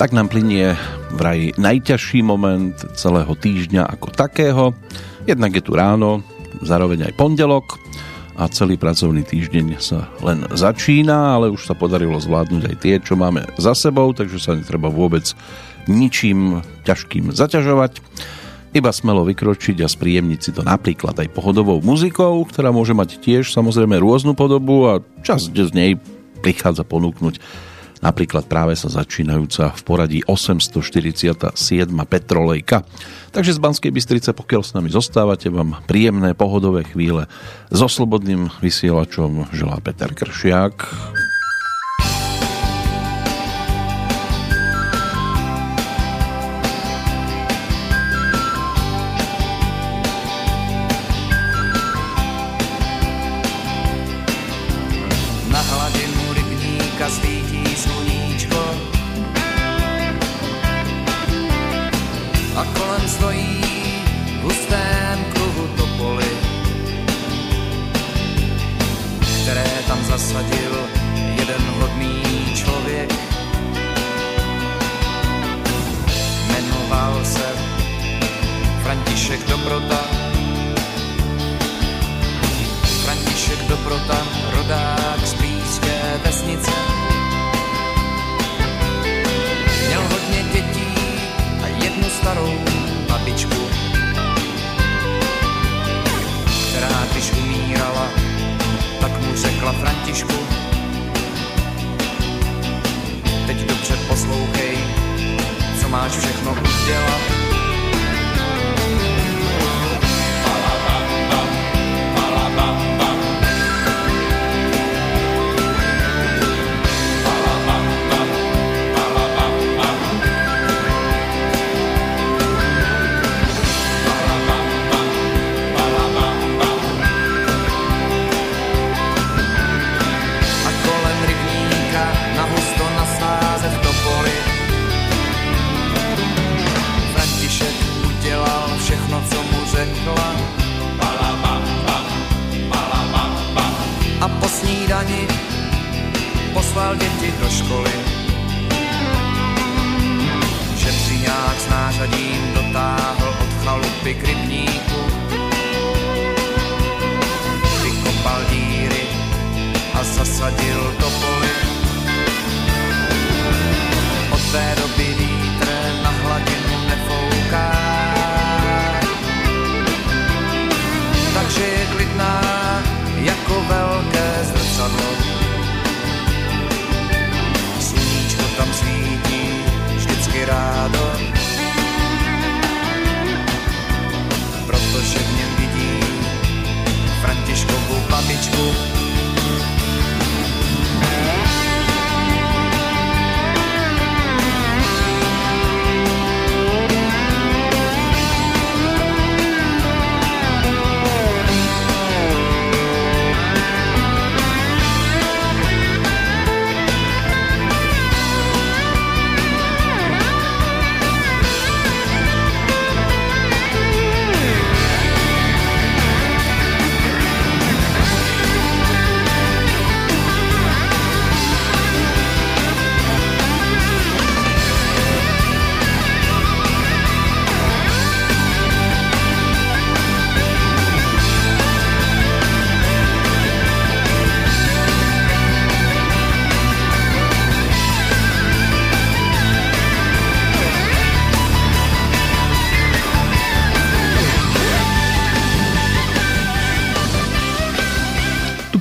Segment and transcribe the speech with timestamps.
[0.00, 0.80] Tak nám plinie
[1.12, 4.72] vraj najťažší moment celého týždňa ako takého.
[5.28, 6.24] Jednak je tu ráno,
[6.64, 7.76] zároveň aj pondelok
[8.32, 13.12] a celý pracovný týždeň sa len začína, ale už sa podarilo zvládnuť aj tie, čo
[13.12, 15.36] máme za sebou, takže sa netreba vôbec
[15.84, 18.00] ničím ťažkým zaťažovať.
[18.72, 23.52] Iba smelo vykročiť a spríjemniť si to napríklad aj pohodovou muzikou, ktorá môže mať tiež
[23.52, 25.90] samozrejme rôznu podobu a časť z nej
[26.40, 27.68] prichádza ponúknuť
[28.00, 31.56] napríklad práve sa začínajúca v poradí 847.
[32.04, 32.84] Petrolejka.
[33.30, 37.30] Takže z Banskej Bystrice, pokiaľ s nami zostávate, vám príjemné pohodové chvíle
[37.70, 41.29] so slobodným vysielačom želá Peter Kršiak.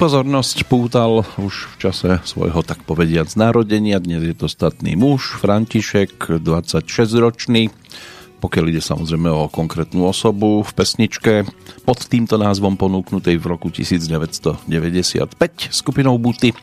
[0.09, 4.01] Pozornosť pútal už v čase svojho tak povediac narodenia.
[4.01, 7.69] Dnes je to statný muž, František, 26-ročný.
[8.41, 11.45] Pokiaľ ide samozrejme o konkrétnu osobu v pesničke
[11.85, 14.65] pod týmto názvom ponúknutej v roku 1995
[15.69, 16.57] skupinou Buty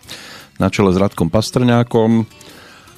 [0.59, 2.27] na čele s Radkom Pastrňákom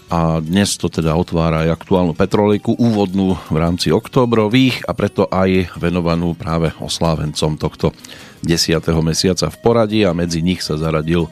[0.09, 5.77] a dnes to teda otvára aj aktuálnu petroliku úvodnú v rámci októbrových a preto aj
[5.77, 7.93] venovanú práve oslávencom tohto
[8.41, 8.81] 10.
[9.05, 11.29] mesiaca v poradí a medzi nich sa zaradil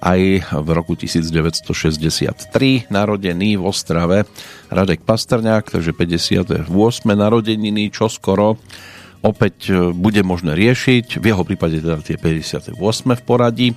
[0.00, 0.20] aj
[0.52, 4.28] v roku 1963 narodený v Ostrave
[4.72, 6.68] Radek Pastrňák, takže 58.
[7.08, 8.60] narodeniny, čo skoro
[9.24, 12.76] opäť e, bude možné riešiť, v jeho prípade teda tie 58.
[13.16, 13.68] v poradí,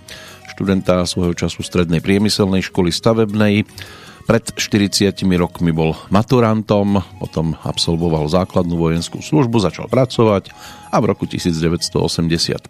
[0.52, 3.64] študenta svojho času strednej priemyselnej školy stavebnej,
[4.28, 10.52] Pred 40 rokmi bol maturantom, potom absolvoval základnú vojenskú službu, začal pracovať
[10.92, 12.68] a v roku 1985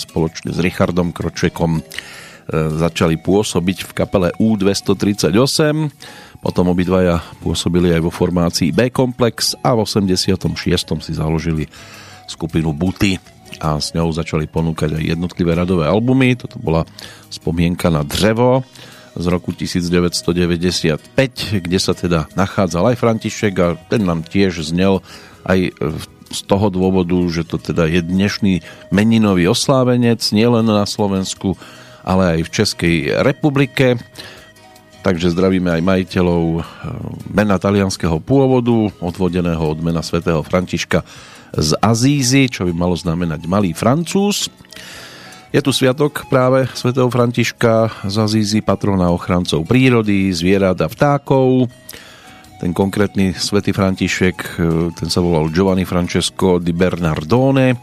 [0.00, 1.80] spoločne s Richardom Kročekom e,
[2.80, 5.92] začali pôsobiť v kapele U238.
[6.40, 10.56] Potom obidvaja pôsobili aj vo formácii B-komplex a v 86.
[11.04, 11.68] si založili
[12.24, 13.20] skupinu Buty
[13.60, 16.32] a s ňou začali ponúkať aj jednotlivé radové albumy.
[16.32, 16.88] Toto bola
[17.28, 18.64] spomienka na drevo
[19.14, 20.98] z roku 1995,
[21.62, 25.00] kde sa teda nachádzal aj František a ten nám tiež znel
[25.46, 25.70] aj
[26.34, 28.54] z toho dôvodu, že to teda je dnešný
[28.90, 31.54] meninový oslávenec nielen na Slovensku,
[32.02, 33.94] ale aj v Českej republike.
[35.04, 36.62] Takže zdravíme aj majiteľov eh,
[37.30, 41.06] mena talianského pôvodu, odvodeného od mena svätého Františka
[41.54, 44.50] z Azízy, čo by malo znamenať malý francúz.
[45.54, 51.70] Je tu sviatok práve svätého Františka z Azízy, patrona ochrancov prírody, zvierat a vtákov.
[52.58, 57.78] Ten konkrétny svätý František, e, ten sa volal Giovanni Francesco di Bernardone,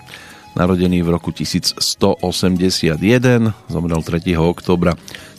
[0.52, 4.36] narodený v roku 1181, zomrel 3.
[4.36, 4.92] oktobra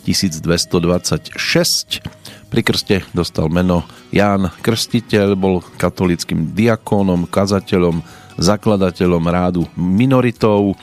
[0.09, 2.01] 1226.
[2.49, 8.01] Pri krste dostal meno Ján Krstiteľ, bol katolickým diakónom, kazateľom,
[8.41, 10.81] zakladateľom rádu minoritov,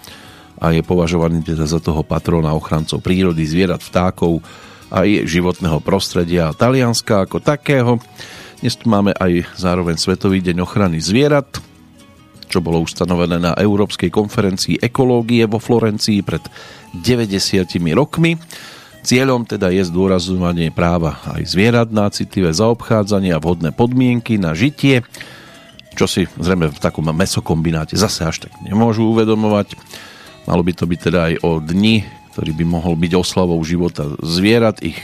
[0.59, 4.43] a je považovaný teda za toho patrona ochrancov prírody, zvierat, vtákov
[4.91, 7.97] a životného prostredia Talianska ako takého.
[8.59, 11.47] Dnes tu máme aj zároveň Svetový deň ochrany zvierat,
[12.51, 16.43] čo bolo ustanovené na Európskej konferencii ekológie vo Florencii pred
[16.91, 17.63] 90
[17.95, 18.35] rokmi.
[18.99, 25.07] Cieľom teda je zdôrazňovanie práva aj zvierat na citlivé zaobchádzanie a vhodné podmienky na žitie,
[25.95, 29.79] čo si zrejme v takom mesokombináte zase až tak nemôžu uvedomovať.
[30.49, 32.01] Malo by to byť teda aj o dni,
[32.33, 34.97] ktorý by mohol byť oslavou života zvierat, ich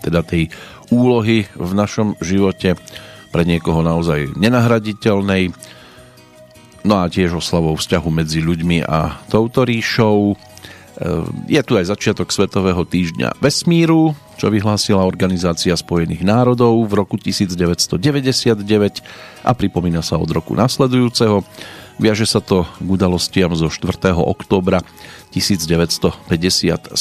[0.00, 0.48] teda tej
[0.88, 2.80] úlohy v našom živote
[3.28, 5.52] pre niekoho naozaj nenahraditeľnej.
[6.88, 10.32] No a tiež oslavou vzťahu medzi ľuďmi a touto ríšou.
[10.32, 10.36] E,
[11.52, 19.04] je tu aj začiatok Svetového týždňa vesmíru, čo vyhlásila Organizácia spojených národov v roku 1999
[19.44, 21.44] a pripomína sa od roku nasledujúceho.
[22.00, 24.14] Viaže sa to k udalostiam zo 4.
[24.16, 24.80] októbra
[25.32, 26.92] 1957,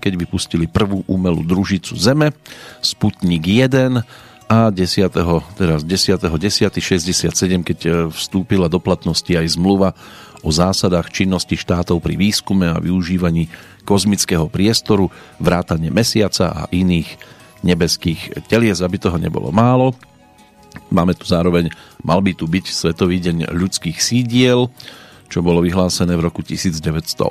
[0.00, 2.36] keď vypustili prvú umelú družicu Zeme,
[2.84, 4.04] Sputnik 1
[4.48, 5.12] a 10.
[5.60, 6.16] Teraz 10.
[6.24, 6.72] 10.
[6.72, 7.32] 67,
[7.64, 9.92] keď e, vstúpila do platnosti aj zmluva
[10.40, 13.52] o zásadách činnosti štátov pri výskume a využívaní
[13.84, 17.20] kozmického priestoru, vrátane mesiaca a iných
[17.60, 19.92] nebeských telies, aby toho nebolo málo.
[20.88, 21.68] Máme tu zároveň,
[22.00, 24.72] mal by tu byť Svetový deň ľudských sídiel,
[25.28, 27.28] čo bolo vyhlásené v roku 1985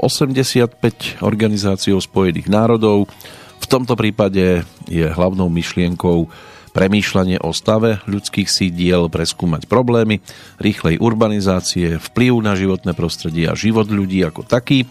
[1.26, 3.10] Organizáciou spojených národov.
[3.58, 6.30] V tomto prípade je hlavnou myšlienkou
[6.78, 10.22] premýšľanie o stave ľudských sídiel, preskúmať problémy
[10.62, 14.86] rýchlej urbanizácie, vplyv na životné prostredie a život ľudí ako taký.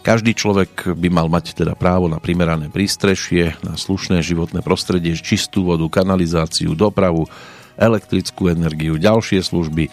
[0.00, 5.68] Každý človek by mal mať teda právo na primerané prístrešie, na slušné životné prostredie, čistú
[5.68, 7.28] vodu, kanalizáciu, dopravu,
[7.82, 9.90] elektrickú energiu, ďalšie služby.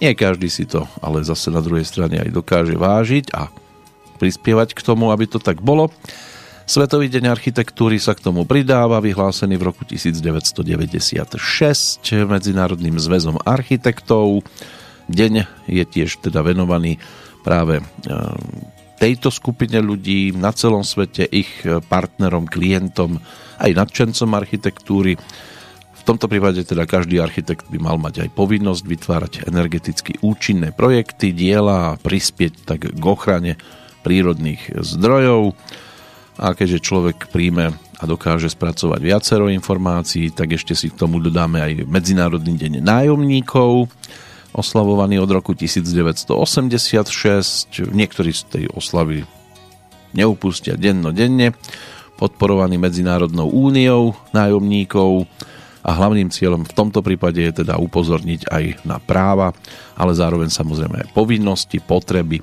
[0.00, 3.52] Nie každý si to, ale zase na druhej strane aj dokáže vážiť a
[4.16, 5.92] prispievať k tomu, aby to tak bolo.
[6.68, 11.40] Svetový deň architektúry sa k tomu pridáva, vyhlásený v roku 1996
[12.28, 14.44] Medzinárodným zväzom architektov.
[15.08, 17.00] Deň je tiež teda venovaný
[17.40, 17.84] práve e,
[19.00, 23.16] tejto skupine ľudí na celom svete, ich partnerom, klientom,
[23.56, 25.16] aj nadšencom architektúry
[26.08, 31.92] tomto prípade teda každý architekt by mal mať aj povinnosť vytvárať energeticky účinné projekty, diela
[31.92, 33.60] a prispieť tak k ochrane
[34.08, 35.52] prírodných zdrojov.
[36.40, 41.60] A keďže človek príjme a dokáže spracovať viacero informácií, tak ešte si k tomu dodáme
[41.60, 43.92] aj Medzinárodný deň nájomníkov,
[44.56, 47.84] oslavovaný od roku 1986.
[47.84, 49.28] Niektorí z tej oslavy
[50.16, 51.52] neupustia denno denne,
[52.16, 55.28] podporovaný Medzinárodnou úniou nájomníkov,
[55.82, 59.54] a hlavným cieľom v tomto prípade je teda upozorniť aj na práva,
[59.94, 62.42] ale zároveň samozrejme aj povinnosti, potreby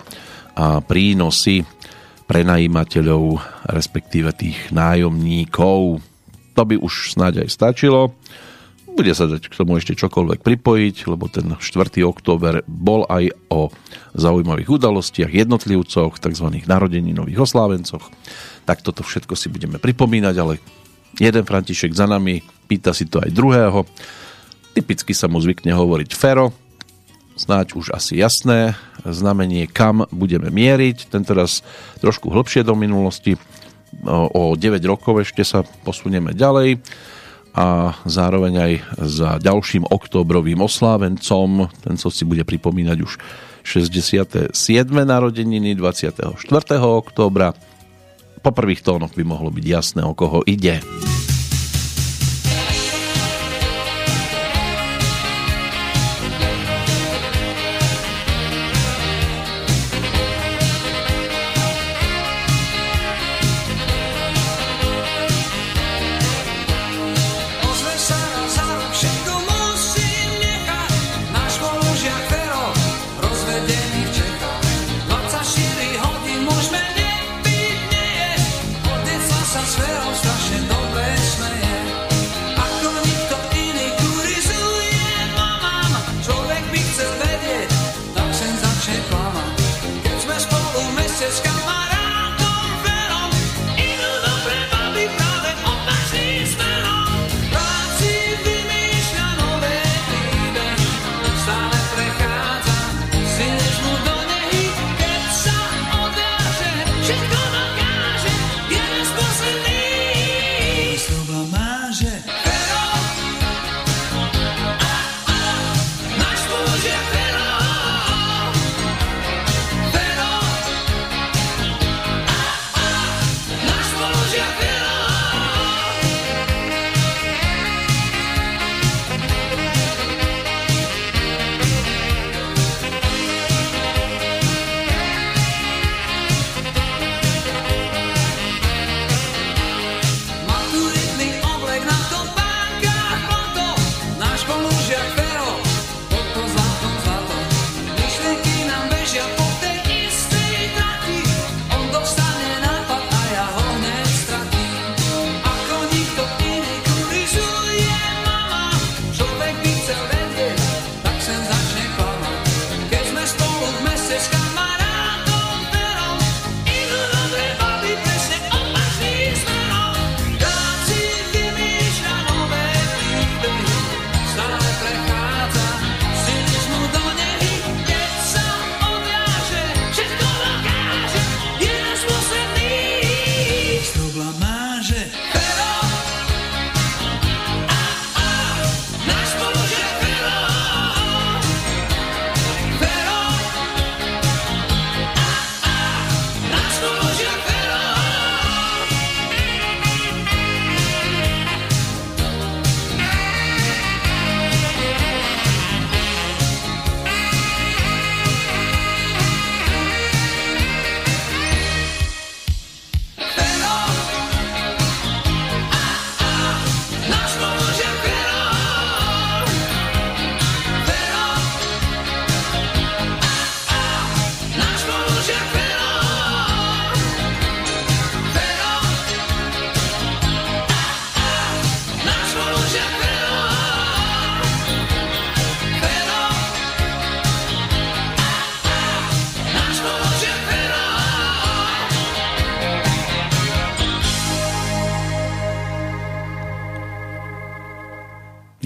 [0.56, 1.68] a prínosy
[2.26, 3.38] prenajímateľov,
[3.70, 6.02] respektíve tých nájomníkov.
[6.56, 8.16] To by už snáď aj stačilo.
[8.96, 11.60] Bude sa dať k tomu ešte čokoľvek pripojiť, lebo ten 4.
[12.08, 13.68] október bol aj o
[14.16, 16.48] zaujímavých udalostiach, jednotlivcoch, tzv.
[16.64, 18.08] narodeninových oslávencoch.
[18.64, 20.64] Tak toto všetko si budeme pripomínať, ale
[21.20, 23.86] jeden František za nami, pýta si to aj druhého.
[24.76, 26.52] Typicky sa mu zvykne hovoriť Fero,
[27.40, 28.76] snáď už asi jasné
[29.08, 31.08] znamenie, kam budeme mieriť.
[31.08, 31.64] Tento raz
[32.04, 33.40] trošku hlbšie do minulosti,
[34.12, 36.84] o 9 rokov ešte sa posunieme ďalej
[37.56, 41.72] a zároveň aj za ďalším októbrovým oslávencom.
[41.80, 43.16] Ten co si bude pripomínať už
[43.64, 44.52] 67.
[44.92, 46.36] narodeniny 24.
[46.84, 47.56] októbra.
[48.44, 50.84] Po prvých tónoch by mohlo byť jasné, o koho ide.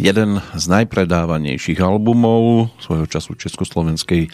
[0.10, 4.34] Jeden z najpredávanejších albumov svojho času československej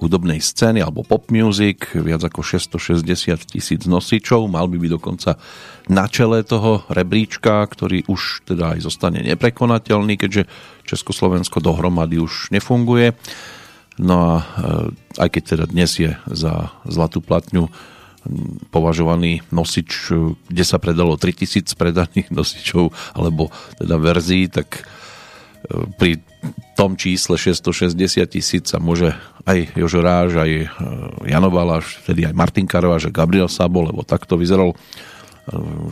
[0.00, 3.04] hudobnej scény alebo pop music, viac ako 660
[3.52, 5.36] tisíc nosičov, mal by byť dokonca
[5.92, 10.48] na čele toho rebríčka, ktorý už teda aj zostane neprekonateľný, keďže
[10.88, 13.12] Československo dohromady už nefunguje.
[14.00, 14.44] No a e,
[15.20, 17.68] aj keď teda dnes je za zlatú platňu
[18.72, 20.12] považovaný nosič,
[20.48, 24.88] kde sa predalo 3000 predaných nosičov alebo teda verzií, tak
[25.98, 26.18] pri
[26.74, 27.92] tom čísle 660
[28.24, 29.12] tisíc sa môže
[29.44, 30.66] aj Jožo Ráž, aj e,
[31.28, 34.76] Jano Baláš, vtedy aj Martin Karváš, Gabriel Sabo, lebo takto vyzeral e,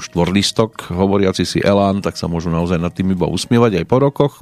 [0.01, 4.35] štvorlistok hovoriaci si Elán, tak sa môžu naozaj nad tým iba usmievať aj po rokoch.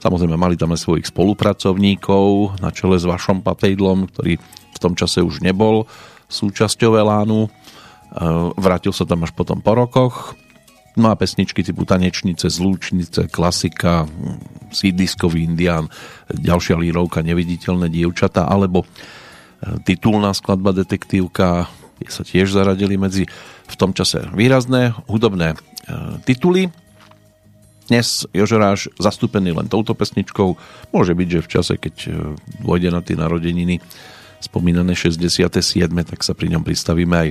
[0.00, 4.40] Samozrejme mali tam aj svojich spolupracovníkov na čele s Vašom Patejdlom, ktorý
[4.72, 5.86] v tom čase už nebol
[6.32, 7.46] súčasťou Elánu.
[7.46, 7.50] E,
[8.56, 10.34] vrátil sa tam až potom po rokoch.
[10.92, 14.04] No a pesničky typu Tanečnice, Zlúčnice, Klasika,
[14.68, 15.88] Sídliskový indián,
[16.28, 18.86] ďalšia lírovka Neviditeľné dievčata, alebo e,
[19.88, 23.24] titulná skladba Detektívka, tie sa tiež zaradili medzi
[23.68, 25.58] v tom čase výrazné hudobné e,
[26.28, 26.68] tituly.
[27.88, 30.48] Dnes Jožoráš zastúpený len touto pesničkou.
[30.92, 32.10] Môže byť, že v čase, keď e,
[32.60, 33.80] dôjde na tie narodeniny
[34.44, 35.48] spomínané 67.
[36.04, 37.28] tak sa pri ňom pristavíme aj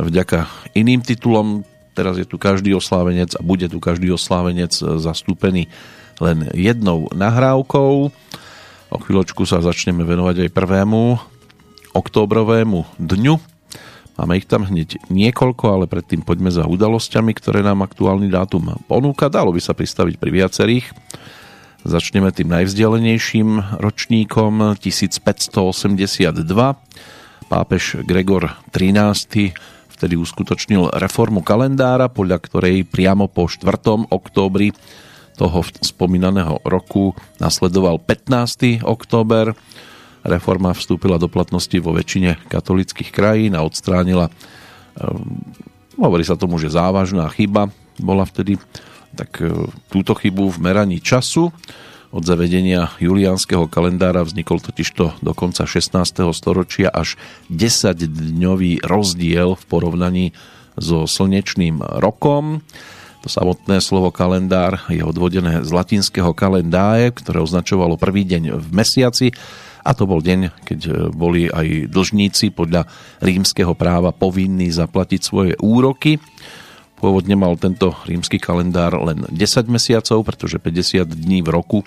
[0.00, 5.70] vďaka iným titulom Teraz je tu každý oslávenec a bude tu každý oslávenec zastúpený
[6.18, 8.10] len jednou nahrávkou.
[8.90, 11.18] O chvíľočku sa začneme venovať aj prvému
[11.94, 13.34] októbrovému dňu.
[14.14, 19.26] Máme ich tam hneď niekoľko, ale predtým poďme za udalosťami, ktoré nám aktuálny dátum ponúka.
[19.26, 20.86] Dalo by sa pristaviť pri viacerých.
[21.82, 26.30] Začneme tým najvzdialenejším ročníkom 1582.
[27.50, 34.10] Pápež Gregor XIII vtedy uskutočnil reformu kalendára, podľa ktorej priamo po 4.
[34.10, 34.74] októbri
[35.38, 38.82] toho spomínaného roku nasledoval 15.
[38.82, 39.54] október.
[40.26, 44.32] Reforma vstúpila do platnosti vo väčšine katolických krajín a odstránila,
[44.98, 45.42] um,
[46.00, 47.68] hovorí sa tomu, že závažná chyba
[48.00, 48.56] bola vtedy,
[49.14, 51.52] tak uh, túto chybu v meraní času
[52.14, 56.30] od zavedenia juliánskeho kalendára vznikol totižto do konca 16.
[56.30, 57.18] storočia až
[57.50, 60.26] 10-dňový rozdiel v porovnaní
[60.78, 62.62] so slnečným rokom.
[63.26, 69.34] To samotné slovo kalendár je odvodené z latinského kalendáje, ktoré označovalo prvý deň v mesiaci
[69.82, 72.86] a to bol deň, keď boli aj dlžníci podľa
[73.26, 76.22] rímskeho práva povinní zaplatiť svoje úroky.
[77.04, 81.78] Pôvodne mal tento rímsky kalendár len 10 mesiacov, pretože 50 dní v roku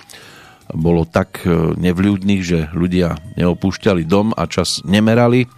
[0.70, 5.50] bolo tak e, nevľúdnych, že ľudia neopúšťali dom a čas nemerali.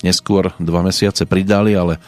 [0.00, 2.00] Neskôr dva mesiace pridali, ale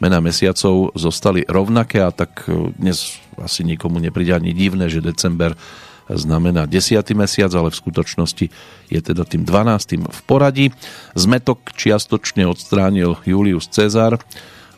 [0.00, 5.52] mena mesiacov zostali rovnaké a tak e, dnes asi nikomu nepríde ani divné, že december
[6.08, 6.96] znamená 10.
[7.12, 8.46] mesiac, ale v skutočnosti
[8.88, 10.00] je teda tým 12.
[10.00, 10.72] v poradí.
[11.12, 14.16] Zmetok čiastočne odstránil Julius Cezar,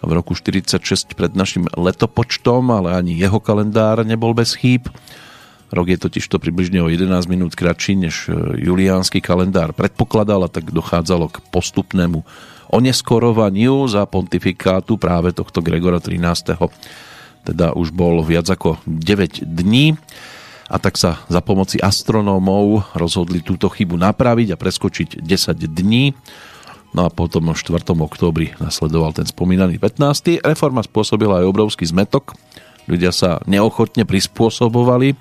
[0.01, 4.89] v roku 46 pred našim letopočtom, ale ani jeho kalendár nebol bez chýb.
[5.71, 8.35] Rok je totiž to približne o 11 minút kratší, než e,
[8.67, 12.27] juliánsky kalendár predpokladal a tak dochádzalo k postupnému
[12.75, 16.59] oneskorovaniu za pontifikátu práve tohto Gregora 13.
[17.47, 19.95] Teda už bol viac ako 9 dní
[20.71, 26.15] a tak sa za pomoci astronómov rozhodli túto chybu napraviť a preskočiť 10 dní
[26.90, 27.87] No a potom 4.
[27.87, 30.42] októbri nasledoval ten spomínaný 15.
[30.42, 32.35] Reforma spôsobila aj obrovský zmetok.
[32.90, 35.14] Ľudia sa neochotne prispôsobovali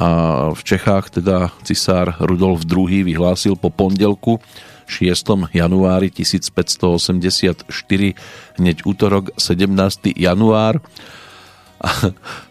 [0.00, 0.08] a
[0.56, 4.40] v Čechách teda cisár Rudolf II vyhlásil po pondelku
[4.88, 5.52] 6.
[5.52, 7.68] januári 1584
[8.56, 10.16] hneď útorok 17.
[10.16, 10.80] január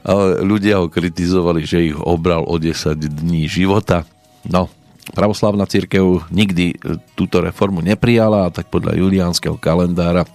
[0.09, 4.05] ale ľudia ho kritizovali, že ich obral o 10 dní života.
[4.49, 4.73] No,
[5.13, 6.75] Pravoslavná církev nikdy e,
[7.17, 10.27] túto reformu neprijala tak podľa juliánskeho kalendára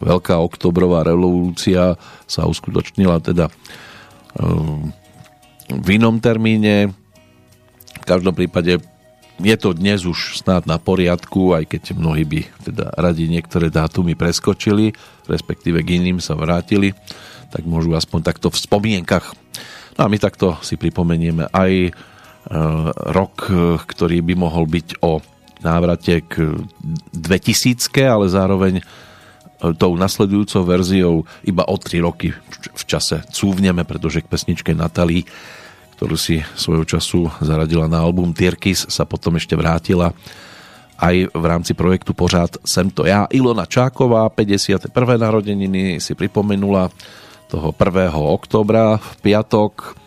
[0.00, 3.52] Veľká oktobrová revolúcia sa uskutočnila teda e,
[5.68, 6.96] v inom termíne.
[8.00, 8.80] V každom prípade
[9.42, 14.16] je to dnes už snad na poriadku, aj keď mnohí by teda radi niektoré dátumy
[14.16, 14.96] preskočili,
[15.28, 16.96] respektíve k iným sa vrátili,
[17.52, 19.36] tak môžu aspoň takto v spomienkach.
[20.00, 21.92] No a my takto si pripomenieme aj
[23.14, 25.22] rok, eh, ktorý by mohol byť o
[25.62, 26.58] návrate k
[27.14, 28.84] 2000, ale zároveň eh,
[29.78, 31.14] tou nasledujúcou verziou
[31.46, 32.34] iba o 3 roky
[32.72, 35.22] v čase cúvneme, pretože k pesničke Natalí,
[35.98, 40.10] ktorú si svojho času zaradila na album Tierkis, sa potom ešte vrátila
[41.02, 43.26] aj v rámci projektu Pořád sem to ja.
[43.34, 44.94] Ilona Čáková, 51.
[45.18, 46.94] narodeniny si pripomenula
[47.50, 48.14] toho 1.
[48.14, 50.01] oktobra v piatok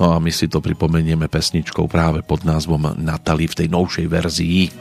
[0.00, 4.72] No a my si to pripomenieme pesničkou práve pod názvom Natali v tej novšej verzii.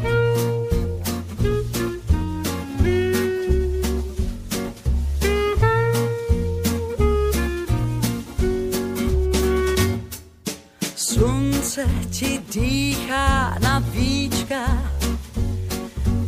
[10.96, 14.64] Slunce ti dýchá na víčka,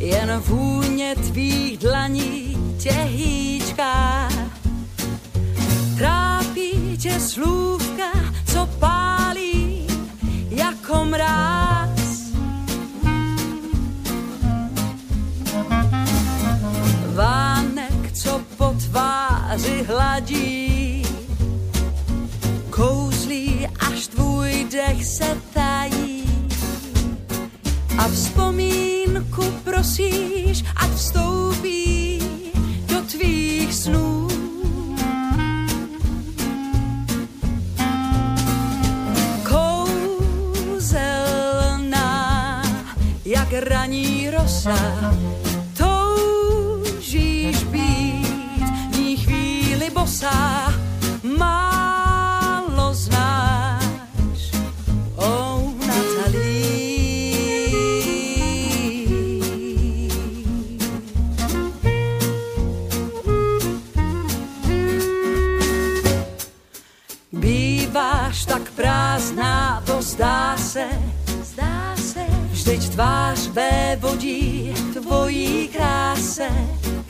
[0.03, 4.27] jen vůně tvých dlaní tě hýčká.
[5.95, 8.11] Trápí tě slůvka,
[8.61, 9.87] co pálí
[10.49, 11.99] jako mráz.
[17.15, 21.05] Vánek, co po tváři hladí,
[22.69, 26.23] kouzlí, až tvůj dech se tají.
[27.97, 32.19] A vzpomínku prosíš, ať vstoupí
[32.85, 34.30] do tvých snů
[43.51, 44.75] jak raní rosa.
[45.77, 50.73] Toužíš být ní chvíli bosá,
[51.37, 54.51] málo znáš.
[55.15, 56.61] Oh, Natalie.
[67.31, 71.10] Býváš tak prázdná, to zdá se,
[72.91, 76.49] tvář bé vodí tvojí kráse,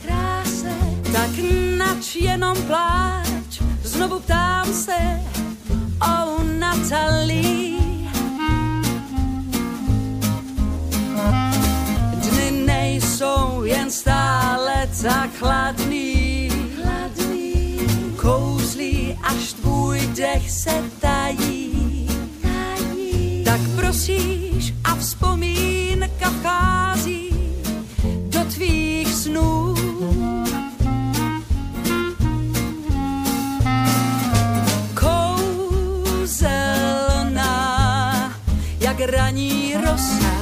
[0.02, 0.72] kráse.
[1.12, 1.30] Tak
[1.78, 5.20] nač jenom pláč, znovu ptám se,
[6.00, 7.82] o oh, Natalie.
[12.14, 17.78] Dny nejsou jen stále tak chladný, chladný.
[18.16, 22.08] kouzlí až tvůj dech se tají,
[22.42, 23.44] tají.
[23.44, 24.51] tak prosíš
[24.92, 27.30] a vzpomínka vchází
[28.28, 29.74] do tvých snů.
[36.14, 36.74] Kouzelná,
[38.80, 40.41] jak raní rosa,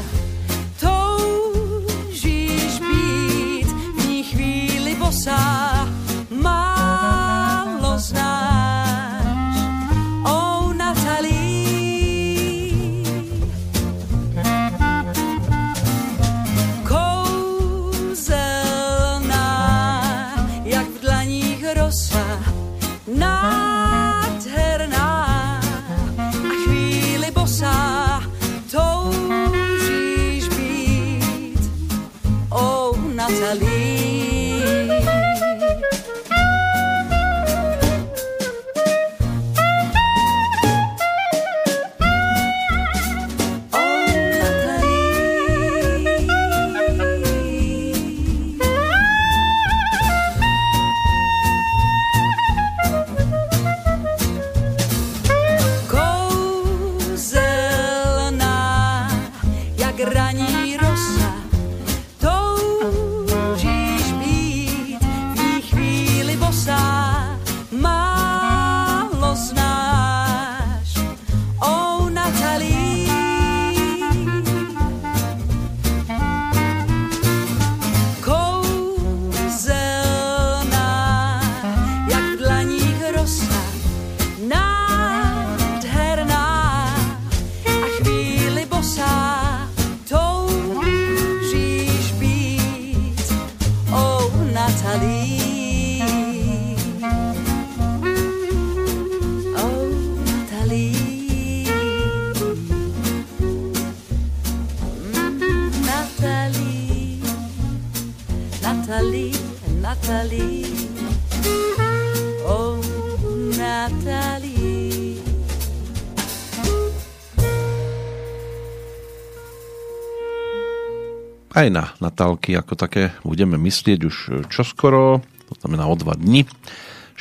[121.60, 124.16] Aj na Natálky ako také budeme myslieť už
[124.48, 126.48] čoskoro, to znamená o dva dni.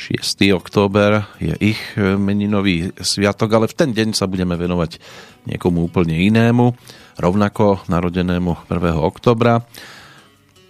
[0.00, 0.16] 6.
[0.56, 4.96] október je ich meninový sviatok, ale v ten deň sa budeme venovať
[5.44, 6.72] niekomu úplne inému,
[7.20, 8.80] rovnako narodenému 1.
[8.96, 9.60] oktobra.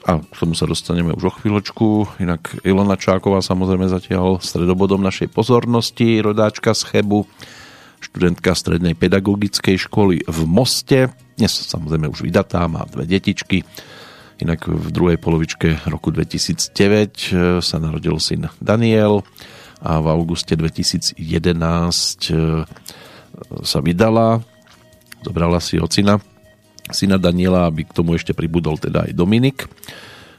[0.02, 2.18] A k tomu sa dostaneme už o chvíľočku.
[2.18, 7.22] Inak Ilona Čáková samozrejme zatiaľ stredobodom našej pozornosti, rodáčka z Chebu,
[8.02, 11.14] študentka strednej pedagogickej školy v Moste.
[11.40, 13.64] Dnes samozrejme už vydatá, má dve detičky.
[14.44, 19.24] Inak v druhej polovičke roku 2009 sa narodil syn Daniel
[19.80, 21.16] a v auguste 2011
[23.64, 24.44] sa vydala,
[25.24, 26.20] zobrala si ocina
[26.92, 29.64] syna Daniela, aby k tomu ešte pribudol teda aj Dominik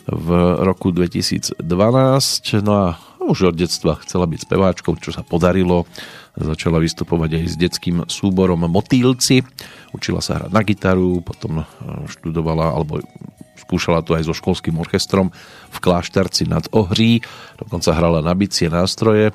[0.07, 0.29] v
[0.65, 1.61] roku 2012.
[2.61, 2.85] No a
[3.21, 5.85] už od detstva chcela byť speváčkou, čo sa podarilo.
[6.33, 9.45] Začala vystupovať aj s detským súborom Motýlci.
[9.93, 11.61] Učila sa hrať na gitaru, potom
[12.07, 13.03] študovala alebo
[13.59, 15.29] skúšala to aj so školským orchestrom
[15.69, 17.21] v Klášterci nad Ohrí.
[17.61, 19.31] Dokonca hrala na bicie nástroje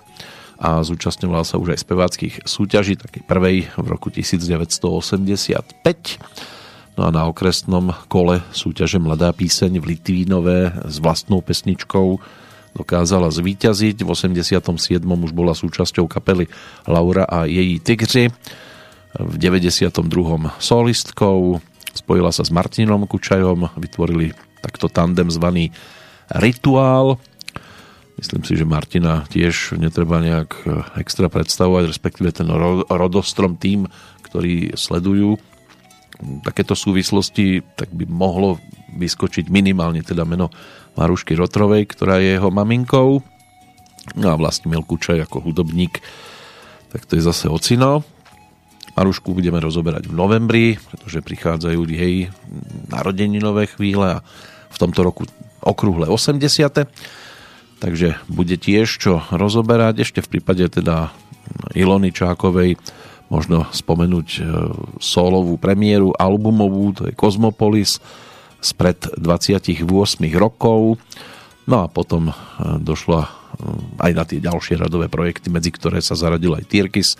[0.56, 5.76] a zúčastňovala sa už aj speváckých súťaží, takej prvej v roku 1985.
[6.96, 12.16] No a na okresnom kole súťaže Mladá píseň v Litvínové s vlastnou pesničkou
[12.72, 14.00] dokázala zvíťaziť.
[14.00, 15.04] V 87.
[15.04, 16.48] už bola súčasťou kapely
[16.88, 18.32] Laura a její Tigři.
[19.16, 19.92] V 92.
[20.60, 21.60] solistkou
[21.96, 25.72] spojila sa s Martinom Kučajom, vytvorili takto tandem zvaný
[26.32, 27.16] Rituál.
[28.16, 30.64] Myslím si, že Martina tiež netreba nejak
[30.96, 32.48] extra predstavovať, respektíve ten
[32.88, 33.84] rodostrom tým,
[34.24, 35.36] ktorí sledujú
[36.44, 38.60] takéto súvislosti, tak by mohlo
[38.96, 40.48] vyskočiť minimálne teda meno
[40.96, 43.20] Marušky Rotrovej, ktorá je jeho maminkou.
[44.16, 46.00] No a Vlastimil Kučaj ako hudobník,
[46.94, 48.06] tak to je zase ocino.
[48.96, 52.32] Marušku budeme rozoberať v novembri, pretože prichádzajú jej
[52.88, 54.24] narodeninové chvíle a
[54.72, 55.22] v tomto roku
[55.60, 56.88] okrúhle 80.
[57.76, 60.00] Takže bude tiež čo rozoberať.
[60.00, 61.12] Ešte v prípade teda
[61.76, 62.80] Ilony Čákovej
[63.26, 64.40] možno spomenúť e,
[65.02, 67.98] solovú premiéru albumovú, to je Cosmopolis
[68.62, 69.82] spred 28
[70.38, 70.98] rokov.
[71.66, 72.34] No a potom e,
[72.78, 73.26] došlo
[73.96, 77.16] aj na tie ďalšie radové projekty, medzi ktoré sa zaradil aj Tyrkis,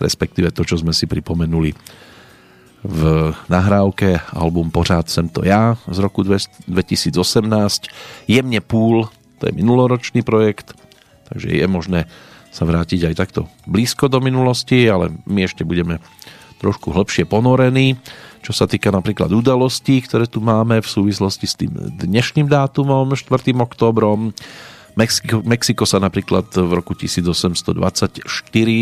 [0.00, 1.76] respektíve to, čo sme si pripomenuli
[2.84, 3.00] v
[3.48, 7.16] nahrávke album Pořád sem to ja z roku 2018.
[8.28, 9.08] Jemne púl,
[9.40, 10.76] to je minuloročný projekt,
[11.32, 12.04] takže je možné
[12.54, 15.98] sa vrátiť aj takto blízko do minulosti, ale my ešte budeme
[16.62, 17.98] trošku hlbšie ponorení.
[18.46, 23.26] Čo sa týka napríklad udalostí, ktoré tu máme v súvislosti s tým dnešným dátumom, 4.
[23.58, 24.30] oktobrom,
[24.94, 28.22] Mexiko, Mexiko sa napríklad v roku 1824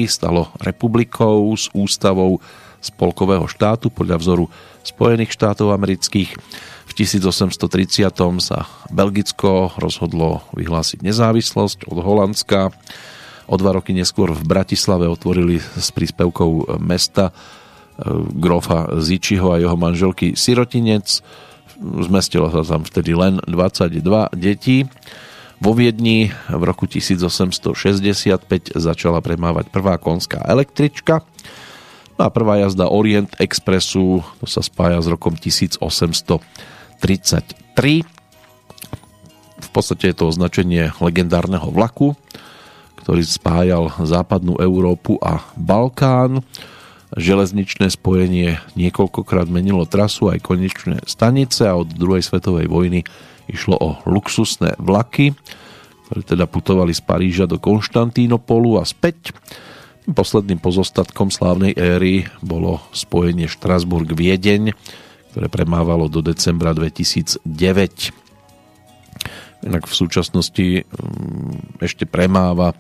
[0.05, 2.37] stalo republikou s ústavou
[2.85, 4.45] spolkového štátu podľa vzoru
[4.85, 6.37] Spojených štátov amerických.
[6.85, 8.13] V 1830
[8.45, 12.69] sa Belgicko rozhodlo vyhlásiť nezávislosť od Holandska.
[13.47, 17.33] O dva roky neskôr v Bratislave otvorili s príspevkou mesta e,
[18.39, 21.25] grofa Zičiho a jeho manželky Sirotinec.
[21.83, 23.99] Zmestilo sa tam vtedy len 22
[24.39, 24.87] detí.
[25.63, 31.23] Vo Viedni v roku 1865 začala premávať prvá konská električka
[32.23, 36.45] No a prvá jazda Orient Expressu, to sa spája s rokom 1833.
[39.63, 42.15] V podstate je to označenie legendárneho vlaku,
[43.03, 46.47] ktorý spájal západnú Európu a Balkán.
[47.13, 53.05] Železničné spojenie niekoľkokrát menilo trasu aj konečné stanice a od druhej svetovej vojny
[53.51, 55.35] išlo o luxusné vlaky,
[56.09, 59.35] ktoré teda putovali z Paríža do Konštantínopolu a späť.
[60.03, 64.73] Posledným pozostatkom slávnej éry bolo spojenie Štrasburg-Viedeň,
[65.35, 68.22] ktoré premávalo do decembra 2009.
[69.63, 72.77] Inak v súčasnosti mm, ešte premáva e,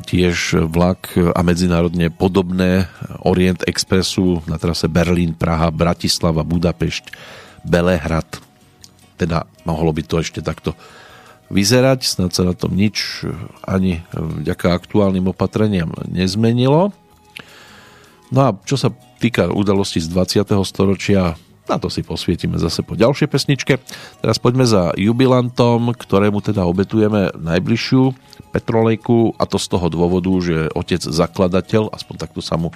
[0.00, 2.88] tiež vlak a medzinárodne podobné
[3.24, 7.12] Orient Expressu na trase Berlín, Praha, Bratislava, Budapešť,
[7.64, 8.40] Belehrad.
[9.20, 10.72] Teda mohlo by to ešte takto
[11.52, 12.00] vyzerať.
[12.06, 13.26] Snad sa na tom nič
[13.66, 16.94] ani vďaka aktuálnym opatreniam nezmenilo.
[18.30, 20.46] No a čo sa týka udalosti z 20.
[20.62, 21.34] storočia,
[21.70, 23.78] na to si posvietime zase po ďalšej pesničke.
[24.18, 28.10] Teraz poďme za jubilantom, ktorému teda obetujeme najbližšiu
[28.50, 32.74] Petrolejku a to z toho dôvodu, že otec zakladateľ, aspoň takto sa mu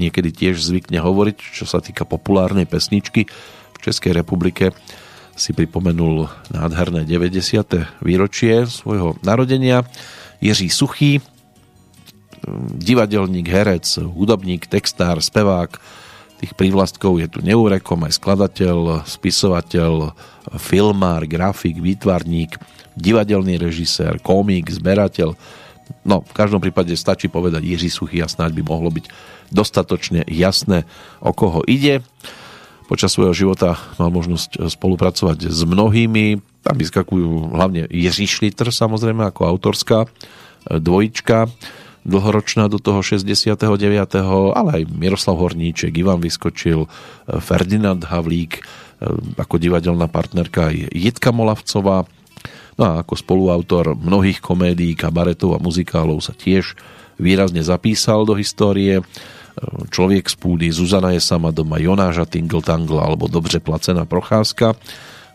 [0.00, 3.28] niekedy tiež zvykne hovoriť, čo sa týka populárnej pesničky
[3.76, 4.72] v Českej republike,
[5.36, 8.00] si pripomenul nádherné 90.
[8.00, 9.84] výročie svojho narodenia.
[10.40, 11.20] Jiří Suchý,
[12.80, 15.76] divadelník, herec, hudobník, textár, spevák,
[16.40, 20.16] tých prívlastkov je tu neúrekom, aj skladateľ, spisovateľ,
[20.56, 22.56] filmár, grafik, výtvarník,
[22.96, 25.36] divadelný režisér, komik, zberateľ.
[26.08, 29.12] No, v každom prípade stačí povedať Jiří Suchý a snáď by mohlo byť
[29.52, 30.88] dostatočne jasné,
[31.20, 32.00] o koho ide.
[32.88, 36.40] Počas svojho života mal možnosť spolupracovať s mnohými.
[36.64, 40.08] Tam vyskakujú hlavne Jiří Šlitr, samozrejme, ako autorská
[40.66, 41.52] dvojička
[42.04, 43.60] dlhoročná do toho 69.
[44.56, 48.62] ale aj Miroslav Horníček, Ivan Vyskočil, eh, Ferdinand Havlík,
[49.40, 52.04] ako divadelná partnerka aj Jitka Molavcová.
[52.76, 56.76] No a ako spoluautor mnohých komédií, kabaretov a muzikálov sa tiež
[57.20, 59.04] výrazne zapísal do histórie.
[59.92, 64.72] Človek z púdy, Zuzana je sama doma, Jonáša Tingle Tangle alebo Dobře placená procházka.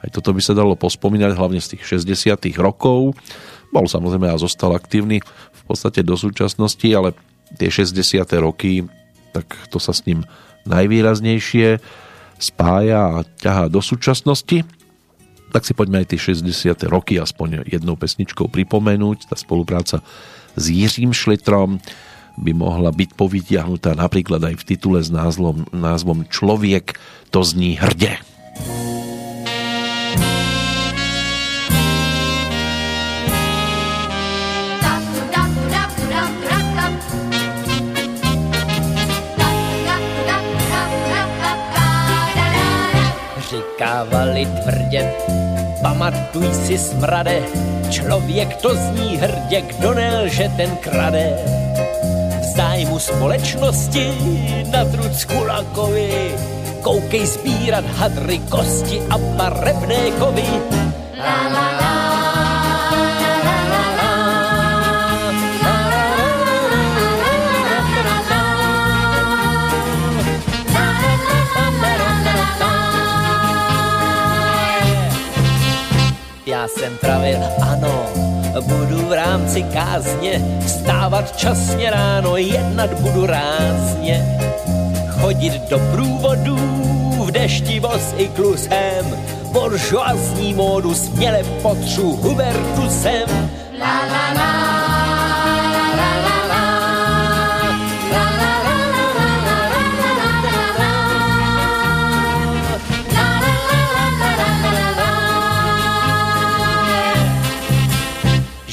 [0.01, 3.13] Aj toto by sa dalo pospomínať hlavne z tých 60 rokov.
[3.73, 5.21] Bol samozrejme a zostal aktívny
[5.67, 7.17] podstate do súčasnosti, ale
[7.57, 8.85] tie 60 roky,
[9.33, 10.25] tak to sa s ním
[10.65, 11.77] najvýraznejšie
[12.41, 14.65] spája a ťahá do súčasnosti.
[15.53, 19.31] Tak si poďme aj tie 60 roky aspoň jednou pesničkou pripomenúť.
[19.31, 20.03] Tá spolupráca
[20.55, 21.79] s Jiřím Šlitrom,
[22.35, 26.99] by mohla byť povytiahnutá napríklad aj v titule s názvom, názvom Človek
[27.31, 28.19] to zní hrde.
[43.85, 45.13] Říkávali tvrdě,
[45.81, 47.41] pamatuj si smrade,
[47.89, 51.37] člověk to zní hrdě, kdo nelže, ten krade
[52.55, 54.11] zájmu společnosti
[54.71, 56.35] na trucku lakovi.
[56.81, 60.49] Koukej sbírat hadry, kosti a barevné kovy.
[61.17, 62.04] La, la, la.
[77.61, 78.05] Ano,
[78.61, 84.39] budu v rámci kázně vstávat časně ráno, jednat budu rázně,
[85.09, 86.57] chodit do průvodů
[87.25, 89.17] v dešti voz i klusem,
[89.51, 93.49] buržoazní módu směle potřu Hubertusem.
[93.79, 94.54] La, la, la.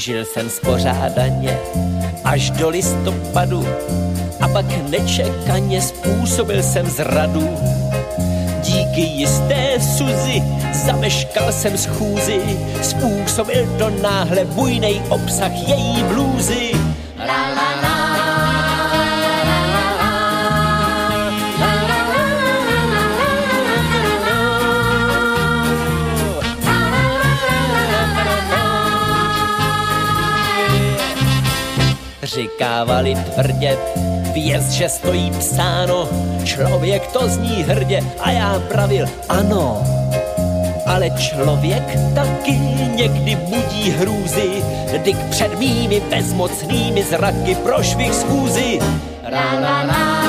[0.03, 1.59] Žil jsem spořádaně
[2.23, 3.67] až do listopadu
[4.41, 7.57] a pak nečekaně způsobil jsem zradu.
[8.61, 12.41] Díky jisté suzy zameškal jsem schůzi,
[12.81, 16.71] způsobil to náhle bujnej obsah její blůzy.
[17.19, 17.72] La, la,
[32.33, 32.41] la.
[32.41, 33.77] Říkávali tvrdě,
[34.33, 36.09] věz, že stojí psáno,
[36.43, 39.83] člověk to zní hrdě a já pravil ano.
[40.85, 41.83] Ale člověk
[42.15, 42.51] taky
[42.95, 44.63] někdy budí hrůzy,
[45.03, 48.79] dyk před mými bezmocnými zraky prošvih schůzy.
[49.23, 50.22] Ra, ra, ra.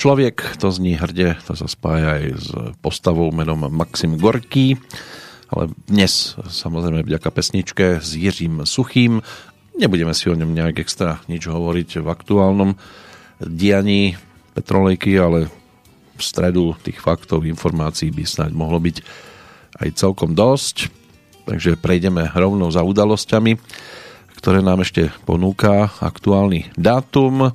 [0.00, 2.48] Človek, to zní hrdě, to sa spája aj s
[2.80, 4.80] postavou menom Maxim Gorký,
[5.52, 9.20] ale dnes samozrejme vďaka pesničke s Jiřím Suchým.
[9.76, 12.80] Nebudeme si o ňom nejak extra nič hovoriť v aktuálnom
[13.44, 14.16] dianí
[14.56, 15.52] Petrolejky, ale
[16.16, 19.04] v stredu tých faktov, informácií by snáď mohlo byť
[19.84, 20.88] aj celkom dosť.
[21.44, 23.52] Takže prejdeme rovno za udalosťami,
[24.32, 27.52] ktoré nám ešte ponúka aktuálny dátum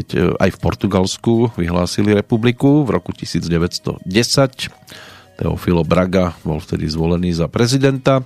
[0.00, 4.00] keď e, aj v Portugalsku vyhlásili republiku v roku 1910.
[5.36, 8.24] Teofilo Braga bol vtedy zvolený za prezidenta.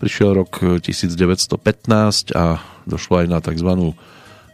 [0.00, 2.56] Prišiel rok 1915 a
[2.88, 3.92] došlo aj na tzv.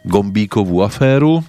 [0.03, 1.39] gombíkovú aféru.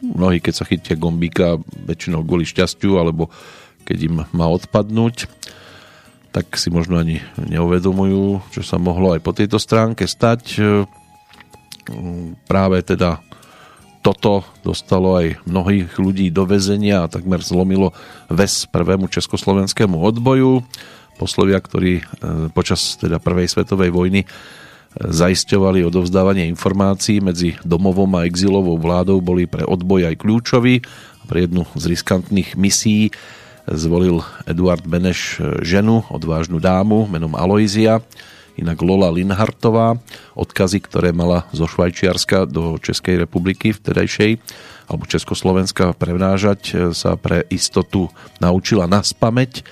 [0.00, 3.28] Mnohí, keď sa chytia gombíka, väčšinou kvôli šťastiu, alebo
[3.84, 5.28] keď im má odpadnúť,
[6.32, 10.42] tak si možno ani neuvedomujú, čo sa mohlo aj po tejto stránke stať.
[10.56, 10.60] E,
[12.48, 13.20] práve teda
[14.00, 17.92] toto dostalo aj mnohých ľudí do väzenia a takmer zlomilo
[18.32, 20.64] väz prvému československému odboju.
[21.20, 22.04] Poslovia, ktorí e,
[22.56, 24.26] počas teda prvej svetovej vojny e,
[25.04, 30.80] zaisťovali odovzdávanie informácií medzi domovom a exilovou vládou, boli pre odboj aj kľúčoví.
[31.28, 33.12] Pre jednu z riskantných misií
[33.68, 38.00] zvolil Eduard Beneš e, ženu, odvážnu dámu menom Aloizia,
[38.60, 39.96] inak Lola Linhartová,
[40.36, 44.36] odkazy, ktoré mala zo Švajčiarska do Českej republiky vtedajšej
[44.90, 48.10] alebo Československa prenážať, e, sa pre istotu
[48.42, 49.62] naučila na spameť,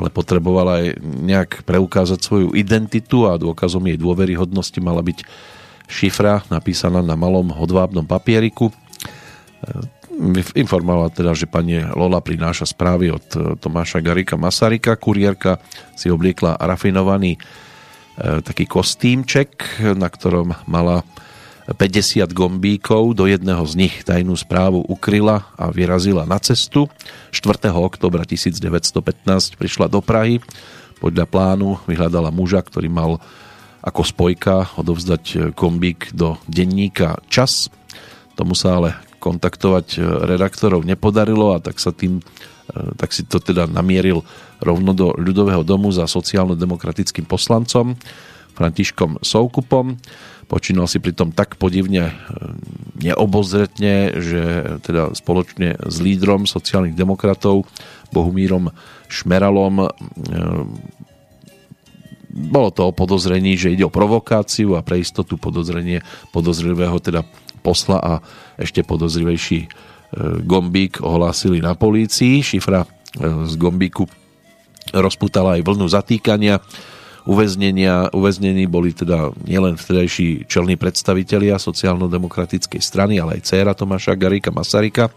[0.00, 5.28] ale potrebovala aj nejak preukázať svoju identitu a dôkazom jej dôveryhodnosti mala byť
[5.92, 8.72] šifra napísaná na malom hodvábnom papieriku.
[8.72, 8.74] E,
[10.56, 13.24] informovala teda, že pani Lola prináša správy od
[13.60, 14.96] Tomáša Garika Masarika.
[14.96, 15.60] Kuriérka
[15.96, 17.69] si obliekla rafinovaný E,
[18.18, 21.06] taký kostýmček, na ktorom mala
[21.70, 26.90] 50 gombíkov, do jedného z nich tajnú správu ukryla a vyrazila na cestu.
[27.30, 27.70] 4.
[27.70, 30.42] oktobra 1915 prišla do Prahy.
[30.98, 33.22] Podľa plánu vyhľadala muža, ktorý mal
[33.80, 37.70] ako spojka odovzdať gombík do denníka Čas.
[38.34, 38.90] Tomu sa ale
[39.20, 42.59] kontaktovať redaktorov nepodarilo a tak sa tým E,
[42.96, 44.22] tak si to teda namieril
[44.60, 47.96] rovno do ľudového domu za sociálno-demokratickým poslancom
[48.54, 49.96] Františkom Soukupom.
[50.50, 52.14] Počínal si pritom tak podivne e,
[52.98, 54.42] neobozretne, že
[54.82, 57.64] teda spoločne s lídrom sociálnych demokratov
[58.10, 58.74] Bohumírom
[59.06, 59.88] Šmeralom e,
[62.30, 67.26] bolo to o podozrení, že ide o provokáciu a pre istotu podozrenie podozrivého teda
[67.60, 68.12] posla a
[68.54, 69.66] ešte podozrivejší
[70.42, 72.42] gombík ohlásili na polícii.
[72.42, 72.88] Šifra e,
[73.46, 74.06] z gombíku
[74.90, 76.58] rozputala aj vlnu zatýkania.
[77.28, 84.48] uväznenia, uväznení boli teda nielen vtedajší čelní predstavitelia sociálno-demokratickej strany, ale aj dcéra Tomáša Garika
[84.48, 85.12] Masarika,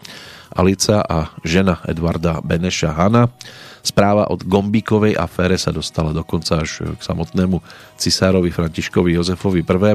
[0.52, 3.32] Alica a žena Edvarda Beneša Hana.
[3.84, 7.60] Správa od Gombíkovej afére sa dostala dokonca až k samotnému
[8.00, 9.94] cisárovi Františkovi Jozefovi I.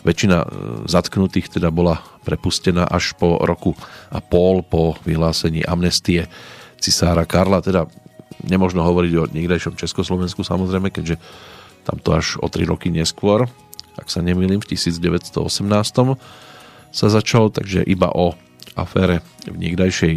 [0.00, 0.46] Väčšina e,
[0.88, 3.76] zatknutých teda bola prepustená až po roku
[4.08, 6.32] a pol po vyhlásení amnestie
[6.80, 7.60] cisára Karla.
[7.60, 7.84] Teda
[8.40, 11.20] nemožno hovoriť o niekdejšom Československu samozrejme, keďže
[11.84, 13.44] tam to až o 3 roky neskôr,
[14.00, 15.36] ak sa nemýlim, v 1918
[16.90, 18.32] sa začal, takže iba o
[18.72, 20.14] afére v niekdajšej,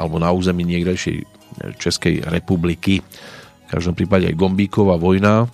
[0.00, 1.28] alebo na území niekdajšej
[1.76, 3.00] Českej republiky.
[3.02, 5.48] V každom prípade aj Gombíková vojna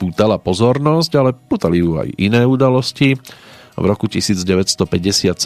[0.00, 3.20] pútala pozornosť, ale pútali ju aj iné udalosti.
[3.76, 5.36] V roku 1957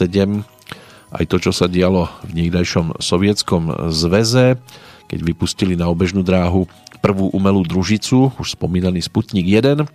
[1.15, 4.59] aj to, čo sa dialo v niekdajšom sovietskom zväze,
[5.07, 6.67] keď vypustili na obežnú dráhu
[6.99, 9.85] prvú umelú družicu, už spomínaný Sputnik 1,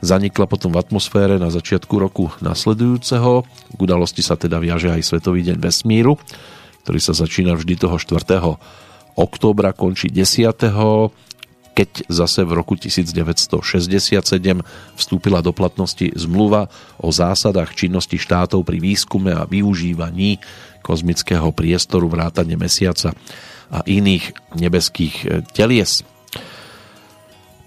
[0.00, 3.44] zanikla potom v atmosfére na začiatku roku nasledujúceho.
[3.44, 6.16] K udalosti sa teda viaže aj Svetový deň vesmíru,
[6.88, 8.40] ktorý sa začína vždy toho 4.
[9.12, 10.56] októbra, končí 10
[11.76, 13.60] keď zase v roku 1967
[14.96, 20.40] vstúpila do platnosti zmluva o zásadách činnosti štátov pri výskume a využívaní
[20.80, 23.12] kozmického priestoru vrátane mesiaca
[23.68, 26.02] a iných nebeských e, telies.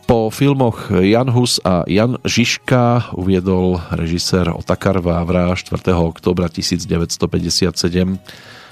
[0.09, 5.78] Po filmoch Jan Hus a Jan Žižka uviedol režisér Otakar Vávra 4.
[5.93, 8.19] oktobra 1957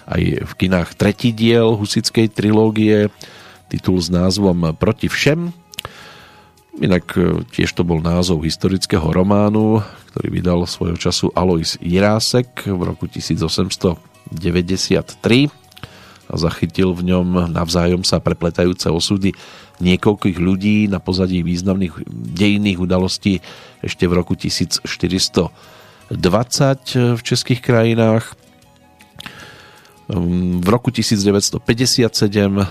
[0.10, 3.14] aj v kinách tretí diel husickej trilógie,
[3.70, 5.54] titul s názvom Proti všem.
[6.82, 12.82] Inak e, tiež to bol názov historického románu, ktorý vydal svojho času Alois Jirásek v
[12.82, 14.34] roku 1893
[16.30, 19.34] a zachytil v ňom navzájom sa prepletajúce osudy
[19.82, 23.42] niekoľkých ľudí na pozadí významných dejinných udalostí
[23.82, 26.14] ešte v roku 1420
[27.18, 28.38] v českých krajinách.
[30.10, 31.62] V roku 1957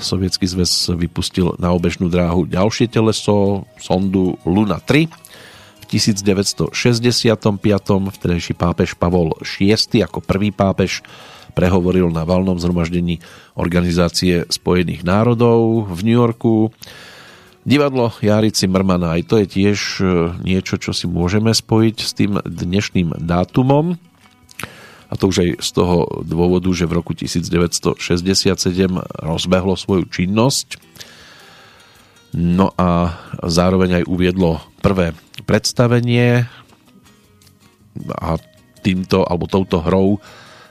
[0.02, 5.06] Sovietský zväz vypustil na obežnú dráhu ďalšie teleso, sondu Luna 3.
[5.78, 6.74] V 1965.
[8.10, 11.06] vtedajší pápež Pavol VI ako prvý pápež
[11.54, 13.22] prehovoril na valnom zhromaždení
[13.54, 16.74] Organizácie spojených národov v New Yorku.
[17.62, 20.04] Divadlo Jarici Mrmana, aj to je tiež e,
[20.42, 24.07] niečo, čo si môžeme spojiť s tým dnešným dátumom.
[25.08, 27.96] A to už aj z toho dôvodu, že v roku 1967
[29.24, 30.76] rozbehlo svoju činnosť.
[32.36, 35.16] No a zároveň aj uviedlo prvé
[35.48, 36.44] predstavenie
[38.20, 38.36] a
[38.84, 40.20] týmto, alebo touto hrou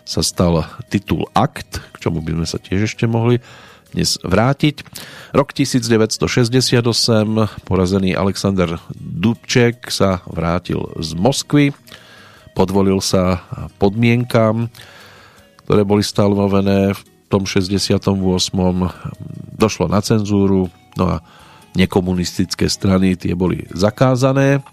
[0.07, 3.43] sa stal titul Akt, k čomu by sme sa tiež ešte mohli
[3.91, 4.85] dnes vrátiť.
[5.35, 6.79] Rok 1968
[7.65, 11.75] porazený Alexander Dubček sa vrátil z Moskvy,
[12.57, 13.45] podvolil sa
[13.77, 14.73] podmienkam,
[15.61, 18.01] ktoré boli stanovené v tom 68.
[19.53, 21.21] Došlo na cenzúru, no a
[21.77, 24.65] nekomunistické strany tie boli zakázané.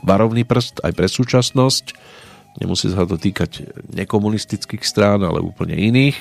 [0.00, 2.16] Varovný prst aj pre súčasnosť
[2.56, 6.16] Nemusí sa to týkať nekomunistických strán, ale úplne iných.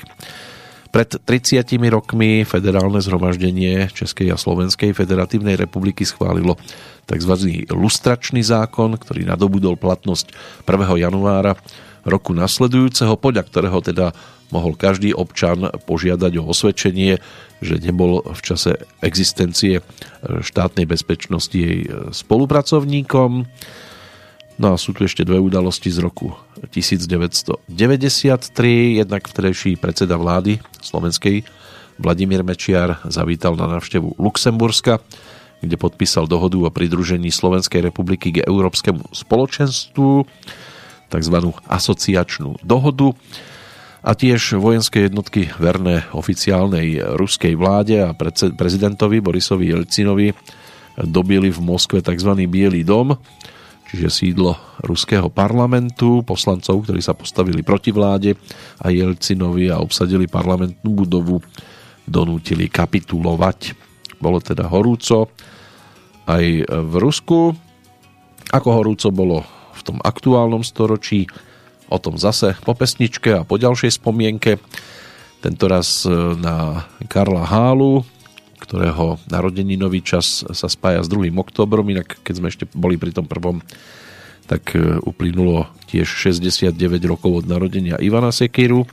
[0.96, 6.56] Pred 30 rokmi federálne zhromaždenie Českej a Slovenskej federatívnej republiky schválilo
[7.04, 7.36] tzv.
[7.68, 10.32] lustračný zákon, ktorý nadobudol platnosť
[10.64, 10.96] 1.
[10.96, 11.60] januára
[12.08, 14.16] roku nasledujúceho, podľa ktorého teda
[14.56, 17.20] mohol každý občan požiadať o osvedčenie,
[17.60, 19.84] že nebol v čase existencie
[20.24, 23.44] štátnej bezpečnosti jej spolupracovníkom.
[24.56, 26.32] No a sú tu ešte dve udalosti z roku
[26.72, 27.68] 1993.
[29.04, 31.44] Jednak vtedajší predseda vlády slovenskej
[32.00, 35.04] Vladimír Mečiar zavítal na návštevu Luxemburska,
[35.60, 40.24] kde podpísal dohodu o pridružení Slovenskej republiky k Európskemu spoločenstvu,
[41.12, 41.36] tzv.
[41.68, 43.12] asociačnú dohodu
[44.06, 48.16] a tiež vojenské jednotky verné oficiálnej ruskej vláde a
[48.56, 50.32] prezidentovi Borisovi Jelcinovi
[51.04, 52.32] dobili v Moskve tzv.
[52.48, 53.20] Bielý dom,
[53.96, 58.36] čiže sídlo ruského parlamentu, poslancov, ktorí sa postavili proti vláde
[58.84, 61.40] a Jelcinovi a obsadili parlamentnú budovu,
[62.04, 63.72] donútili kapitulovať.
[64.20, 65.32] Bolo teda horúco
[66.28, 67.56] aj v Rusku.
[68.52, 71.32] Ako horúco bolo v tom aktuálnom storočí,
[71.88, 74.60] o tom zase po pesničke a po ďalšej spomienke.
[75.40, 76.04] Tentoraz
[76.42, 78.02] na Karla Hálu,
[78.66, 81.30] ktorého narodeninový čas sa spája s 2.
[81.38, 83.62] oktobrom, inak keď sme ešte boli pri tom prvom,
[84.50, 86.74] tak e, uplynulo tiež 69
[87.06, 88.90] rokov od narodenia Ivana Sekiru,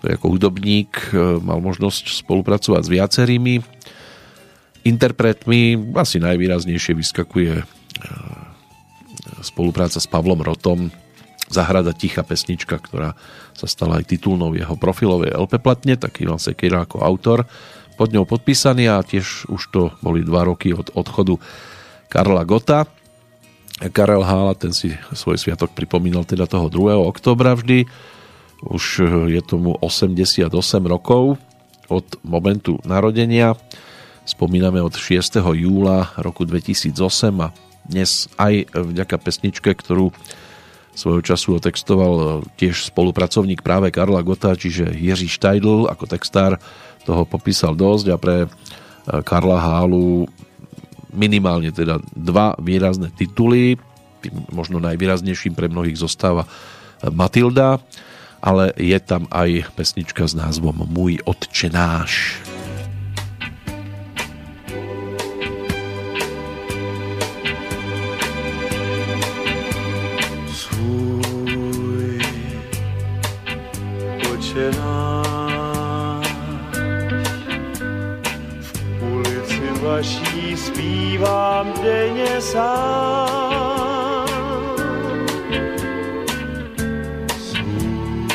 [0.00, 3.54] ktorý ako hudobník e, mal možnosť spolupracovať s viacerými
[4.84, 7.64] interpretmi asi najvýraznejšie vyskakuje
[9.44, 10.88] spolupráca s Pavlom Rotom
[11.50, 13.18] Zahrada ticha pesnička, ktorá
[13.58, 17.42] sa stala aj titulnou jeho profilovej LP platne, tak Ivan Sekira ako autor
[18.00, 21.36] pod ňou podpísaný a tiež už to boli dva roky od odchodu
[22.08, 22.88] Karla Gota.
[23.92, 26.96] Karel Hála, ten si svoj sviatok pripomínal teda toho 2.
[26.96, 27.84] oktobra vždy.
[28.64, 30.48] Už je tomu 88
[30.88, 31.36] rokov
[31.92, 33.52] od momentu narodenia.
[34.24, 35.36] Spomíname od 6.
[35.60, 36.96] júla roku 2008
[37.44, 37.52] a
[37.84, 40.08] dnes aj vďaka pesničke, ktorú
[40.96, 46.56] svojho času otextoval tiež spolupracovník práve Karla Gota, čiže Jiří Štajdl ako textár
[47.04, 48.48] toho popísal dosť a pre e,
[49.24, 50.28] Karla Hálu
[51.10, 53.74] minimálne teda dva výrazné tituly,
[54.52, 56.46] možno najvýraznejším pre mnohých zostáva
[57.08, 57.80] Matilda,
[58.40, 62.40] ale je tam aj pesnička s názvom Môj otčenáš.
[79.82, 80.56] Náš.
[80.56, 84.26] zpívám denně sám.
[87.38, 88.28] Svůj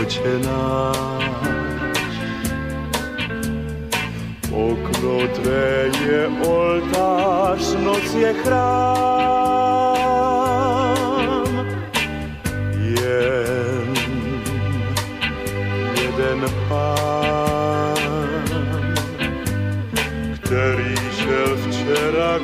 [0.00, 1.26] oče náš,
[4.52, 9.91] okno tvé je oltář, noc je chrám.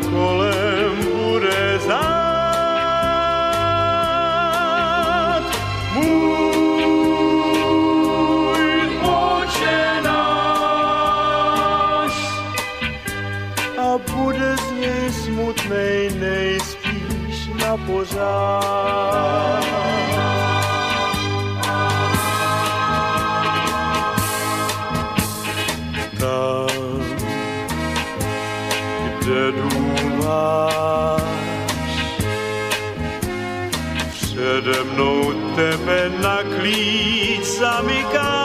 [0.08, 0.47] Včera
[36.68, 38.37] na klíč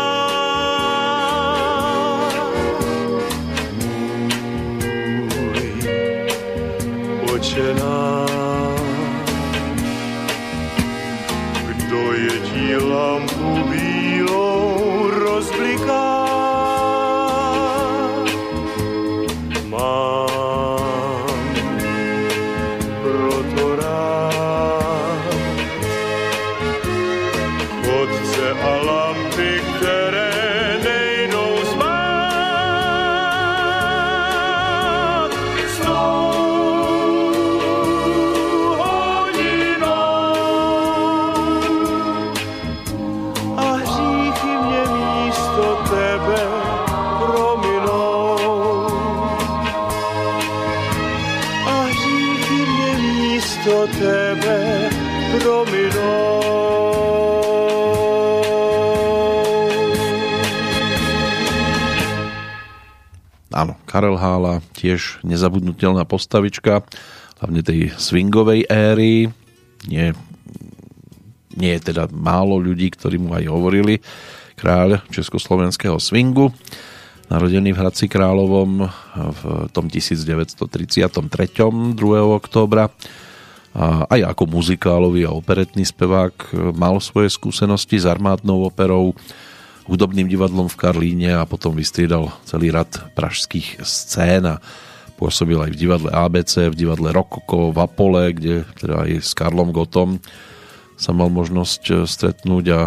[64.23, 66.87] Hála, tiež nezabudnutelná postavička,
[67.43, 69.27] hlavne tej swingovej éry.
[69.83, 70.15] Nie,
[71.51, 73.99] nie je teda málo ľudí, ktorí mu aj hovorili.
[74.55, 76.55] Kráľ československého swingu,
[77.27, 79.41] narodený v Hradci Královom v
[79.75, 80.71] tom 1933.
[81.11, 81.99] 2.
[82.23, 82.95] októbra.
[83.75, 89.19] A aj ako muzikálový a operetný spevák mal svoje skúsenosti s armádnou operou,
[89.87, 94.63] hudobným divadlom v Karlíne a potom vystriedal celý rad pražských scén a
[95.19, 99.71] pôsobil aj v divadle ABC, v divadle Rokoko, v Apole, kde teda aj s Karlom
[99.71, 100.19] Gotom
[100.97, 102.81] sa mal možnosť e, stretnúť a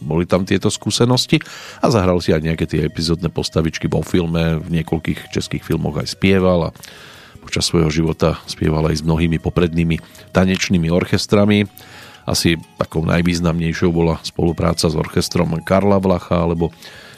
[0.00, 1.42] boli tam tieto skúsenosti.
[1.84, 6.16] A zahral si aj nejaké tie epizódne postavičky vo filme, v niekoľkých českých filmoch aj
[6.16, 6.74] spieval a
[7.44, 10.00] počas svojho života spieval aj s mnohými poprednými
[10.32, 11.68] tanečnými orchestrami
[12.30, 16.70] asi takou najvýznamnejšou bola spolupráca s orchestrom Karla Vlacha alebo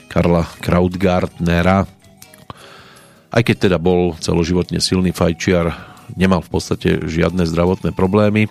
[0.08, 1.84] Karla Krautgartnera.
[3.32, 5.72] Aj keď teda bol celoživotne silný fajčiar,
[6.16, 8.48] nemal v podstate žiadne zdravotné problémy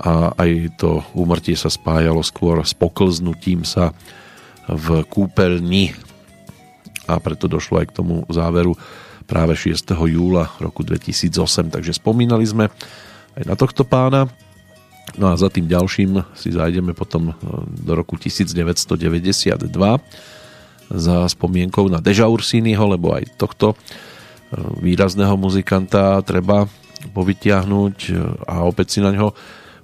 [0.00, 3.92] a aj to úmrtie sa spájalo skôr s poklznutím sa
[4.64, 5.92] v kúpeľni
[7.04, 8.72] a preto došlo aj k tomu záveru
[9.28, 9.92] práve 6.
[10.08, 11.74] júla roku 2008.
[11.74, 12.72] Takže spomínali sme
[13.36, 14.30] aj na tohto pána.
[15.18, 17.34] No a za tým ďalším si zájdeme potom e,
[17.82, 19.58] do roku 1992.
[20.90, 23.76] za spomienkou na Deža Ursínyho, lebo aj tohto e,
[24.78, 26.70] výrazného muzikanta treba
[27.10, 28.10] povytiahnuť e,
[28.46, 29.34] a opäť si na ňo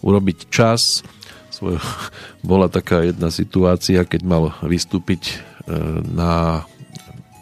[0.07, 1.03] urobiť čas.
[1.51, 1.83] Svoj,
[2.47, 5.43] bola taká jedna situácia, keď mal vystúpiť
[6.15, 6.63] na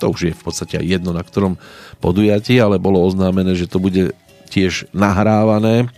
[0.00, 1.60] to už je v podstate aj jedno na ktorom
[2.00, 4.16] podujatí, ale bolo oznámené, že to bude
[4.48, 5.92] tiež nahrávané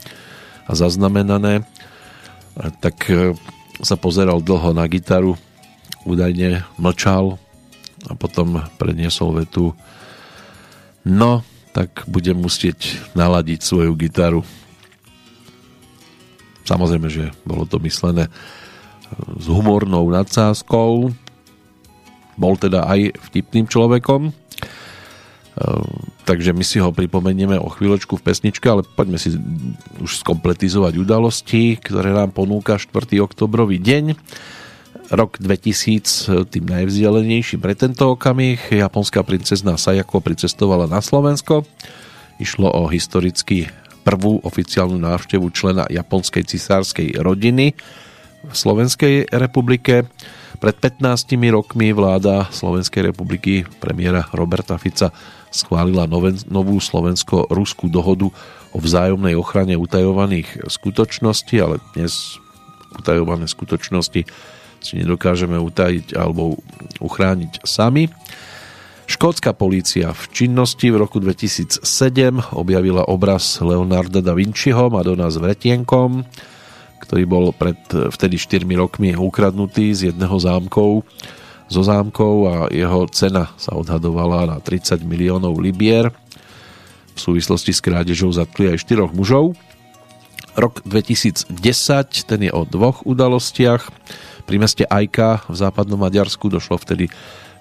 [0.67, 1.63] a zaznamenané
[2.57, 3.13] tak
[3.85, 5.37] sa pozeral dlho na gitaru
[6.07, 7.37] údajne mlčal
[8.07, 9.75] a potom predniesol vetu
[11.03, 11.43] no,
[11.75, 14.41] tak budem musieť naladiť svoju gitaru.
[16.65, 18.33] Samozrejme, že bolo to myslené
[19.39, 21.15] s humornou nadsázkou.
[22.35, 24.35] Bol teda aj vtipným človekom.
[26.27, 29.33] Takže my si ho pripomenieme o chvíľočku v pesničke, ale poďme si
[30.05, 32.93] už skompletizovať udalosti, ktoré nám ponúka 4.
[33.25, 34.21] oktobrový deň
[35.15, 38.59] rok 2000 tým najvzdialenejším pre tento okamih.
[38.69, 41.63] Japonská princezná Sayako pricestovala na Slovensko.
[42.37, 43.71] Išlo o historicky
[44.03, 47.75] prvú oficiálnu návštevu člena japonskej cisárskej rodiny
[48.47, 50.07] v Slovenskej republike.
[50.57, 55.11] Pred 15 rokmi vláda Slovenskej republiky premiéra Roberta Fica
[55.51, 56.09] schválila
[56.49, 58.29] novú slovensko-ruskú dohodu
[58.75, 62.37] o vzájomnej ochrane utajovaných skutočností, ale dnes
[62.97, 64.23] utajované skutočnosti
[64.81, 66.61] si nedokážeme utajiť alebo
[67.01, 68.13] uchrániť sami.
[69.07, 71.87] Škótska polícia v činnosti v roku 2007
[72.59, 76.27] objavila obraz Leonarda da Vinciho Madonna s vretienkom,
[77.07, 81.07] ktorý bol pred vtedy 4 rokmi ukradnutý z jedného zámkov
[81.67, 86.15] zo zámkov a jeho cena sa odhadovala na 30 miliónov libier.
[87.17, 89.57] V súvislosti s krádežou zatkli aj štyroch mužov.
[90.57, 91.53] Rok 2010,
[92.25, 93.93] ten je o dvoch udalostiach.
[94.47, 97.11] Pri meste Ajka v západnom Maďarsku došlo vtedy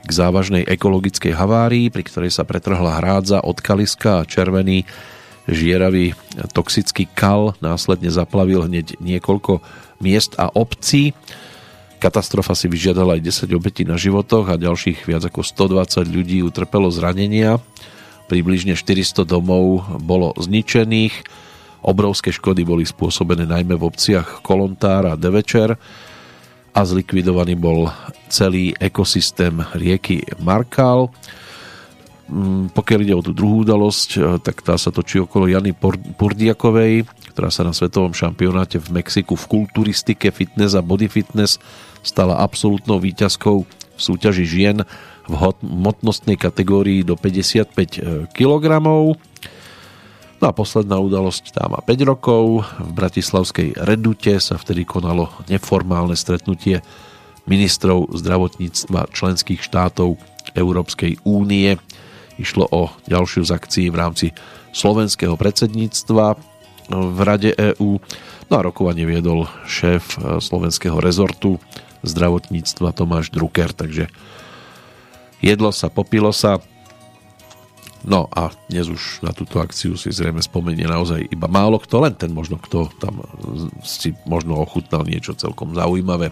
[0.05, 4.85] k závažnej ekologickej havárii, pri ktorej sa pretrhla hrádza od Kaliska a červený
[5.49, 6.13] žieravý
[6.53, 9.61] toxický kal následne zaplavil hneď niekoľko
[10.01, 11.17] miest a obcí.
[12.05, 16.93] Katastrofa si vyžiadala aj 10 obetí na životoch a ďalších viac ako 120 ľudí utrpelo
[16.93, 17.57] zranenia.
[18.29, 21.25] Približne 400 domov bolo zničených.
[21.81, 25.81] Obrovské škody boli spôsobené najmä v obciach Kolontár a Devečer
[26.77, 27.89] a zlikvidovaný bol
[28.29, 31.09] celý ekosystém rieky Markal.
[32.29, 35.73] Mm, pokiaľ ide o tú druhú udalosť, e, tak tá sa točí okolo Jany
[36.21, 41.57] Purdiakovej, ktorá sa na svetovom šampionáte v Mexiku v kulturistike, fitness a body fitness
[42.05, 44.77] stala absolútnou výťazkou v súťaži žien
[45.25, 45.33] v
[45.65, 47.99] hmotnostnej kategórii do 55 e,
[48.29, 48.65] kg.
[50.35, 52.67] No a posledná udalosť tá má 5 rokov.
[52.77, 56.85] V Bratislavskej Redute sa vtedy konalo neformálne stretnutie
[57.49, 60.19] ministrov zdravotníctva členských štátov
[60.53, 61.81] Európskej únie.
[62.35, 64.27] Išlo o ďalšiu z akcií v rámci
[64.75, 66.35] slovenského predsedníctva
[66.91, 67.97] v Rade EÚ.
[68.51, 71.57] No a rokovanie viedol šéf slovenského rezortu
[72.05, 74.07] zdravotníctva Tomáš Drucker, takže
[75.41, 76.61] jedlo sa, popilo sa,
[78.05, 82.13] No a dnes už na túto akciu si zrejme spomenie naozaj iba málo kto, len
[82.13, 83.25] ten možno kto tam
[83.81, 86.29] si možno ochutnal niečo celkom zaujímavé.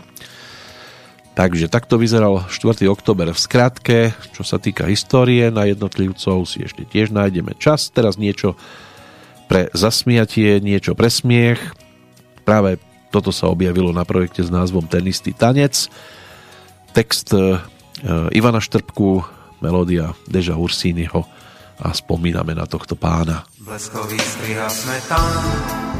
[1.34, 2.86] Takže takto vyzeral 4.
[2.93, 4.13] oktober v skratke.
[4.38, 7.89] Čo sa týka histórie na jednotlivcov si ešte tiež nájdeme čas.
[7.89, 8.53] Teraz niečo
[9.49, 11.74] pre zasmiatie, niečo pre smiech.
[12.45, 12.78] Práve
[13.14, 15.86] toto sa objavilo na projekte s názvom Tenistý tanec.
[16.97, 17.61] Text e,
[18.34, 19.22] Ivana Štrbku,
[19.61, 21.22] melódia Deža Ursínyho
[21.78, 23.45] a spomíname na tohto pána.
[23.61, 25.92] Bleskový striha smetán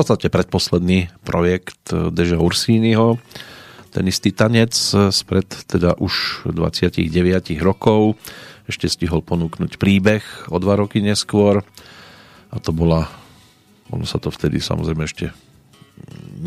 [0.00, 3.20] podstate predposledný projekt Deža Ursínyho.
[3.92, 4.72] Ten istý tanec
[5.12, 7.04] spred teda už 29
[7.60, 8.16] rokov
[8.64, 11.60] ešte stihol ponúknuť príbeh o dva roky neskôr
[12.48, 13.12] a to bola
[13.92, 15.36] ono sa to vtedy samozrejme ešte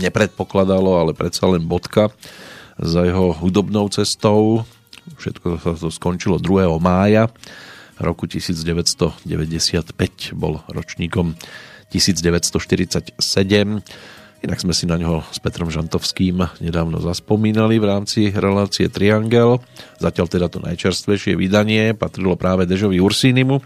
[0.01, 2.09] nepredpokladalo, ale predsa len bodka
[2.81, 4.65] za jeho hudobnou cestou.
[5.21, 6.73] Všetko sa to skončilo 2.
[6.81, 7.29] mája
[8.01, 9.93] roku 1995
[10.33, 11.37] bol ročníkom
[11.93, 13.21] 1947.
[14.43, 19.61] Inak sme si na ňoho s Petrom Žantovským nedávno zaspomínali v rámci relácie Triangel.
[20.01, 23.61] Zatiaľ teda to najčerstvejšie vydanie patrilo práve Dežovi Ursínimu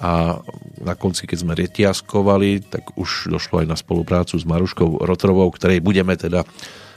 [0.00, 0.40] a
[0.80, 5.84] na konci, keď sme retiaskovali, tak už došlo aj na spoluprácu s Maruškou Rotrovou, ktorej
[5.84, 6.48] budeme teda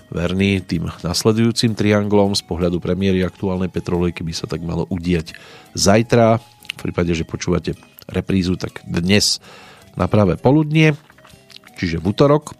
[0.08, 2.32] verní tým nasledujúcim trianglom.
[2.32, 5.36] Z pohľadu premiéry aktuálnej Petrolejky by sa tak malo udieť
[5.76, 6.40] zajtra.
[6.40, 7.76] V prípade, že počúvate
[8.08, 9.44] reprízu, tak dnes
[9.94, 10.98] na práve poludnie,
[11.78, 12.58] čiže v útorok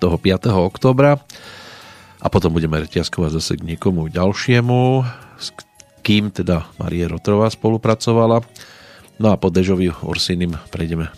[0.00, 0.50] toho 5.
[0.50, 1.20] oktobra
[2.20, 5.04] a potom budeme reťazkovať zase k niekomu ďalšiemu,
[5.40, 5.52] s
[6.00, 8.44] kým teda Marie Rotrová spolupracovala.
[9.20, 11.12] No a po Dežovi Ursinim prejdeme e,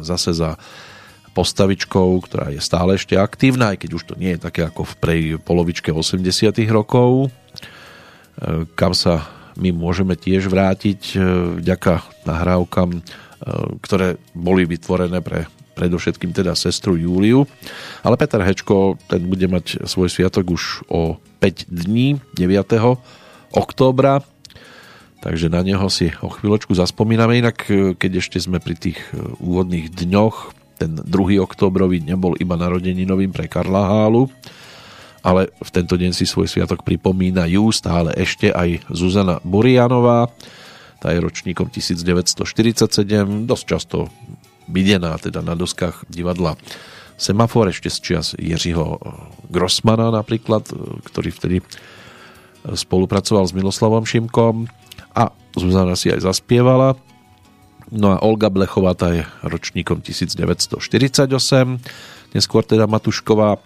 [0.00, 0.56] zase za
[1.32, 4.94] postavičkou, ktorá je stále ešte aktívna, aj keď už to nie je také ako v
[5.00, 6.24] prej polovičke 80
[6.72, 11.16] rokov, e, kam sa my môžeme tiež vrátiť e,
[11.60, 13.04] vďaka nahrávkam
[13.82, 17.48] ktoré boli vytvorené pre predovšetkým teda sestru Júliu.
[18.04, 22.52] Ale Peter Hečko, ten bude mať svoj sviatok už o 5 dní, 9.
[23.56, 24.20] októbra,
[25.24, 27.40] takže na neho si o chvíľočku zaspomíname.
[27.40, 27.64] Inak,
[27.96, 29.00] keď ešte sme pri tých
[29.40, 31.40] úvodných dňoch, ten 2.
[31.40, 34.28] októbrový nebol iba narodeninovým pre Karla Hálu,
[35.22, 40.28] ale v tento deň si svoj sviatok pripomínajú stále ešte aj Zuzana Burianová,
[41.02, 44.06] tá je ročníkom 1947, dosť často
[44.70, 46.54] videná teda na doskách divadla
[47.18, 48.98] Semafor ešte z čias Jiřího
[49.50, 50.70] Grossmana napríklad,
[51.06, 51.56] ktorý vtedy
[52.62, 54.70] spolupracoval s Miloslavom Šimkom
[55.14, 56.94] a Zuzana si aj zaspievala.
[57.92, 60.78] No a Olga Blechová tá je ročníkom 1948,
[62.32, 63.60] neskôr teda Matušková,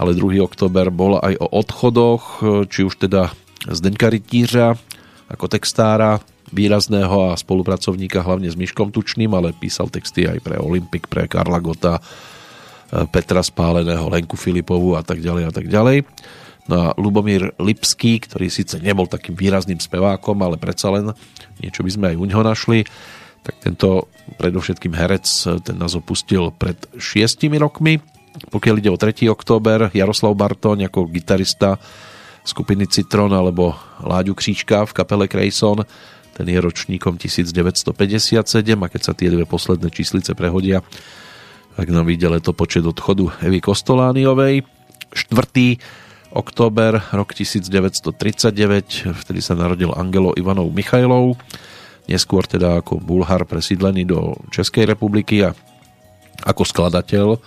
[0.00, 0.40] ale 2.
[0.40, 2.40] október bol aj o odchodoch,
[2.72, 3.34] či už teda
[3.66, 4.78] Zdeňka Rytířa
[5.26, 6.22] ako textára,
[6.54, 11.58] výrazného a spolupracovníka hlavne s Myškom Tučným, ale písal texty aj pre Olympik, pre Karla
[11.58, 12.02] Gota, e,
[13.10, 16.06] Petra Spáleného, Lenku Filipovu a tak ďalej a tak ďalej.
[16.66, 21.14] No a Lubomír Lipský, ktorý síce nebol takým výrazným spevákom, ale predsa len
[21.62, 22.82] niečo by sme aj u ňoho našli,
[23.46, 24.10] tak tento
[24.42, 25.26] predovšetkým herec
[25.62, 28.02] ten nás opustil pred šiestimi rokmi.
[28.50, 29.30] Pokiaľ ide o 3.
[29.30, 31.78] október, Jaroslav Bartoň ako gitarista
[32.42, 35.86] skupiny Citron alebo Láďu Kříčka v kapele Krejson
[36.36, 37.96] ten je ročníkom 1957
[38.76, 40.84] a keď sa tie dve posledné číslice prehodia,
[41.80, 44.68] tak nám vyjde leto počet odchodu Evy Kostolániovej.
[45.16, 46.36] 4.
[46.36, 51.40] október, rok 1939, vtedy sa narodil Angelo Ivanov Michajlov,
[52.04, 55.56] neskôr teda ako Bulhar presídlený do Českej republiky a
[56.44, 57.40] ako skladateľ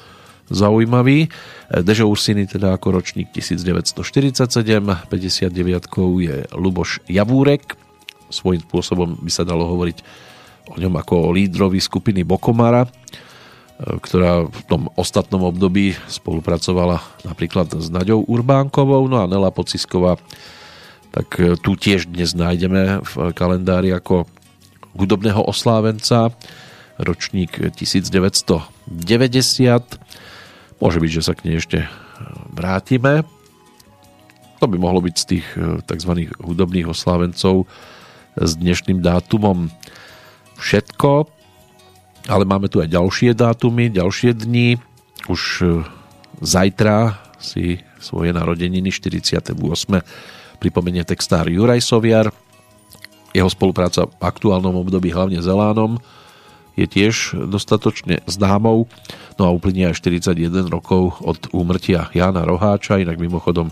[0.50, 1.30] zaujímavý.
[1.70, 4.50] Dežo Ursiny teda ako ročník 1947,
[5.14, 5.54] 59
[6.26, 7.78] je Luboš Javúrek,
[8.30, 9.98] svojím spôsobom by sa dalo hovoriť
[10.70, 12.90] o ňom ako o lídrovi skupiny Bokomara, e,
[14.00, 20.22] ktorá v tom ostatnom období spolupracovala napríklad s Naďou Urbánkovou, no a Nela Pocisková,
[21.10, 24.30] tak e, tu tiež dnes nájdeme v kalendári ako
[24.94, 26.34] hudobného oslávenca,
[27.00, 28.90] ročník 1990.
[30.80, 31.88] Môže byť, že sa k nej ešte
[32.52, 33.24] vrátime.
[34.60, 36.12] To by mohlo byť z tých e, tzv.
[36.44, 37.66] hudobných oslávencov
[38.38, 39.72] s dnešným dátumom
[40.60, 41.26] všetko,
[42.30, 44.78] ale máme tu aj ďalšie dátumy, ďalšie dni.
[45.32, 45.66] Už e,
[46.44, 49.56] zajtra si svoje narodeniny 48.
[50.60, 52.30] pripomenie textár Juraj Soviar.
[53.34, 56.02] Jeho spolupráca v aktuálnom období hlavne s Elánom
[56.80, 58.88] je tiež dostatočne známou.
[59.36, 63.72] No a uplynie aj 41 rokov od úmrtia Jana Roháča, inak mimochodom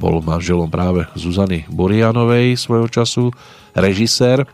[0.00, 3.28] bol manželom práve Zuzany Borianovej svojho času,
[3.76, 4.48] režisér.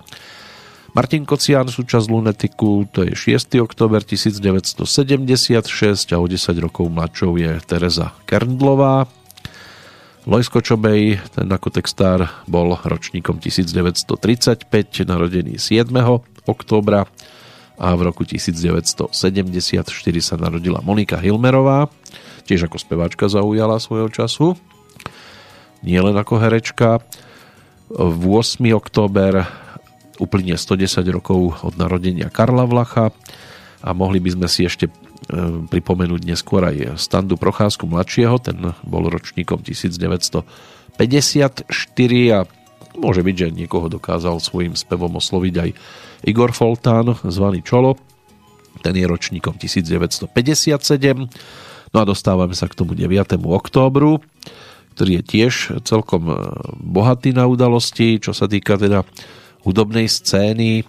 [0.90, 3.62] Martin Kocián, súčasť Lunetiku, to je 6.
[3.62, 9.06] oktober 1976 a o 10 rokov mladšou je Teresa Kerndlová.
[10.26, 14.66] Lojsko Čobej, ten ako textár bol ročníkom 1935,
[15.06, 15.94] narodený 7.
[16.50, 17.06] októbra
[17.78, 19.14] a v roku 1974
[20.18, 21.86] sa narodila Monika Hilmerová,
[22.48, 24.58] tiež ako speváčka zaujala svojho času
[25.86, 26.98] nie len ako herečka.
[27.86, 28.58] V 8.
[28.74, 29.46] október
[30.18, 33.14] uplynie 110 rokov od narodenia Karla Vlacha
[33.86, 34.92] a mohli by sme si ešte e,
[35.70, 40.98] pripomenúť neskôr aj Standu Procházku mladšieho, ten bol ročníkom 1954
[42.34, 42.38] a
[42.98, 45.70] môže byť, že niekoho dokázal svojim spevom osloviť aj
[46.26, 47.94] Igor Foltán, zvaný Čolo,
[48.82, 50.32] ten je ročníkom 1957.
[51.94, 53.38] No a dostávame sa k tomu 9.
[53.38, 54.18] októbru
[54.96, 56.34] ktorý je tiež celkom e,
[56.80, 59.04] bohatý na udalosti, čo sa týka teda
[59.68, 60.88] hudobnej scény.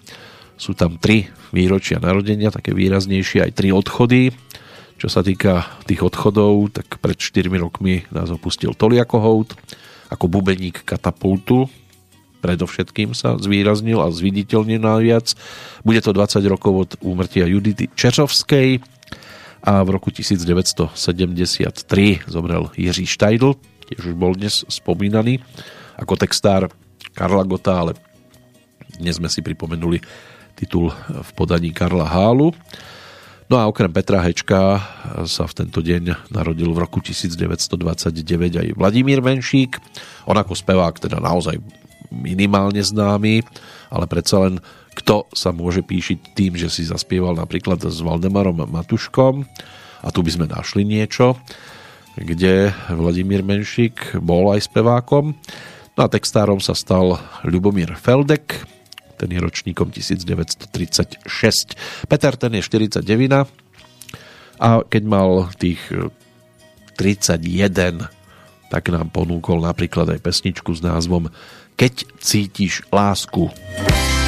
[0.55, 4.31] Sú tam tri výročia narodenia, také výraznejšie, aj tri odchody.
[4.95, 9.49] Čo sa týka tých odchodov, tak pred 4 rokmi nás opustil Toliako Hout
[10.07, 11.67] ako bubeník katapultu.
[12.39, 15.35] Predovšetkým sa zvýraznil a zviditeľnil najviac.
[15.83, 18.79] Bude to 20 rokov od úmrtia Judity Čečovskej
[19.67, 20.95] a v roku 1973
[22.29, 25.39] zomrel Jiří Štajdl, tiež už bol dnes spomínaný
[25.95, 26.67] ako textár
[27.15, 27.91] Karla Gota, ale
[28.99, 30.03] dnes sme si pripomenuli
[30.59, 32.51] titul v podaní Karla Hálu.
[33.47, 34.83] No a okrem Petra Hečka
[35.23, 38.11] sa v tento deň narodil v roku 1929
[38.59, 39.79] aj Vladimír Menšík.
[40.27, 41.55] On ako spevák teda naozaj
[42.11, 43.47] minimálne známy,
[43.87, 44.59] ale predsa len
[44.99, 49.47] kto sa môže píšiť tým, že si zaspieval napríklad s Valdemarom Matuškom
[50.03, 51.39] a tu by sme našli niečo
[52.17, 55.37] kde Vladimír Menšik bol aj spevákom.
[55.97, 58.65] No a textárom sa stal Ľubomír Feldek,
[59.17, 61.25] ten je ročníkom 1936.
[62.05, 63.01] Peter ten je 49
[64.57, 65.81] a keď mal tých
[66.97, 68.09] 31,
[68.69, 71.29] tak nám ponúkol napríklad aj pesničku s názvom
[71.77, 73.49] Keď cítiš lásku.
[73.49, 74.26] Keď cítiš lásku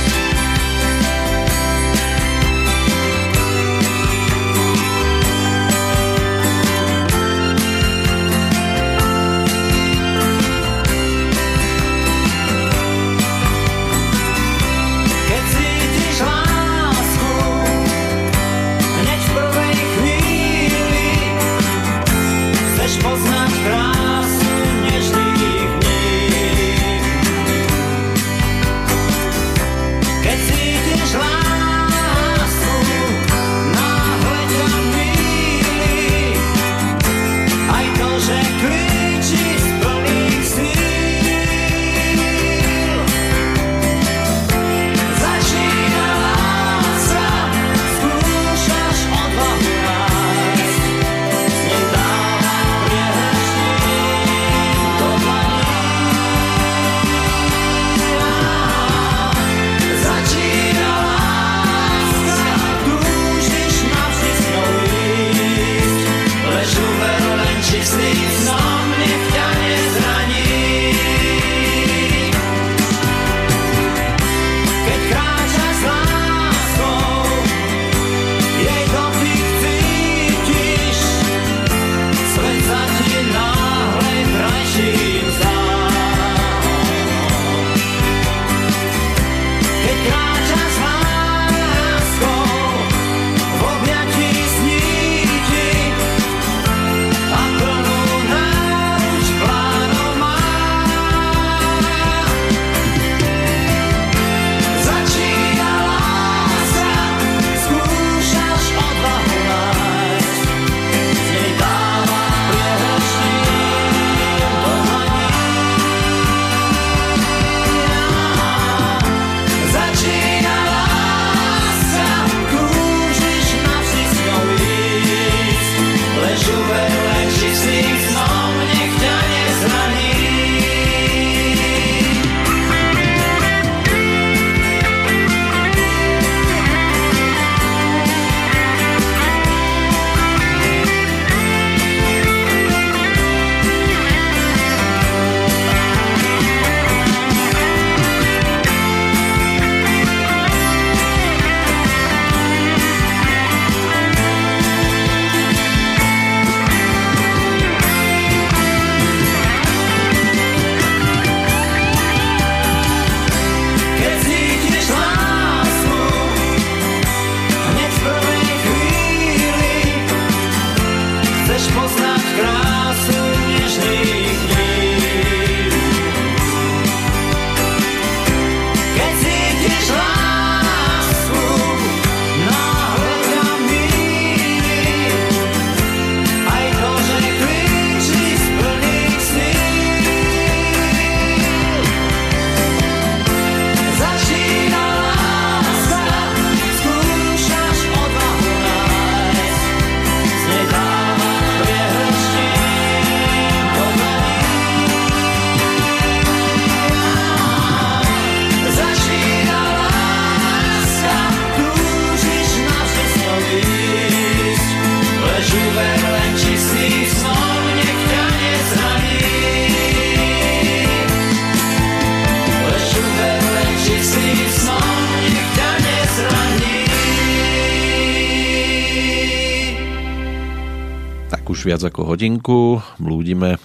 [231.79, 232.61] viac ako hodinku,
[232.99, 233.55] blúdime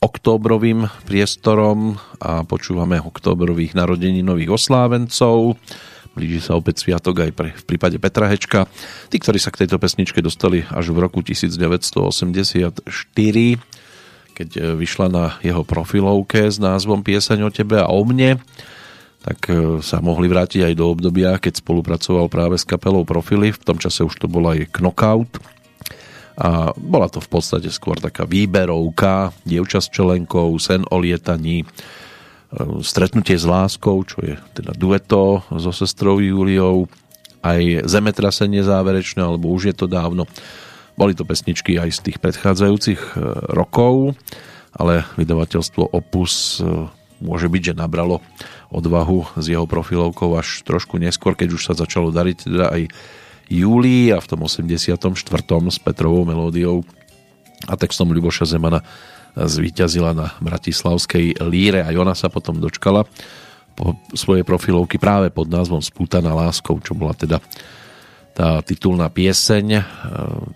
[0.00, 2.96] októbrovým priestorom a počúvame
[3.76, 5.60] narodení nových oslávencov.
[6.16, 8.64] Blíži sa opäť sviatok aj pre, v prípade Petra Hečka.
[9.12, 12.88] Tí, ktorí sa k tejto pesničke dostali až v roku 1984,
[14.32, 18.40] keď e, vyšla na jeho profilovke s názvom Pieseň o tebe a o mne,
[19.28, 23.52] tak e, sa mohli vrátiť aj do obdobia, keď spolupracoval práve s kapelou Profily.
[23.52, 25.51] V tom čase už to bol aj Knockout,
[26.36, 31.66] a bola to v podstate skôr taká výberovka, dievča s čelenkou, sen o lietaní, e,
[32.80, 36.88] stretnutie s láskou, čo je teda dueto so sestrou Júliou,
[37.42, 40.30] aj zemetrasenie záverečné, alebo už je to dávno.
[40.94, 43.10] Boli to pesničky aj z tých predchádzajúcich e,
[43.52, 44.16] rokov,
[44.72, 46.88] ale vydavateľstvo Opus e,
[47.20, 48.24] môže byť, že nabralo
[48.72, 52.82] odvahu s jeho profilovkou až trošku neskôr, keď už sa začalo dariť teda aj
[53.50, 54.98] júli a v tom 84.
[55.70, 56.86] s Petrovou melódiou
[57.66, 58.82] a textom Ľuboša Zemana
[59.32, 61.86] zvíťazila na Bratislavskej líre.
[61.86, 63.08] Aj ona sa potom dočkala
[63.72, 67.40] po svojej profilovky práve pod názvom Spútaná láskou, čo bola teda
[68.32, 69.82] tá titulná pieseň e,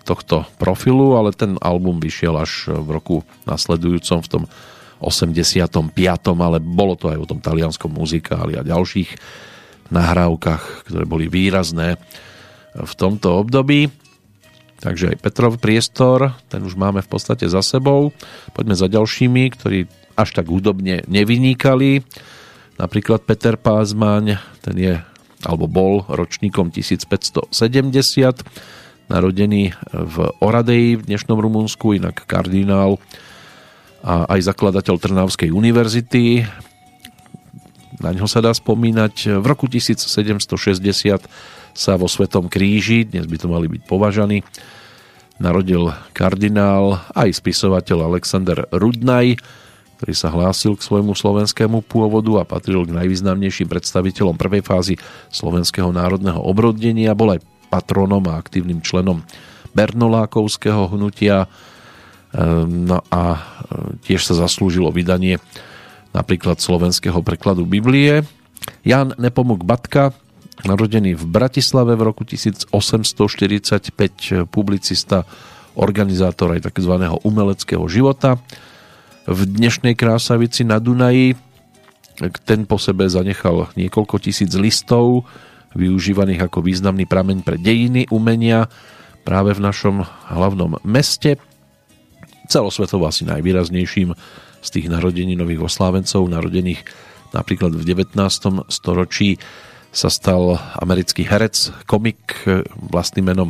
[0.01, 3.15] tohto profilu, ale ten album vyšiel až v roku
[3.45, 4.43] nasledujúcom v tom
[4.97, 5.93] 85.
[6.41, 9.13] ale bolo to aj o tom talianskom muzikáli a ďalších
[9.93, 12.01] nahrávkach, ktoré boli výrazné
[12.77, 13.89] v tomto období.
[14.77, 18.13] Takže aj Petrov priestor, ten už máme v podstate za sebou.
[18.53, 22.05] Poďme za ďalšími, ktorí až tak údobne nevynikali.
[22.77, 24.93] Napríklad Peter Pázmaň, ten je,
[25.41, 27.49] alebo bol ročníkom 1570,
[29.09, 30.15] narodený v
[30.45, 33.01] Oradeji v dnešnom Rumunsku, inak kardinál
[34.05, 36.45] a aj zakladateľ Trnavskej univerzity.
[37.97, 39.41] Na ňo sa dá spomínať.
[39.41, 41.25] V roku 1760
[41.77, 44.41] sa vo Svetom kríži, dnes by to mali byť považaní,
[45.37, 49.37] narodil kardinál aj spisovateľ Alexander Rudnaj,
[50.01, 54.97] ktorý sa hlásil k svojmu slovenskému pôvodu a patril k najvýznamnejším predstaviteľom prvej fázy
[55.29, 59.21] slovenského národného obrodenia, bol aj patronom a aktívnym členom
[59.77, 61.45] Bernolákovského hnutia
[62.33, 63.39] ehm, no a e,
[64.01, 65.37] tiež sa zaslúžilo vydanie
[66.17, 68.25] napríklad slovenského prekladu Biblie.
[68.81, 70.17] Jan Nepomuk Batka,
[70.65, 72.73] Narodený v Bratislave v roku 1845,
[74.49, 75.21] publicista,
[75.77, 76.93] organizátor aj tzv.
[77.21, 78.41] umeleckého života.
[79.29, 81.37] V dnešnej Krásavici na Dunaji
[82.41, 85.29] ten po sebe zanechal niekoľko tisíc listov,
[85.77, 88.65] využívaných ako významný prameň pre dejiny umenia
[89.21, 90.01] práve v našom
[90.33, 91.37] hlavnom meste.
[92.49, 94.17] Celosvetovo asi najvýraznejším
[94.65, 96.81] z tých narodení nových oslávencov, narodených
[97.37, 98.17] napríklad v 19.
[98.73, 99.37] storočí
[99.91, 103.49] sa stal americký herec, komik e, vlastným menom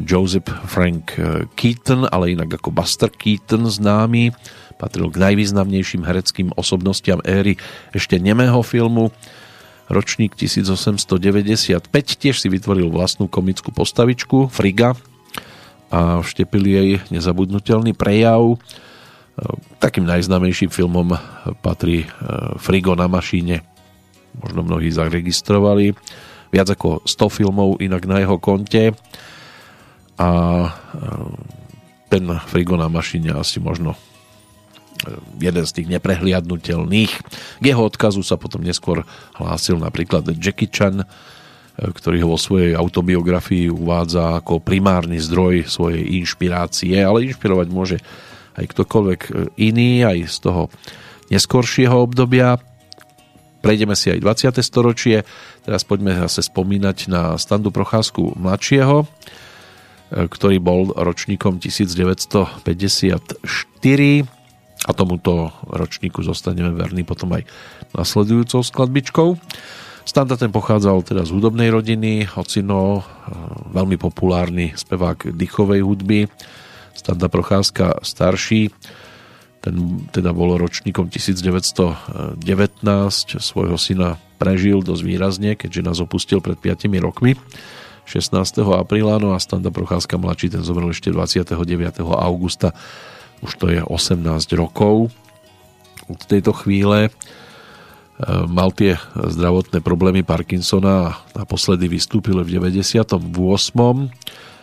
[0.00, 4.32] Joseph Frank e, Keaton, ale inak ako Buster Keaton známy.
[4.80, 7.60] Patril k najvýznamnejším hereckým osobnostiam éry
[7.92, 9.12] ešte nemého filmu.
[9.92, 14.96] Ročník 1895 tiež si vytvoril vlastnú komickú postavičku Friga
[15.92, 18.40] a vštepil jej nezabudnutelný prejav.
[18.40, 18.56] E,
[19.78, 21.14] takým najznámejším filmom
[21.60, 22.08] patrí
[22.56, 23.71] Frigo na mašíne
[24.38, 25.92] možno mnohí zaregistrovali.
[26.52, 28.92] Viac ako 100 filmov inak na jeho konte
[30.20, 30.70] a e,
[32.12, 33.98] ten Frigo na mašine asi možno e,
[35.40, 37.12] jeden z tých neprehliadnutelných.
[37.58, 39.08] K jeho odkazu sa potom neskôr
[39.40, 41.06] hlásil napríklad Jackie Chan, e,
[41.76, 47.96] ktorý ho vo svojej autobiografii uvádza ako primárny zdroj svojej inšpirácie, ale inšpirovať môže
[48.52, 49.20] aj ktokoľvek
[49.56, 50.62] iný, aj z toho
[51.32, 52.60] neskoršieho obdobia.
[53.62, 54.58] Prejdeme si aj 20.
[54.58, 55.22] storočie,
[55.62, 59.06] teraz poďme zase spomínať na Standu Procházku mladšieho, e,
[60.26, 63.46] ktorý bol ročníkom 1954
[64.82, 67.46] a tomuto ročníku zostaneme verní potom aj
[67.94, 69.38] nasledujúcou skladbičkou.
[70.02, 73.02] Standa ten pochádzal teda z hudobnej rodiny, ocino, e,
[73.70, 76.26] veľmi populárny spevák dychovej hudby,
[76.98, 78.74] Standa Procházka starší,
[79.62, 82.42] ten teda bol ročníkom 1919,
[83.38, 87.38] svojho syna prežil dosť výrazne, keďže nás opustil pred 5 rokmi.
[88.10, 88.34] 16.
[88.74, 91.54] apríla, no a Standa Procházka mladší ten zomrel ešte 29.
[92.02, 92.74] augusta.
[93.38, 94.18] Už to je 18
[94.58, 95.14] rokov.
[96.10, 97.10] Od tejto chvíle e,
[98.50, 103.30] mal tie zdravotné problémy Parkinsona a naposledy vystúpil v 98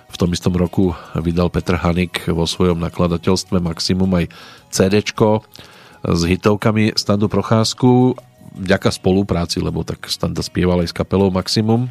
[0.10, 4.26] v tom istom roku vydal Petr Hanik vo svojom nakladateľstve Maximum aj
[4.74, 5.05] CD
[5.99, 8.18] s hitovkami Standu Procházku
[8.55, 11.88] vďaka spolupráci, lebo tak Standa spieval aj s kapelou Maximum.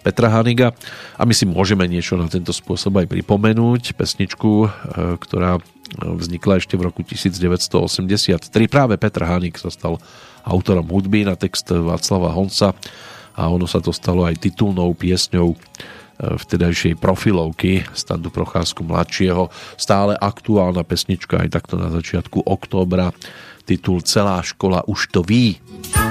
[0.00, 0.72] Petra Haniga
[1.20, 3.92] a my si môžeme niečo na tento spôsob aj pripomenúť.
[3.92, 4.68] Pesničku, e,
[5.20, 5.60] ktorá
[6.00, 8.48] vznikla ešte v roku 1983.
[8.64, 10.00] Práve Petr Hanik sa stal
[10.40, 12.72] autorom hudby na text Václava Honca
[13.36, 15.52] a ono sa to stalo aj titulnou piesňou
[16.20, 19.48] vtedajšej profilovky Standu Procházku mladšieho.
[19.80, 23.16] Stále aktuálna pesnička aj takto na začiatku októbra.
[23.64, 25.56] Titul Celá škola už to ví.
[25.56, 26.09] ti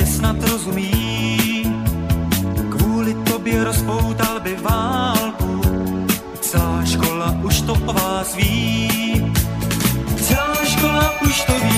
[0.00, 1.62] světě snad rozumí.
[2.70, 5.60] Kvůli tobě rozpoutal by válku,
[6.40, 9.32] celá škola už to o vás ví.
[10.16, 11.69] Celá škola už to ví,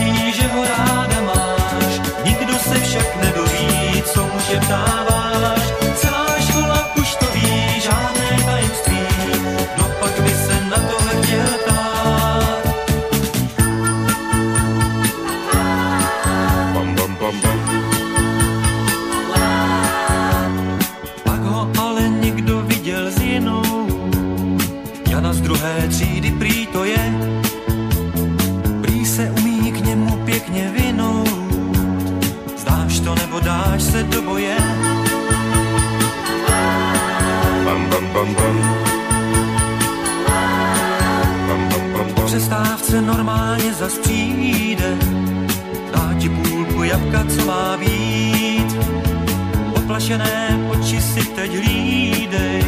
[50.12, 52.64] Oplašené oči si teď hlídej,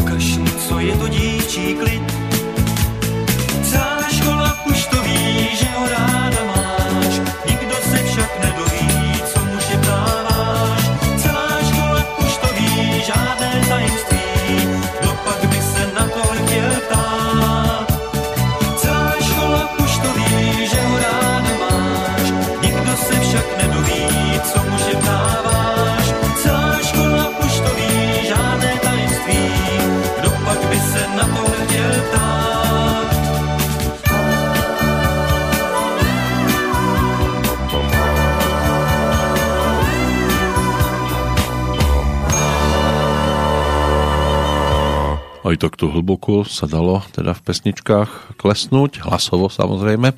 [0.00, 2.25] ukaž mu, co je to dívčí klid.
[45.46, 50.10] Aj takto hlboko sa dalo teda v pesničkách klesnúť, hlasovo samozrejme.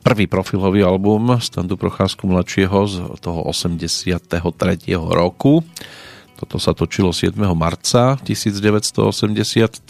[0.00, 4.40] Prvý profilový album Standu Procházku mladšieho z toho 83.
[4.96, 5.60] roku.
[6.40, 7.36] Toto sa točilo 7.
[7.52, 9.84] marca 1983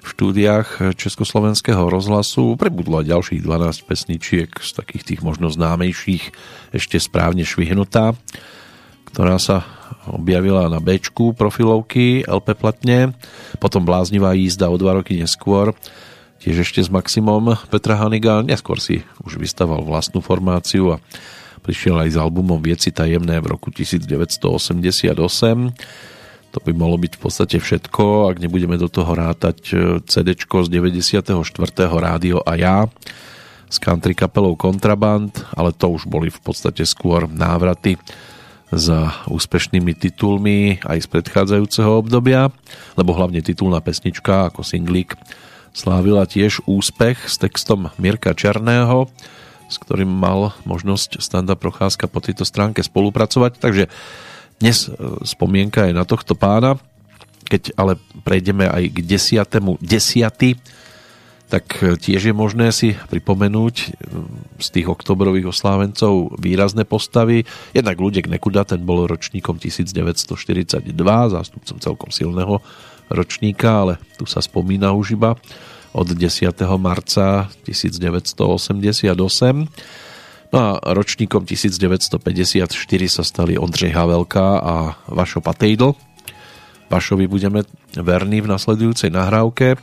[0.00, 2.56] v štúdiách Československého rozhlasu.
[2.56, 6.32] Prebudlo aj ďalších 12 pesničiek z takých tých možno známejších
[6.72, 8.16] ešte správne švihnutá
[9.08, 9.64] ktorá sa
[10.08, 11.00] objavila na B
[11.36, 13.12] profilovky LP platne,
[13.62, 15.74] potom Bláznivá jízda o dva roky neskôr,
[16.38, 21.02] tiež ešte s Maximom Petra Haniga, neskôr si už vystaval vlastnú formáciu a
[21.62, 25.12] prišiel aj s albumom Vieci tajemné v roku 1988.
[26.48, 29.58] To by malo byť v podstate všetko, ak nebudeme do toho rátať
[30.08, 31.28] CD z 94.
[32.00, 32.88] rádio a ja
[33.68, 38.00] s country kapelou Kontraband, ale to už boli v podstate skôr návraty
[38.68, 42.52] za úspešnými titulmi aj z predchádzajúceho obdobia,
[43.00, 45.16] lebo hlavne titulná pesnička ako singlík
[45.72, 49.08] slávila tiež úspech s textom Mirka Černého,
[49.68, 53.84] s ktorým mal možnosť Standa Procházka po tejto stránke spolupracovať, takže
[54.58, 54.90] dnes
[55.22, 56.76] spomienka je na tohto pána,
[57.46, 57.96] keď ale
[58.26, 60.58] prejdeme aj k desiatému desiaty,
[61.48, 63.74] tak tiež je možné si pripomenúť
[64.60, 67.48] z tých oktobrových oslávencov výrazné postavy.
[67.72, 70.92] Jednak Ľudek Nekuda, ten bol ročníkom 1942,
[71.32, 72.60] zástupcom celkom silného
[73.08, 75.40] ročníka, ale tu sa spomína už iba
[75.96, 76.52] od 10.
[76.76, 79.08] marca 1988.
[80.52, 82.68] No a ročníkom 1954
[83.08, 84.74] sa stali Ondřej Havelka a
[85.08, 85.96] Vašo Patejdl.
[86.88, 87.64] Vašovi budeme
[87.96, 89.76] verní v nasledujúcej nahrávke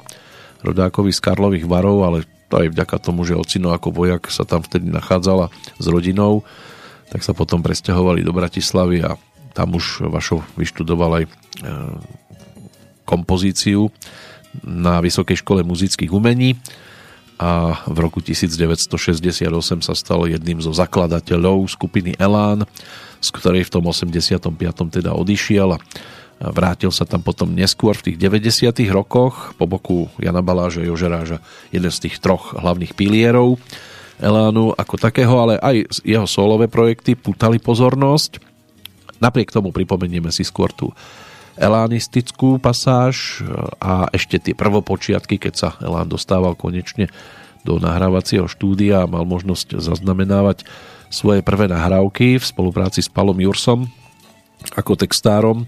[0.66, 2.18] rodákovi z Karlových varov, ale
[2.50, 6.46] aj vďaka tomu, že ocino ako vojak sa tam vtedy nachádzala s rodinou,
[7.12, 9.20] tak sa potom presťahovali do Bratislavy a
[9.52, 11.32] tam už Vašov vyštudoval aj e,
[13.04, 13.92] kompozíciu
[14.64, 16.56] na Vysokej škole muzických umení
[17.36, 19.52] a v roku 1968
[19.84, 22.64] sa stal jedným zo zakladateľov skupiny Elán
[23.26, 24.54] z ktorej v tom 85.
[24.94, 25.82] teda odišiel a
[26.52, 28.76] vrátil sa tam potom neskôr v tých 90.
[28.92, 31.40] rokoch po boku Jana Baláža, Jožeráža,
[31.72, 33.58] jeden z tých troch hlavných pilierov
[34.16, 38.40] Elánu ako takého, ale aj jeho solové projekty putali pozornosť.
[39.20, 40.96] Napriek tomu pripomenieme si skôr tú
[41.60, 43.44] elánistickú pasáž
[43.80, 47.12] a ešte tie prvopočiatky, keď sa Elán dostával konečne
[47.64, 50.64] do nahrávacieho štúdia a mal možnosť zaznamenávať
[51.12, 53.88] svoje prvé nahrávky v spolupráci s Palom Jursom
[54.76, 55.68] ako textárom,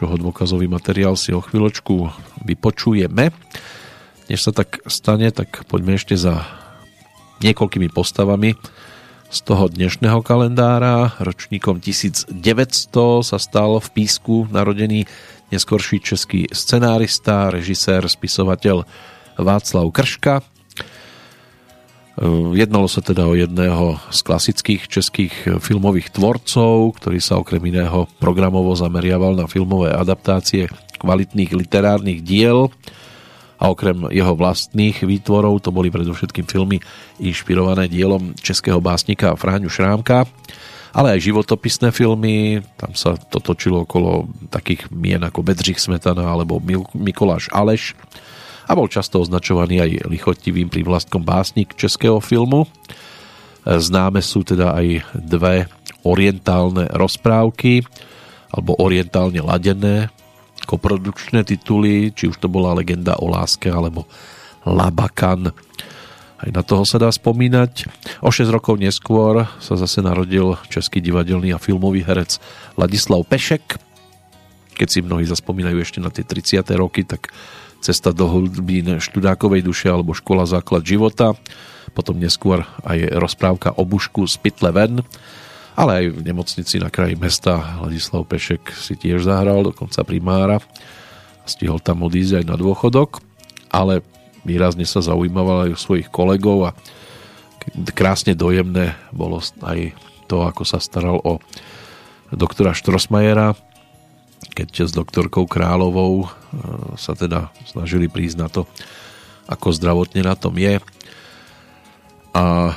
[0.00, 2.08] čoho dôkazový materiál si o chvíľočku
[2.48, 3.36] vypočujeme.
[4.32, 6.48] Než sa tak stane, tak poďme ešte za
[7.44, 8.56] niekoľkými postavami
[9.28, 11.20] z toho dnešného kalendára.
[11.20, 12.32] Ročníkom 1900
[13.20, 15.04] sa stal v Písku narodený
[15.52, 18.88] neskorší český scenárista, režisér, spisovateľ
[19.36, 20.40] Václav Krška.
[22.52, 28.74] Jednalo sa teda o jedného z klasických českých filmových tvorcov, ktorý sa okrem iného programovo
[28.74, 30.66] zameriaval na filmové adaptácie
[31.00, 32.68] kvalitných literárnych diel
[33.56, 36.80] a okrem jeho vlastných výtvorov to boli predovšetkým filmy
[37.20, 40.28] inšpirované dielom českého básnika Fráňu Šrámka,
[40.90, 46.60] ale aj životopisné filmy, tam sa to točilo okolo takých mien ako Bedřich Smetana alebo
[46.92, 47.94] Mikoláš Aleš
[48.70, 52.70] a bol často označovaný aj lichotivým prívlastkom básnik českého filmu.
[53.66, 54.86] Známe sú teda aj
[55.18, 55.66] dve
[56.06, 57.82] orientálne rozprávky
[58.54, 60.14] alebo orientálne ladené
[60.70, 64.06] koprodukčné tituly, či už to bola Legenda o láske alebo
[64.62, 65.50] Labakan.
[66.40, 67.90] Aj na toho sa dá spomínať.
[68.22, 72.38] O 6 rokov neskôr sa zase narodil český divadelný a filmový herec
[72.78, 73.82] Ladislav Pešek.
[74.78, 76.64] Keď si mnohí zaspomínajú ešte na tie 30.
[76.78, 77.34] roky, tak
[77.80, 81.32] Cesta do hlbín študákovej duše alebo Škola základ života.
[81.96, 85.02] Potom neskôr aj rozprávka o bušku z Pytle ven
[85.80, 90.60] ale aj v nemocnici na kraji mesta Ladislav Pešek si tiež zahral, dokonca primára.
[91.48, 93.24] Stihol tam odísť aj na dôchodok,
[93.72, 94.04] ale
[94.44, 96.76] výrazne sa zaujímaval aj u svojich kolegov a
[97.96, 99.96] krásne dojemné bolo aj
[100.28, 101.40] to, ako sa staral o
[102.28, 103.56] doktora Štrosmajera,
[104.50, 106.28] keď s doktorkou Královou e,
[106.98, 108.66] sa teda snažili prísť na to,
[109.46, 110.78] ako zdravotne na tom je.
[112.34, 112.74] A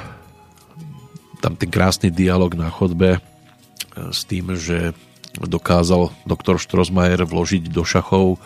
[1.43, 3.19] tam ten krásny dialog na chodbe e,
[4.13, 4.95] s tým, že
[5.41, 8.37] dokázal doktor Štrosmajer vložiť do šachov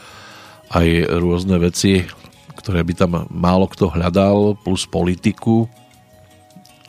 [0.72, 0.88] aj
[1.20, 2.08] rôzne veci,
[2.56, 5.68] ktoré by tam málo kto hľadal, plus politiku.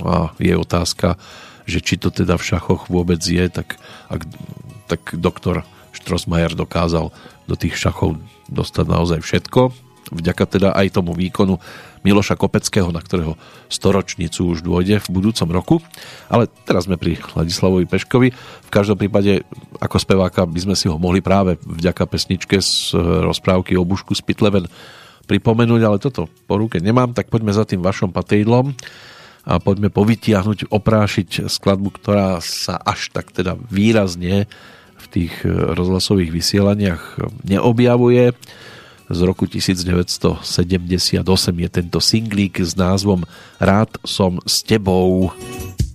[0.03, 1.19] A je otázka,
[1.67, 3.77] že či to teda v šachoch vôbec je, tak,
[4.09, 4.23] ak,
[4.89, 5.67] tak doktor
[5.99, 7.11] Štrosmajer dokázal
[7.51, 8.17] do tých šachov
[8.47, 9.75] dostať naozaj všetko.
[10.09, 11.61] Vďaka teda aj tomu výkonu
[12.01, 13.37] Miloša Kopeckého, na ktorého
[13.69, 15.77] storočnicu už dôjde v budúcom roku.
[16.33, 18.33] Ale teraz sme pri Ladislavovi Peškovi.
[18.65, 19.45] V každom prípade
[19.77, 22.97] ako speváka by sme si ho mohli práve vďaka pesničke z
[23.29, 24.65] rozprávky o Bušku z Pitleven
[25.29, 28.73] pripomenúť, ale toto po ruke nemám, tak poďme za tým vašom patejdlom
[29.45, 34.49] a poďme povytiahnuť, oprášiť skladbu, ktorá sa až tak teda výrazne
[35.09, 37.17] tých rozhlasových vysielaniach
[37.49, 38.37] neobjavuje
[39.09, 40.45] z roku 1978
[41.59, 43.25] je tento singlík s názvom
[43.57, 45.33] Rád som s tebou.
[45.33, 45.88] svieža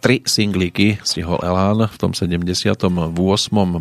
[0.00, 2.80] tri singlíky stihol Elán v tom 78.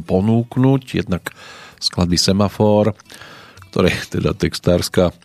[0.04, 0.82] ponúknuť.
[0.94, 1.32] Jednak
[1.80, 2.92] skladby Semafor,
[3.72, 5.16] ktoré teda textárska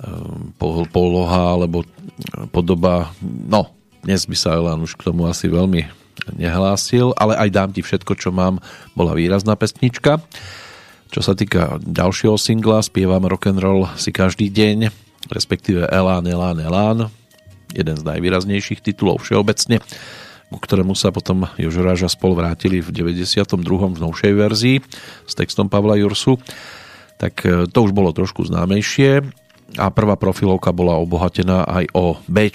[0.00, 1.82] ehm, pol- poloha alebo
[2.54, 5.84] podoba, no dnes by sa Elán už k tomu asi veľmi
[6.36, 8.60] nehlásil, ale aj dám ti všetko, čo mám,
[8.96, 10.20] bola výrazná pesnička.
[11.10, 14.94] Čo sa týka ďalšieho singla, spievam rock'n'roll si každý deň,
[15.28, 16.98] respektíve Elán, Elán, Elán,
[17.74, 19.82] jeden z najvýraznejších titulov všeobecne,
[20.50, 23.46] ku ktorému sa potom Jožoráž a spol vrátili v 92.
[23.94, 24.76] v novšej verzii
[25.26, 26.42] s textom Pavla Jursu,
[27.22, 29.22] tak e, to už bolo trošku známejšie
[29.78, 32.50] a prvá profilovka bola obohatená aj o B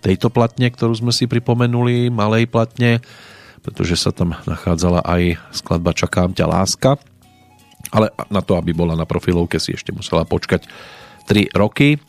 [0.00, 3.04] tejto platne, ktorú sme si pripomenuli, malej platne,
[3.60, 6.96] pretože sa tam nachádzala aj skladba Čakám ťa láska,
[7.92, 10.64] ale na to, aby bola na profilovke, si ešte musela počkať
[11.28, 12.00] 3 roky.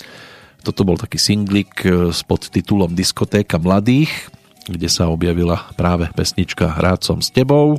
[0.65, 4.09] Toto bol taký singlik s podtitulom Diskotéka mladých,
[4.65, 7.77] kde sa objavila práve pesnička Rád som s tebou,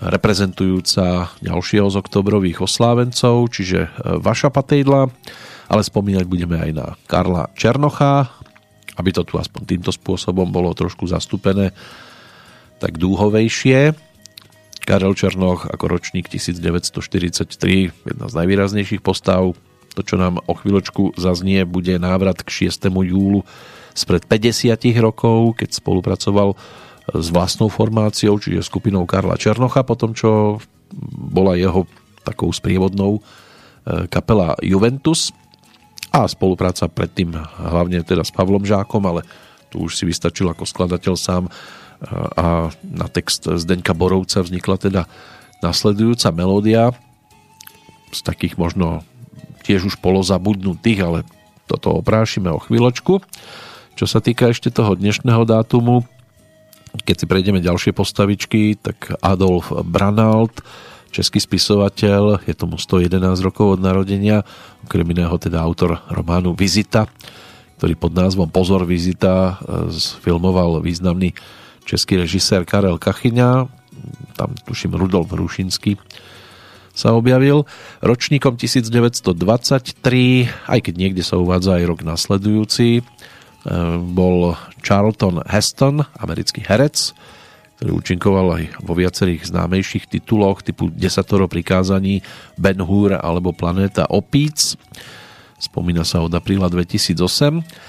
[0.00, 3.92] reprezentujúca ďalšieho z oktobrových oslávencov, čiže
[4.24, 5.12] Vaša Patejdla,
[5.68, 8.32] ale spomínať budeme aj na Karla Černocha,
[8.96, 11.76] aby to tu aspoň týmto spôsobom bolo trošku zastúpené
[12.80, 13.92] tak dúhovejšie.
[14.88, 19.52] Karel Černoch ako ročník 1943, jedna z najvýraznejších postav.
[19.96, 22.92] To, čo nám o chvíľočku zaznie, bude návrat k 6.
[22.92, 23.48] júlu
[23.96, 26.52] spred 50 rokov, keď spolupracoval
[27.16, 30.60] s vlastnou formáciou, čiže skupinou Karla Černocha, potom čo
[31.16, 31.88] bola jeho
[32.26, 33.24] takou sprievodnou
[34.10, 35.30] kapela Juventus
[36.10, 37.32] a spolupráca predtým
[37.62, 39.22] hlavne teda s Pavlom Žákom, ale
[39.70, 41.48] tu už si vystačil ako skladateľ sám
[42.36, 45.02] a na text Zdeňka Borovca vznikla teda
[45.64, 46.92] nasledujúca melódia
[48.12, 49.06] z takých možno
[49.66, 51.18] tiež už polozabudnutých, ale
[51.66, 53.18] toto oprášime o chvíľočku.
[53.98, 56.06] Čo sa týka ešte toho dnešného dátumu,
[57.02, 60.54] keď si prejdeme ďalšie postavičky, tak Adolf Branald,
[61.10, 64.46] český spisovateľ, je tomu 111 rokov od narodenia,
[64.86, 67.10] okrem iného teda autor románu Vizita,
[67.82, 69.58] ktorý pod názvom Pozor Vizita
[70.22, 71.34] filmoval významný
[71.84, 73.66] český režisér Karel Kachyňa,
[74.38, 75.98] tam tuším Rudolf Rušinský
[76.96, 77.68] sa objavil.
[78.00, 79.36] Ročníkom 1923,
[80.48, 83.04] aj keď niekde sa uvádza aj rok nasledujúci,
[84.16, 87.12] bol Charlton Heston, americký herec,
[87.76, 92.24] ktorý účinkoval aj vo viacerých známejších tituloch typu Desatoro prikázaní,
[92.56, 94.80] Ben Hur alebo Planéta opíc.
[95.60, 97.84] Spomína sa od apríla 2008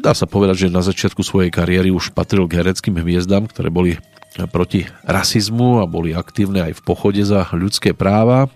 [0.00, 4.00] dá sa povedať, že na začiatku svojej kariéry už patril k hereckým hviezdám, ktoré boli
[4.50, 8.46] proti rasizmu a boli aktívne aj v pochode za ľudské práva.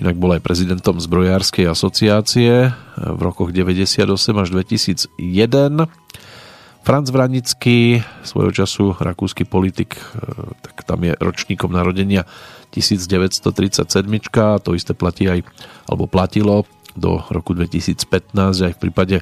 [0.00, 4.08] Inak bol aj prezidentom Zbrojárskej asociácie v rokoch 98
[4.40, 5.12] až 2001.
[6.82, 10.00] Franz Vranický, svojho času rakúsky politik,
[10.64, 12.26] tak tam je ročníkom narodenia
[12.74, 13.84] 1937.
[14.64, 15.44] To isté platí aj,
[15.86, 16.66] alebo platilo
[16.96, 18.32] do roku 2015
[18.66, 19.16] aj v prípade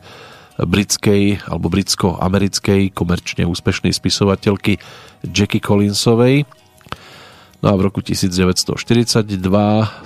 [0.66, 4.78] britskej alebo britsko-americkej komerčne úspešnej spisovateľky
[5.24, 6.44] Jackie Collinsovej.
[7.60, 9.36] No a v roku 1942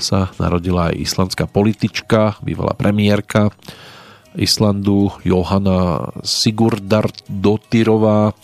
[0.03, 3.55] sa narodila aj islandská politička, bývalá premiérka
[4.35, 8.35] Islandu Johanna Johana Sigurdardotirová,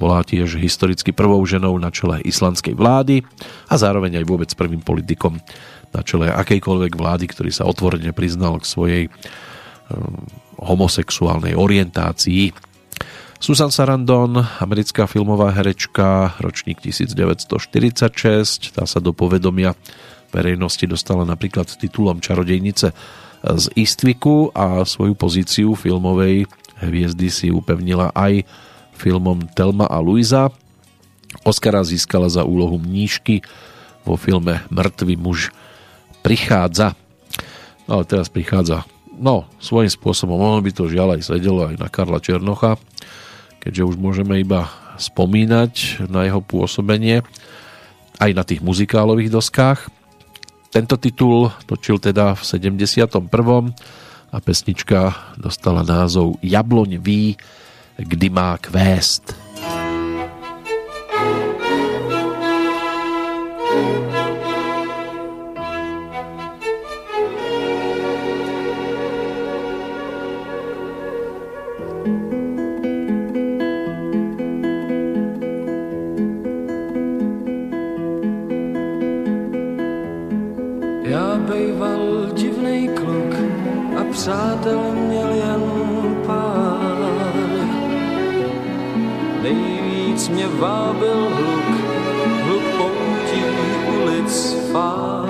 [0.00, 3.20] bola tiež historicky prvou ženou na čele islandskej vlády
[3.68, 5.36] a zároveň aj vôbec prvým politikom
[5.92, 9.04] na čele akejkoľvek vlády, ktorý sa otvorene priznal k svojej
[10.60, 12.52] homosexuálnej orientácii.
[13.40, 19.72] Susan Sarandon, americká filmová herečka, ročník 1946, tá sa do povedomia
[20.28, 22.92] verejnosti dostala napríklad titulom Čarodejnice
[23.40, 26.44] z Istviku a svoju pozíciu filmovej
[26.84, 28.44] hviezdy si upevnila aj
[28.96, 30.52] filmom Telma a Luisa.
[31.48, 33.40] Oscara získala za úlohu mníšky
[34.04, 35.48] vo filme Mrtvý muž
[36.20, 36.92] prichádza.
[37.88, 38.84] No, ale teraz prichádza
[39.20, 42.80] no, svojím spôsobom, ono by to žiaľ aj sedelo aj na Karla Černocha,
[43.60, 47.20] keďže už môžeme iba spomínať na jeho pôsobenie
[48.20, 49.88] aj na tých muzikálových doskách.
[50.72, 53.16] Tento titul točil teda v 71.
[54.30, 57.34] a pesnička dostala názov Jabloň ví,
[57.96, 59.49] kdy má kvést.
[84.20, 85.62] přátel měl jen
[86.26, 86.96] pár.
[89.42, 91.64] Nejvíc mě vábil hluk,
[92.44, 93.44] hluk poutí
[94.02, 95.28] ulic fár.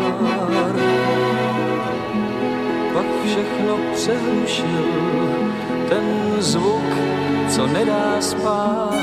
[2.94, 4.86] Pak všechno přerušil
[5.88, 6.90] ten zvuk,
[7.48, 8.94] co nedá spát.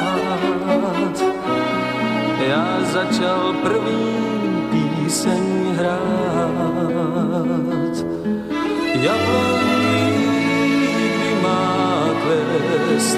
[2.48, 6.58] Já začal první píseň hrát.
[9.02, 9.67] Jabloň
[12.28, 13.18] plést.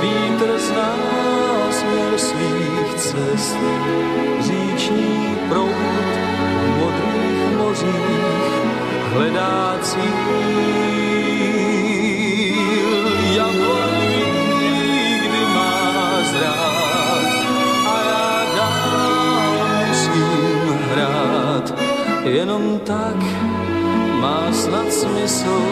[0.00, 0.96] Vítr zná
[1.70, 3.56] směr svých cest,
[4.40, 5.74] říční prout
[6.62, 8.56] v modrých mořích
[9.12, 10.56] hledá cíl.
[17.86, 18.46] A já
[20.92, 21.74] hrát
[22.24, 23.45] jenom tak,
[24.26, 25.62] má snad smysl,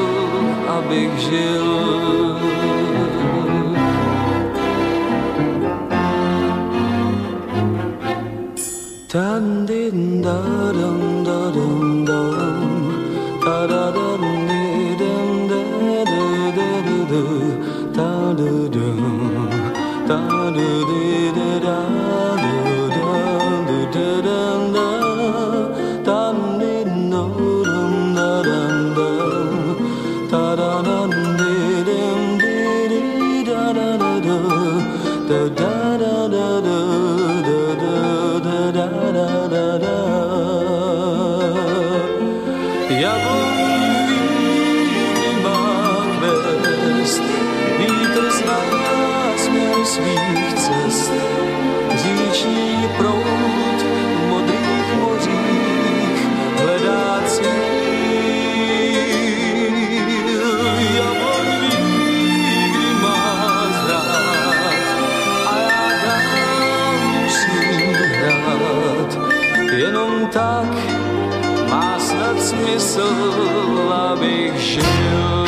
[0.78, 1.68] abych žil.
[9.14, 10.38] Dan din da
[10.78, 12.58] dum da dum dum
[13.44, 14.64] da da dum ni
[15.00, 15.60] dum da
[16.10, 16.24] da
[16.58, 16.70] da
[17.10, 17.22] da
[17.96, 18.83] da da da
[72.94, 75.46] mysl, abych žil.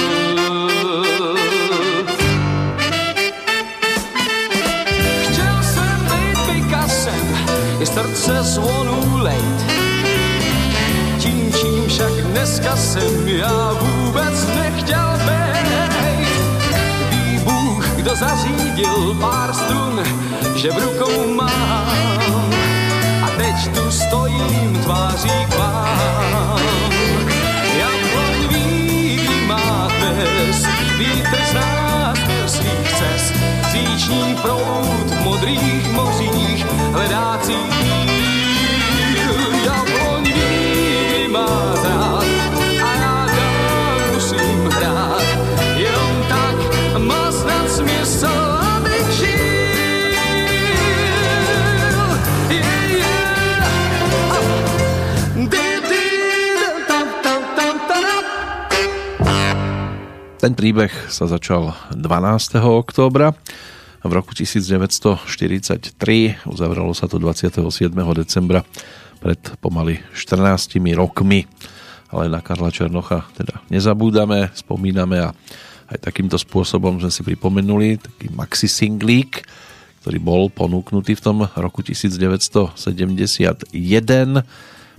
[5.23, 7.39] Chtěl jsem být Picassem,
[7.81, 9.67] je srdce zvonů lejt.
[11.19, 16.29] Tím, čím však dneska jsem, já vůbec nechtěl být.
[17.11, 20.01] Ví Bůh, kdo zařídil pár strun,
[20.57, 22.51] že v rukou mám.
[23.23, 25.56] A teď tu stojím tváří
[34.07, 37.37] Noční prout modrých mořích hledá
[60.37, 62.55] Ten príbeh sa začal 12.
[62.63, 63.35] októbra
[64.07, 65.95] v roku 1943.
[66.47, 67.91] Uzavralo sa to 27.
[68.15, 68.63] decembra
[69.19, 71.45] pred pomaly 14 rokmi.
[72.15, 75.35] Ale na Karla Černocha teda nezabúdame, spomíname a
[75.91, 79.43] aj takýmto spôsobom sme si pripomenuli taký maxi singlík,
[80.03, 82.79] ktorý bol ponúknutý v tom roku 1971.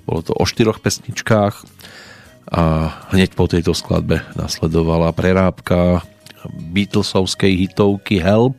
[0.07, 1.55] Bolo to o štyroch pesničkách
[2.47, 2.63] a
[3.11, 6.03] hneď po tejto skladbe nasledovala prerábka
[6.47, 8.55] Beatlesovskej hitovky Help,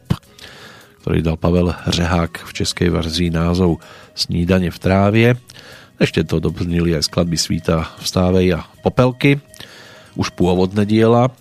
[1.08, 3.80] ktorý dal Pavel Řehák v českej verzii názov
[4.12, 5.28] Snídanie v trávie.
[5.96, 9.40] Ešte to doplnili aj skladby Svíta v stávej a Popelky,
[10.20, 11.32] už pôvodné diela,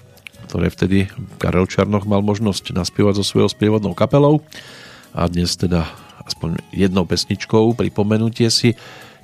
[0.48, 4.40] ktoré vtedy Karel Čarnoch mal možnosť naspievať so svojou sprievodnou kapelou
[5.12, 5.84] a dnes teda
[6.24, 8.72] aspoň jednou pesničkou pripomenutie si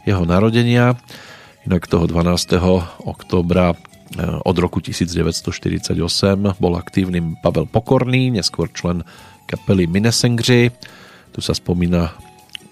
[0.03, 0.99] jeho narodenia.
[1.63, 2.59] Inak toho 12.
[3.07, 3.79] oktobra eh,
[4.43, 5.95] od roku 1948
[6.59, 9.07] bol aktívnym Pavel Pokorný, neskôr člen
[9.45, 10.71] kapely Minesengři.
[11.33, 12.13] Tu sa spomína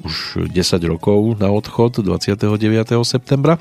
[0.01, 2.49] už 10 rokov na odchod 29.
[3.05, 3.57] septembra.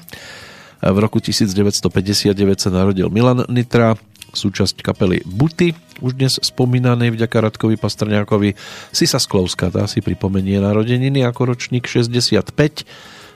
[0.81, 4.01] V roku 1959 sa narodil Milan Nitra,
[4.33, 8.57] súčasť kapely Buty, už dnes spomínanej vďaka Radkovi Pastrňákovi.
[8.89, 12.89] Sisa Sklovská, tá si pripomenie narodeniny ako ročník 65.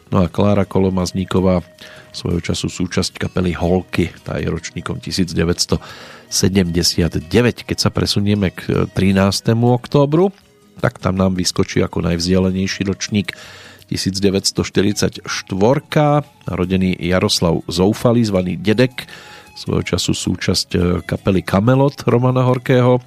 [0.08, 1.60] No a Klára Kolomazníková
[2.14, 5.76] svojho času súčasť kapely Holky, tá je ročníkom 1979.
[7.66, 9.52] Keď sa presunieme k 13.
[9.58, 10.30] októbru,
[10.78, 13.34] tak tam nám vyskočí ako najvzdialenejší ročník
[13.90, 15.26] 1944.
[16.48, 19.04] Narodený Jaroslav Zoufalý, zvaný Dedek,
[19.54, 22.98] svojho času súčasť e, kapely Kamelot Romana Horkého.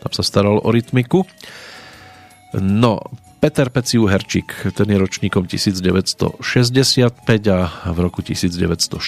[0.00, 1.28] Tam sa staral o rytmiku.
[2.56, 2.98] No,
[3.40, 4.04] Peter Peciu
[4.76, 6.44] ten je ročníkom 1965
[7.48, 9.00] a v roku 1946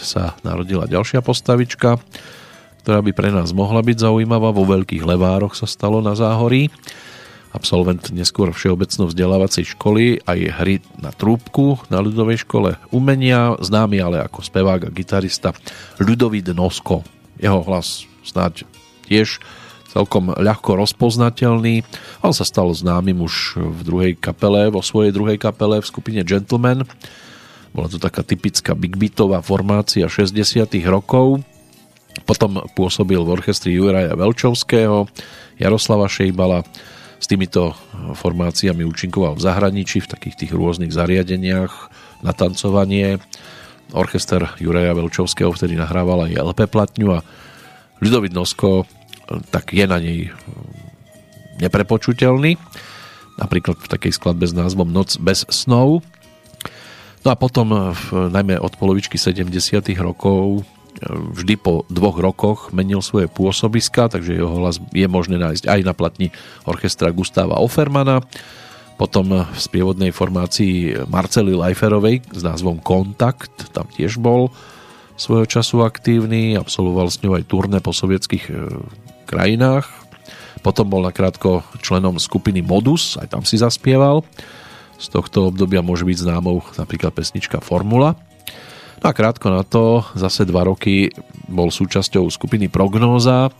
[0.00, 2.00] sa narodila ďalšia postavička,
[2.80, 4.56] ktorá by pre nás mohla byť zaujímavá.
[4.56, 6.72] Vo Veľkých Levároch sa stalo na Záhorí
[7.52, 14.24] absolvent neskôr všeobecno vzdelávacej školy aj hry na trúbku na ľudovej škole umenia, známy ale
[14.24, 15.52] ako spevák a gitarista
[16.00, 17.04] Ľudovít Nosko.
[17.36, 18.66] Jeho hlas snáď
[19.06, 19.38] tiež
[19.94, 21.86] celkom ľahko rozpoznateľný.
[22.26, 26.82] On sa stal známym už v druhej kapele, vo svojej druhej kapele v skupine Gentleman.
[27.70, 31.46] Bola to taká typická big beatová formácia 60 rokov.
[32.26, 35.06] Potom pôsobil v orchestri Juraja Velčovského,
[35.58, 36.66] Jaroslava Šejbala,
[37.18, 37.74] s týmito
[38.14, 41.72] formáciami účinkoval v zahraničí, v takých tých rôznych zariadeniach
[42.22, 43.18] na tancovanie.
[43.94, 47.24] Orchester Juraja Velčovského vtedy nahrával aj LP platňu a
[48.02, 48.84] Ľudovit Nosko
[49.50, 50.32] tak je na nej
[51.60, 52.58] neprepočuteľný.
[53.34, 56.06] Napríklad v takej skladbe s názvom Noc bez snov.
[57.24, 59.48] No a potom, v, najmä od polovičky 70
[59.96, 60.62] rokov,
[61.10, 65.92] vždy po dvoch rokoch menil svoje pôsobiska, takže jeho hlas je možné nájsť aj na
[65.96, 66.28] platni
[66.68, 68.22] orchestra Gustáva Offermana,
[68.94, 74.54] potom v sprievodnej formácii Marcely Leiferovej s názvom Kontakt, tam tiež bol
[75.18, 78.50] svojho času aktívny, absolvoval s ňou aj turné po sovietských
[79.24, 79.88] krajinách,
[80.64, 84.24] potom bol nakrátko členom skupiny Modus, aj tam si zaspieval.
[84.96, 88.16] Z tohto obdobia môže byť známou napríklad pesnička Formula.
[89.04, 91.12] No a krátko na to, zase dva roky
[91.44, 93.52] bol súčasťou skupiny Prognóza,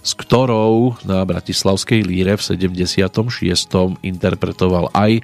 [0.00, 3.12] s ktorou na Bratislavskej líre v 76.
[4.00, 5.20] interpretoval aj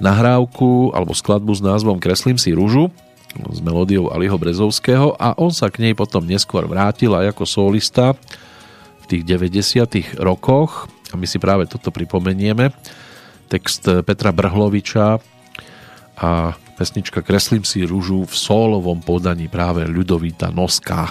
[0.00, 2.88] nahrávku alebo skladbu s názvom Kreslím si rúžu
[3.36, 8.16] s melódiou Aliho Brezovského a on sa k nej potom neskôr vrátil aj ako solista
[9.10, 10.22] tých 90.
[10.22, 12.70] rokoch a my si práve toto pripomenieme.
[13.50, 15.18] Text Petra Brhloviča
[16.22, 16.30] a
[16.78, 21.10] pesnička Kreslím si rúžu v sólovom podaní práve Ľudovíta Noska.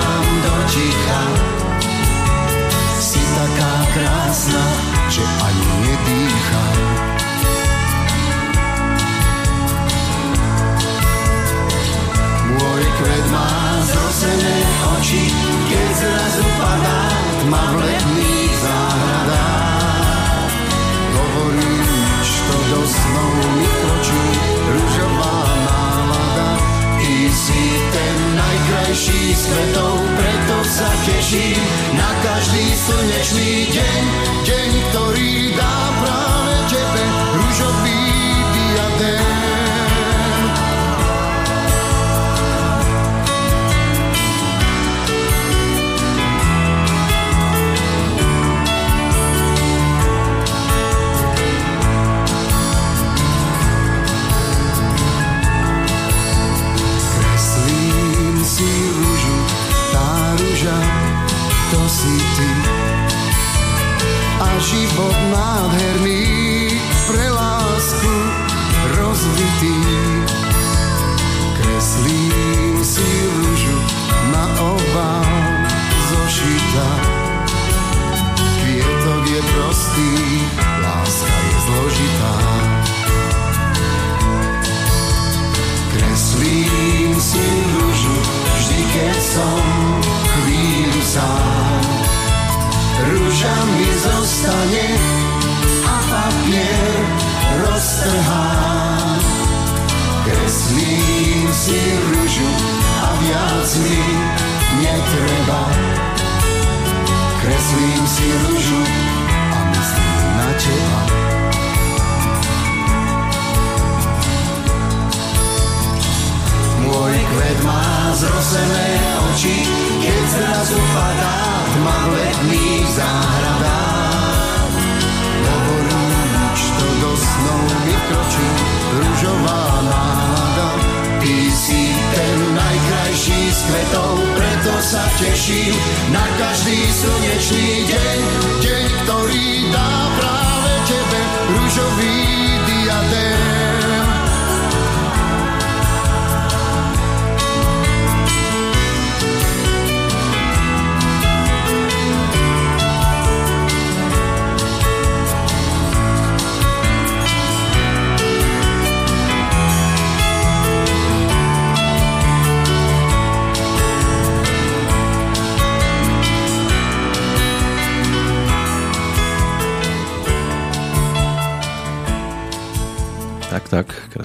[29.31, 31.63] najkrajší svetov, preto sa teším
[31.95, 34.03] na každý slnečný deň,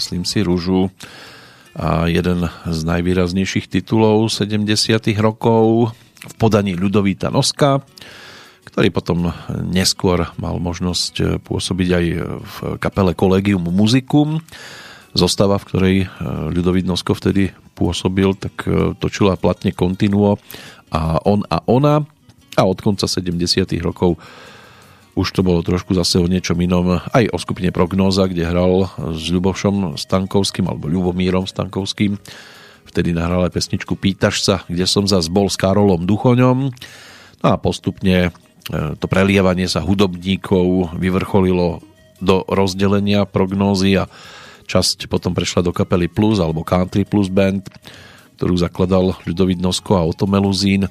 [0.07, 0.87] kreslím si rúžu.
[1.74, 4.62] A jeden z najvýraznejších titulov 70
[5.19, 5.91] rokov
[6.23, 7.83] v podaní Ľudovíta Noska,
[8.70, 9.35] ktorý potom
[9.66, 12.05] neskôr mal možnosť pôsobiť aj
[12.39, 14.39] v kapele Collegium Musicum.
[15.11, 15.97] Zostava, v ktorej
[16.55, 18.62] Ľudovít Nosko vtedy pôsobil, tak
[19.03, 20.39] točila platne Continuo
[20.95, 22.07] a On a Ona
[22.55, 24.23] a od konca 70 rokov
[25.17, 29.33] už to bolo trošku zase o niečom inom, aj o skupine Prognóza, kde hral s
[29.33, 32.21] Ľubošom Stankovským alebo Ľubomírom Stankovským.
[32.85, 36.69] Vtedy nahral aj pesničku Pýtaš sa, kde som zas bol s Karolom Duchoňom.
[37.41, 38.31] No a postupne e,
[39.01, 41.81] to prelievanie sa hudobníkov vyvrcholilo
[42.21, 44.13] do rozdelenia prognózy a
[44.69, 47.65] časť potom prešla do kapely Plus alebo Country Plus Band,
[48.37, 50.85] ktorú zakladal Ľudovít Nosko a Oto Meluzín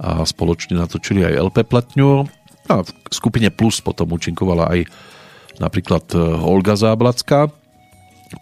[0.00, 2.24] a spoločne natočili aj LP platňu
[2.66, 4.80] a v skupine Plus potom účinkovala aj
[5.62, 7.48] napríklad e, Olga Záblacká.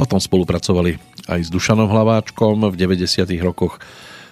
[0.01, 0.96] Potom spolupracovali
[1.28, 2.72] aj s Dušanom Hlaváčkom.
[2.72, 3.28] V 90.
[3.44, 3.78] rokoch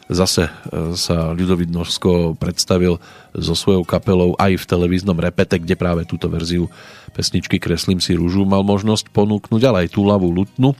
[0.09, 0.52] zase e,
[0.97, 2.98] sa Ľudovít Norsko predstavil
[3.36, 6.73] so svojou kapelou aj v televíznom repete, kde práve túto verziu
[7.12, 10.73] pesničky Kreslím si rúžu mal možnosť ponúknuť, ale aj tú ľavú lutnu.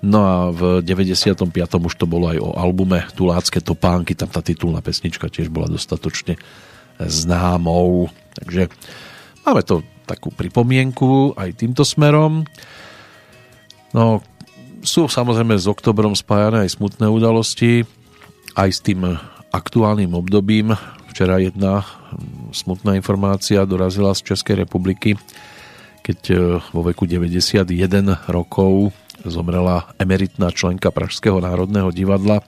[0.00, 1.44] No a v 95.
[1.60, 6.40] už to bolo aj o albume Tulácké topánky, tam tá titulná pesnička tiež bola dostatočne
[7.08, 8.12] známou.
[8.36, 8.68] Takže
[9.46, 12.42] máme to takú pripomienku aj týmto smerom.
[13.94, 14.22] No,
[14.82, 17.86] sú samozrejme s oktobrom spájane aj smutné udalosti,
[18.58, 19.06] aj s tým
[19.54, 20.74] aktuálnym obdobím.
[21.10, 21.86] Včera jedna
[22.50, 25.18] smutná informácia dorazila z Českej republiky,
[26.02, 26.34] keď e,
[26.70, 27.66] vo veku 91
[28.30, 28.94] rokov
[29.26, 32.40] zomrela emeritná členka Pražského národného divadla,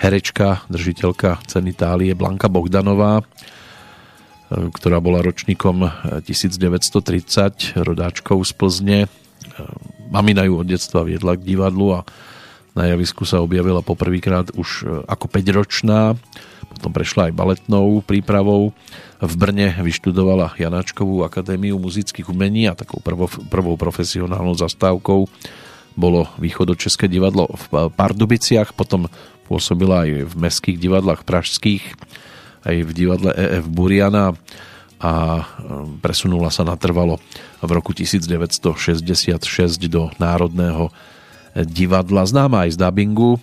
[0.00, 3.22] herečka, držiteľka ceny Itálie Blanka Bogdanová,
[4.50, 5.86] ktorá bola ročníkom
[6.26, 8.98] 1930, rodáčkou z Plzne.
[10.10, 12.06] Mamina ju od detstva viedla k divadlu a
[12.74, 16.14] na javisku sa objavila poprvýkrát už ako 5-ročná,
[16.70, 18.74] potom prešla aj baletnou prípravou.
[19.18, 25.26] V Brne vyštudovala Janáčkovú akadémiu muzických umení a takou prvou, prvou profesionálnou zastávkou
[25.98, 29.10] bolo východočeské divadlo v Pardubiciach, potom
[29.50, 31.82] pôsobila aj v mestských divadlách pražských
[32.66, 34.36] aj v divadle EF Buriana
[35.00, 35.42] a e,
[36.04, 37.16] presunula sa natrvalo
[37.60, 39.44] v roku 1966
[39.88, 40.92] do Národného
[41.56, 42.28] divadla.
[42.28, 43.40] Známa aj z dubbingu.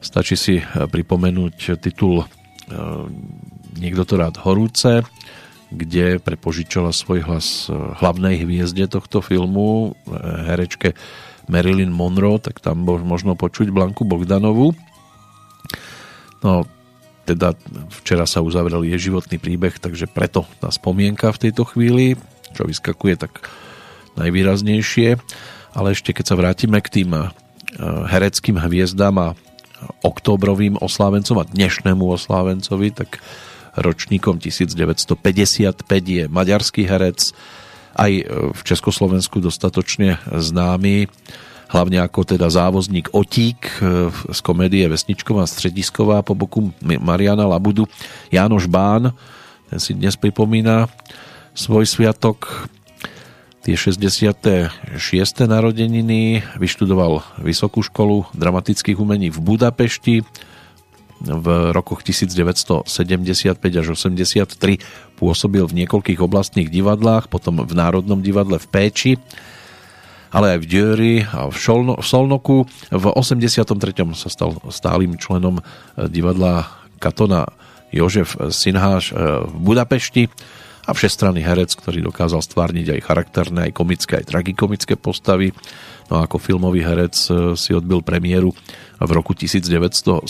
[0.00, 2.26] Stačí si pripomenúť titul
[3.76, 5.06] Niekto to rád horúce,
[5.70, 9.94] kde prepožičala svoj hlas hlavnej hviezde tohto filmu,
[10.50, 10.98] herečke
[11.46, 14.74] Marilyn Monroe, tak tam možno počuť Blanku Bogdanovu.
[16.42, 16.66] No,
[17.26, 17.58] teda
[17.90, 22.14] včera sa uzavrel jej životný príbeh, takže preto tá spomienka v tejto chvíli,
[22.54, 23.50] čo vyskakuje tak
[24.14, 25.18] najvýraznejšie.
[25.74, 27.10] Ale ešte keď sa vrátime k tým
[28.08, 29.28] hereckým hviezdám a
[30.00, 33.20] októbrovým oslávencom a dnešnému oslávencovi, tak
[33.76, 37.36] ročníkom 1955 je maďarský herec,
[37.96, 38.12] aj
[38.56, 41.12] v Československu dostatočne známy,
[41.66, 43.82] hlavne ako teda závozník Otík
[44.30, 47.86] z komédie Vesničková středisková po boku Mariana Labudu.
[48.30, 49.10] Jánoš Bán,
[49.70, 50.86] ten si dnes pripomína
[51.56, 52.70] svoj sviatok,
[53.66, 54.70] tie 66.
[55.42, 60.22] narodeniny, vyštudoval Vysokú školu dramatických umení v Budapešti,
[61.16, 68.66] v rokoch 1975 až 83 pôsobil v niekoľkých oblastných divadlách, potom v Národnom divadle v
[68.68, 69.12] Péči,
[70.30, 72.56] ale aj v Diori a v, Šolno, v Solnoku.
[72.90, 73.66] V 83.
[74.16, 75.64] sa stal stálym členom eh,
[76.10, 76.66] divadla
[76.98, 77.46] Katona
[77.94, 80.28] Jožef Sinháš eh, v Budapešti
[80.86, 85.50] a všestranný herec, ktorý dokázal stvárniť aj charakterné, aj komické, aj tragikomické postavy.
[86.06, 88.54] No a ako filmový herec eh, si odbil premiéru
[88.96, 90.24] v roku 1979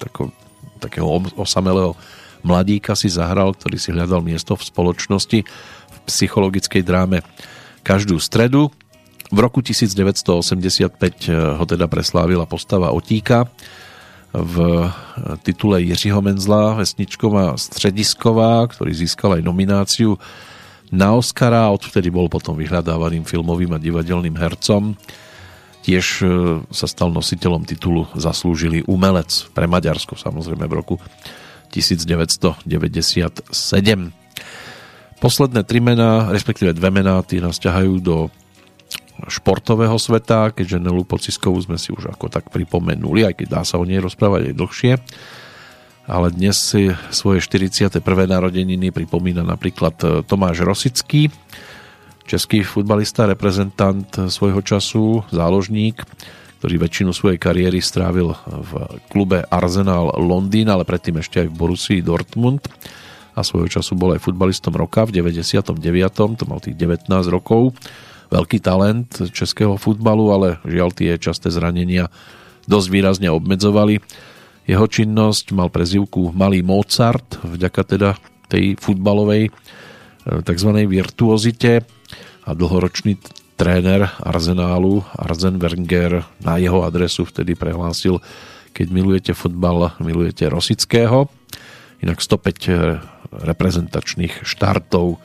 [0.00, 0.32] tako,
[0.80, 1.04] takého
[1.36, 1.92] osamelého
[2.42, 5.38] mladíka si zahral, ktorý si hľadal miesto v spoločnosti
[5.92, 7.22] v psychologickej dráme
[7.82, 8.70] každú stredu.
[9.32, 13.48] V roku 1985 ho teda preslávila postava Otíka
[14.32, 14.56] v
[15.42, 20.16] titule Jiřího Menzla, vesničková středisková, ktorý získal aj nomináciu
[20.92, 24.96] na Oscara a odvtedy bol potom vyhľadávaným filmovým a divadelným hercom.
[25.82, 26.26] Tiež e,
[26.68, 31.00] sa stal nositeľom titulu Zaslúžilý umelec pre Maďarsko, samozrejme v roku
[31.72, 34.21] 1997.
[35.22, 38.26] Posledné tri mená, respektíve dve mená, tie nás ťahajú do
[39.30, 43.78] športového sveta, keďže Nelu Pociskovú sme si už ako tak pripomenuli, aj keď dá sa
[43.78, 44.92] o nej rozprávať aj dlhšie.
[46.10, 48.02] Ale dnes si svoje 41.
[48.02, 51.30] narodeniny pripomína napríklad e, Tomáš Rosický,
[52.26, 56.02] Český futbalista, reprezentant svojho času, záložník,
[56.58, 58.70] ktorý väčšinu svojej kariéry strávil v
[59.06, 62.66] klube Arsenal Londýn, ale predtým ešte aj v Borussii Dortmund
[63.32, 65.72] a svojho času bol aj futbalistom roka v 99.
[66.12, 67.76] to mal tých 19 rokov.
[68.32, 72.08] Veľký talent českého futbalu, ale žiaľ tie časté zranenia
[72.64, 74.00] dosť výrazne obmedzovali.
[74.64, 78.10] Jeho činnosť mal prezivku Malý Mozart, vďaka teda
[78.48, 79.52] tej futbalovej eh,
[80.44, 80.70] tzv.
[80.88, 81.84] virtuozite
[82.42, 83.20] a dlhoročný
[83.60, 88.18] tréner Arsenálu Arzen Wenger na jeho adresu vtedy prehlásil
[88.72, 91.28] keď milujete fotbal, milujete Rosického.
[92.00, 92.98] Inak 105 eh,
[93.32, 95.16] reprezentačných štartov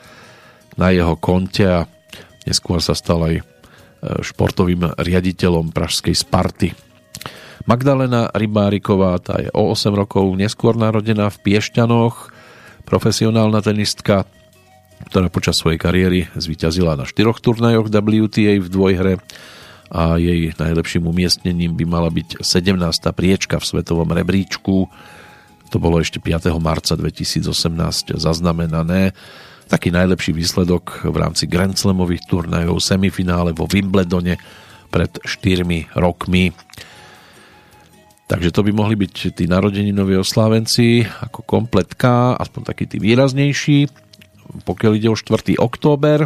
[0.79, 1.79] na jeho konte a
[2.47, 3.43] neskôr sa stal aj eh,
[4.23, 6.69] športovým riaditeľom pražskej Sparty.
[7.67, 12.31] Magdalena Rybáriková, tá je o 8 rokov neskôr narodená v Piešťanoch,
[12.87, 14.23] profesionálna tenistka,
[15.11, 19.13] ktorá počas svojej kariéry zvíťazila na štyroch turnajoch WTA v dvojhre
[19.91, 22.79] a jej najlepším umiestnením by mala byť 17.
[23.15, 24.87] priečka v svetovom rebríčku.
[25.71, 26.51] To bolo ešte 5.
[26.59, 29.11] marca 2018 zaznamenané.
[29.67, 34.39] Taký najlepší výsledok v rámci Grand Slamových turnajov semifinále vo Wimbledone
[34.87, 36.55] pred 4 rokmi.
[38.27, 44.07] Takže to by mohli byť tí narodeninoví oslávenci ako kompletka, aspoň takí tí výraznejší
[44.63, 45.59] pokiaľ ide o 4.
[45.59, 46.25] október,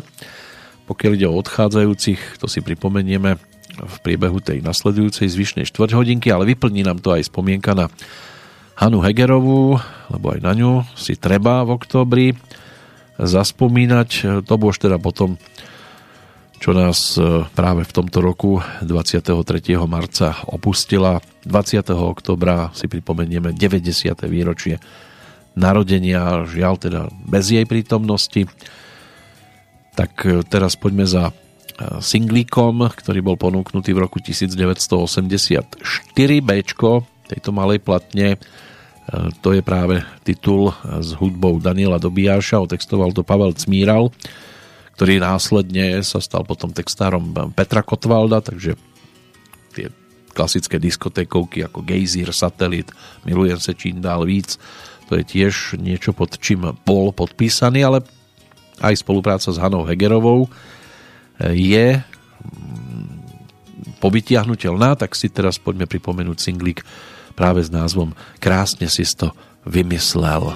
[0.85, 3.37] pokiaľ ide o odchádzajúcich, to si pripomenieme
[3.71, 7.87] v priebehu tej nasledujúcej zvyšnej štvrťhodinky, ale vyplní nám to aj spomienka na
[8.81, 9.77] Hanu Hegerovú,
[10.09, 12.33] lebo aj na ňu si treba v októbri
[13.21, 14.41] zaspomínať.
[14.41, 15.37] To už teda potom,
[16.57, 19.77] čo nás e, práve v tomto roku 23.
[19.85, 21.21] marca opustila.
[21.45, 21.93] 20.
[21.93, 24.17] oktobra si pripomenieme 90.
[24.25, 24.81] výročie
[25.53, 28.49] narodenia, žiaľ teda bez jej prítomnosti.
[29.93, 31.33] Tak e, teraz poďme za e,
[32.01, 35.77] singlíkom, ktorý bol ponúknutý v roku 1984
[36.41, 36.49] B
[37.29, 38.41] tejto malej platne.
[39.11, 44.07] To je práve titul s hudbou Daniela Dobijáša, otextoval to Pavel Cmíral,
[44.95, 48.79] ktorý následne sa stal potom textárom Petra Kotvalda, takže
[49.75, 49.91] tie
[50.31, 52.87] klasické diskotékovky ako Gejzír, Satelit,
[53.27, 54.55] Milujem se čím dál víc,
[55.11, 57.99] to je tiež niečo, pod čím bol podpísaný, ale
[58.79, 60.47] aj spolupráca s Hanou Hegerovou
[61.51, 63.07] je mm,
[63.99, 66.79] povytiahnutelná, tak si teraz poďme pripomenúť singlík
[67.41, 69.33] práve s názvom Krásne si to
[69.65, 70.53] vymyslel.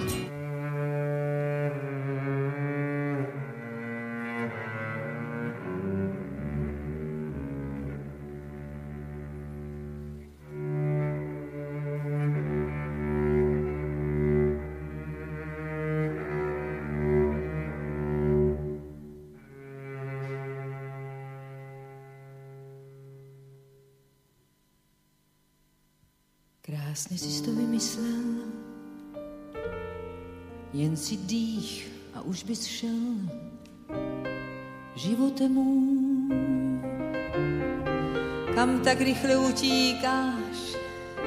[26.95, 28.23] Krásně si to vymyslel,
[30.73, 33.15] jen si dých a už bys šel.
[34.95, 35.55] Životem.
[38.55, 40.57] Kam tak rychle utíkáš,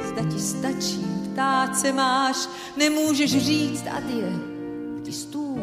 [0.09, 4.33] zda ti stačí, ptát se máš, nemůžeš říct adie,
[5.05, 5.63] ty stůj.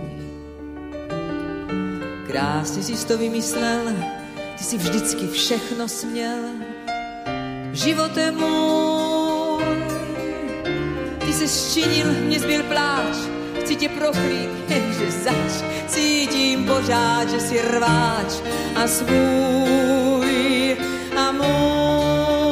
[2.28, 3.94] Krásně si to vymyslel,
[4.58, 6.40] ty si vždycky všechno směl,
[7.74, 9.25] životem můj.
[11.26, 13.16] Ty se ščinil, mě zbyl pláč,
[13.62, 18.34] chci tě prokrýt, jenže zač, cítím pořád, že si rváč.
[18.76, 20.78] A svůj
[21.18, 22.46] a můj.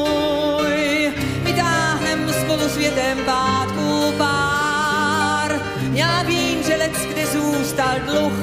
[1.43, 5.61] Vytáhnem spolu světem pátku pár,
[5.93, 8.33] já vím, že lec kde zůstal dluh,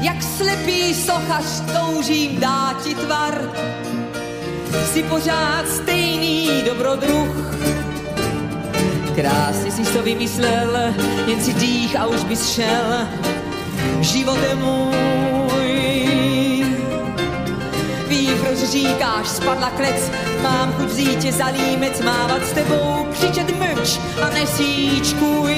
[0.00, 3.52] jak slepý sochař toužím dát ti tvar,
[4.92, 7.75] jsi pořád stejný dobrodruh.
[9.16, 10.76] Krásně jsi to vymyslel,
[11.26, 13.08] jen si dých a už bys šel
[14.00, 15.66] životem můj.
[18.08, 20.10] Vím, proč říkáš, spadla klec,
[20.42, 25.56] mám chuť vzít tě za límec, mávat s tebou, křičet mlč a nesíčkuj.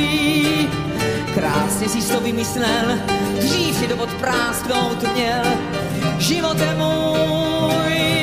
[1.34, 2.98] Krásně jsi to vymyslel,
[3.38, 5.44] dřív si dovod prásknout měl,
[6.18, 8.17] životem můj.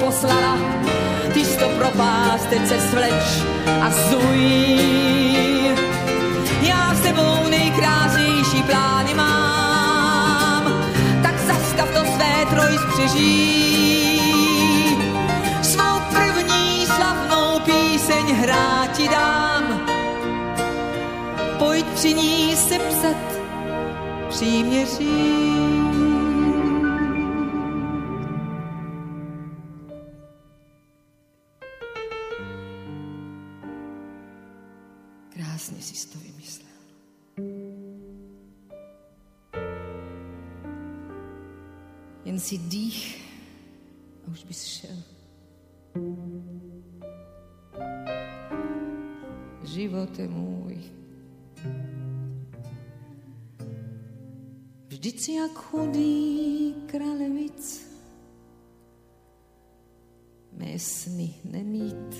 [0.00, 0.58] Poslala,
[1.34, 3.44] ty jsi to propást, teď se svleč
[3.82, 4.40] a zuj.
[6.62, 10.64] Já s tebou nejkrásnější plány mám,
[11.22, 14.20] tak zastav to své trojs přežij.
[15.62, 19.80] Svou první slavnou píseň hrát ti dám,
[21.58, 23.16] pojď při ní sepsat
[24.28, 25.89] příměří.
[42.30, 43.18] Jen si dých
[44.22, 44.98] a už bys šel.
[49.66, 50.78] Živote můj.
[54.86, 57.82] Vždyť si jak chudý kralevic,
[60.54, 62.14] mé sny nemít.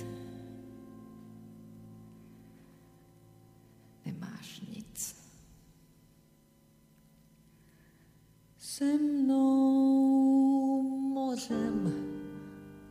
[8.81, 10.81] Se mnou
[11.13, 11.93] mořem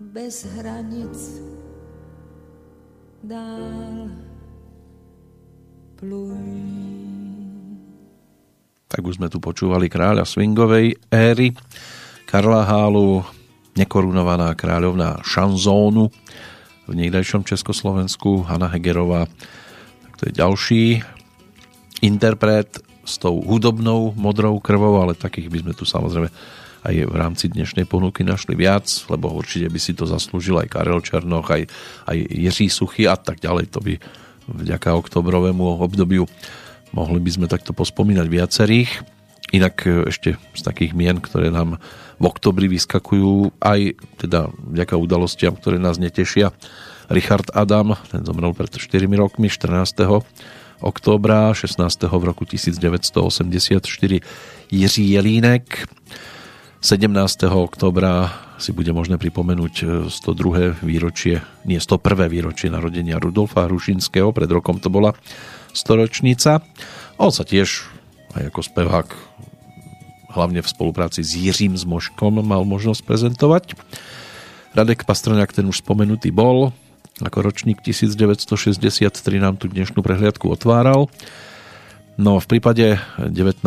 [0.01, 1.43] bez hranic
[3.27, 4.07] dál
[5.99, 6.47] pluj.
[8.87, 11.59] Tak už sme tu počúvali kráľa swingovej éry,
[12.23, 13.27] Karla Hálu,
[13.75, 16.07] nekorunovaná kráľovná šanzónu
[16.87, 19.27] v niekdajšom Československu, Hanna Hegerová.
[20.07, 21.03] Tak to je ďalší
[22.07, 22.79] interpret
[23.11, 26.31] s tou hudobnou modrou krvou, ale takých by sme tu samozrejme
[26.81, 31.03] aj v rámci dnešnej ponuky našli viac, lebo určite by si to zaslúžil aj Karel
[31.05, 31.69] Černoch, aj,
[32.09, 33.69] aj Jiří Suchy a tak ďalej.
[33.77, 34.01] To by
[34.49, 36.25] vďaka oktobrovému obdobiu
[36.93, 38.91] mohli by sme takto pospomínať viacerých.
[39.51, 41.79] Inak e, ešte z takých mien, ktoré nám
[42.21, 46.53] v oktobri vyskakujú, aj teda vďaka udalostiam, ktoré nás netešia.
[47.11, 48.87] Richard Adam, ten zomrel pred 4
[49.19, 50.23] rokmi, 14.
[50.81, 52.09] októbra, 16.
[52.09, 54.21] v roku 1984
[54.71, 55.89] Jiří Jelínek,
[56.81, 57.45] 17.
[57.53, 60.81] októbra si bude možné pripomenúť 102.
[60.81, 62.29] výročie, nie 101.
[62.33, 65.13] výročie narodenia Rudolfa Hrušinského, pred rokom to bola
[65.77, 66.65] storočnica.
[67.21, 67.85] On sa tiež
[68.33, 69.09] aj ako spevák
[70.33, 73.77] hlavne v spolupráci s Jiřím Zmoškom mal možnosť prezentovať.
[74.73, 76.71] Radek Pastrňák ten už spomenutý bol,
[77.27, 81.13] ako ročník 1963 nám tu dnešnú prehliadku otváral.
[82.21, 83.65] No v prípade 19.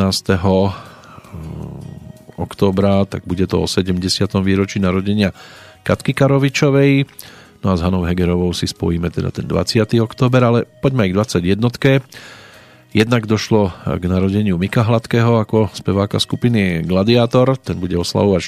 [2.38, 3.98] októbra, tak bude to o 70.
[4.42, 5.34] výročí narodenia
[5.82, 7.10] Katky Karovičovej.
[7.64, 9.88] No a s Hanou Hegerovou si spojíme teda ten 20.
[10.04, 12.04] október, ale poďme aj k 21.
[12.94, 18.42] Jednak došlo k narodeniu Mika Hladkého ako speváka skupiny Gladiator, ten bude oslavovať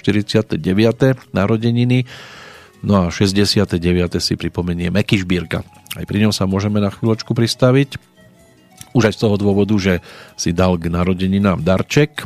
[0.61, 1.33] 49.
[1.33, 2.05] narodeniny,
[2.81, 3.79] no a 69.
[4.19, 5.63] si pripomenie Meky Šbírka.
[5.95, 7.95] Aj pri ňom sa môžeme na chvíľočku pristaviť.
[8.95, 10.03] Už aj z toho dôvodu, že
[10.35, 12.23] si dal k narodeninám darček.
[12.23, 12.25] E,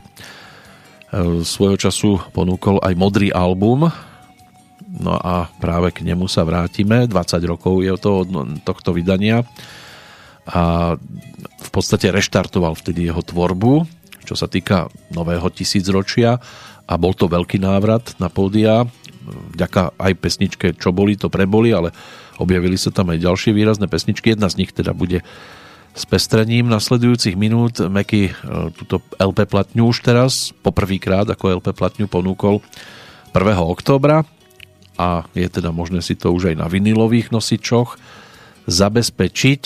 [1.46, 3.90] svojho času ponúkol aj modrý album,
[4.90, 7.06] no a práve k nemu sa vrátime.
[7.06, 8.30] 20 rokov je to od
[8.66, 9.46] tohto vydania
[10.50, 10.96] a
[11.62, 13.86] v podstate reštartoval vtedy jeho tvorbu,
[14.26, 16.42] čo sa týka nového tisícročia
[16.90, 18.90] a bol to veľký návrat na pódia,
[19.56, 21.94] vďaka aj pesničke Čo boli, to preboli, ale
[22.40, 25.22] objavili sa tam aj ďalšie výrazné pesničky, jedna z nich teda bude
[25.94, 27.82] s pestrením nasledujúcich minút.
[27.82, 28.34] Meky e,
[28.78, 32.62] túto LP platňu už teraz poprvýkrát ako LP platňu ponúkol
[33.34, 33.36] 1.
[33.58, 34.24] októbra
[35.00, 38.00] a je teda možné si to už aj na vinilových nosičoch
[38.68, 39.62] zabezpečiť.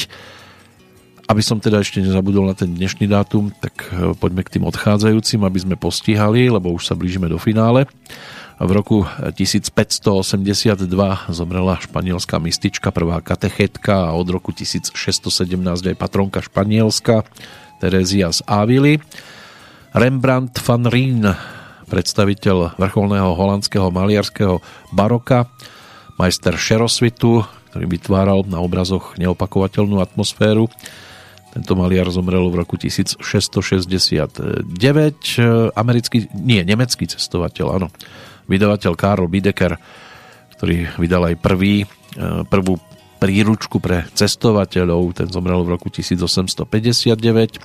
[1.23, 5.41] Aby som teda ešte nezabudol na ten dnešný dátum, tak e, poďme k tým odchádzajúcim,
[5.44, 7.88] aby sme postihali, lebo už sa blížime do finále.
[8.61, 10.85] V roku 1582
[11.34, 14.93] zomrela španielská mistička, prvá katechetka a od roku 1617
[15.89, 17.25] aj patronka Španielska
[17.81, 19.01] Terézia z Ávily.
[19.97, 21.25] Rembrandt van Rijn,
[21.89, 24.61] predstaviteľ vrcholného holandského maliarského
[24.93, 25.49] baroka,
[26.21, 27.41] majster šerosvitu,
[27.73, 30.69] ktorý vytváral na obrazoch neopakovateľnú atmosféru
[31.53, 33.21] tento maliar zomrel v roku 1669.
[35.77, 37.93] Americký, nie, nemecký cestovateľ, áno.
[38.47, 39.77] Vydavateľ Karl Bideker,
[40.57, 41.87] ktorý vydal aj prvý, e,
[42.47, 42.79] prvú
[43.19, 47.59] príručku pre cestovateľov, ten zomrel v roku 1859.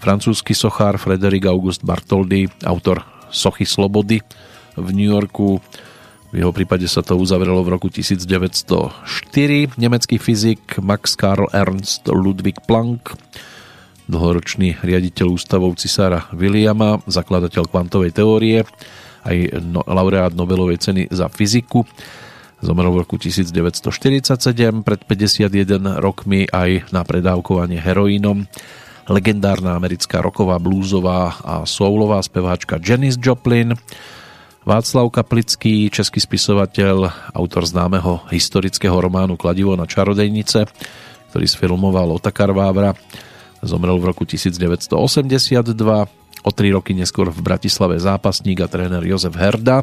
[0.00, 4.20] Francúzsky sochár Frederik August Bartoldy, autor Sochy Slobody
[4.76, 5.60] v New Yorku,
[6.36, 8.98] v jeho prípade sa to uzavrelo v roku 1904.
[9.78, 13.14] Nemecký fyzik Max Karl Ernst Ludwig Planck,
[14.10, 18.66] dlhoročný riaditeľ ústavov cisára Williama, zakladateľ kvantovej teórie,
[19.26, 21.82] aj no, laureát Nobelovej ceny za fyziku.
[22.62, 28.48] Zomrel v roku 1947, pred 51 rokmi aj na predávkovanie heroínom.
[29.06, 33.76] Legendárna americká roková, blúzová a soulová speváčka Janis Joplin,
[34.66, 40.66] Václav Kaplický, český spisovateľ, autor známeho historického románu Kladivo na čarodejnice,
[41.30, 42.90] ktorý sfilmoval Otakar Vávra,
[43.62, 46.25] zomrel v roku 1982.
[46.46, 49.82] O tri roky neskôr v Bratislave zápasník a tréner Jozef Herda,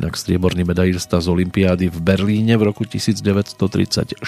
[0.00, 4.24] inak strieborný medailista z Olympiády v Berlíne v roku 1936.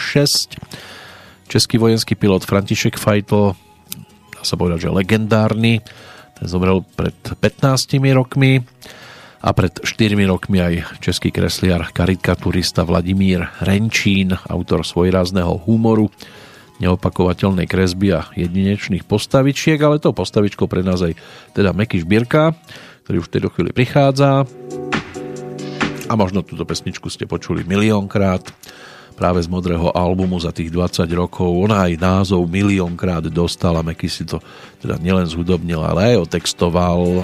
[1.48, 3.56] Český vojenský pilot František Fajtl,
[4.36, 5.80] dá sa povedať, že legendárny,
[6.36, 7.40] ten zomrel pred 15
[8.20, 8.60] rokmi
[9.40, 16.12] a pred 4 rokmi aj český kresliar, karikaturista Vladimír Renčín, autor svojrázneho humoru,
[16.82, 21.14] neopakovateľnej kresby a jedinečných postavičiek, ale to postavičkou pre nás aj
[21.54, 22.58] teda Meky Šbírka,
[23.06, 24.42] ktorý už v tejto chvíli prichádza.
[26.10, 28.42] A možno túto pesničku ste počuli miliónkrát
[29.14, 31.46] práve z modrého albumu za tých 20 rokov.
[31.46, 34.42] Ona aj názov miliónkrát dostala, Meky si to
[34.82, 37.22] teda nielen zhudobnil, ale aj otextoval.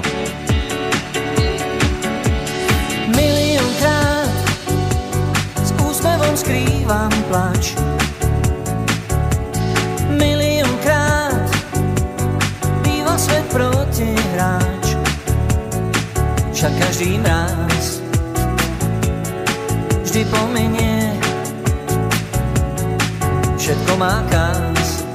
[6.88, 7.87] vám plač.
[16.58, 18.02] Však každý mráz
[20.02, 21.14] vždy pomenie,
[23.54, 25.06] všetko má kás,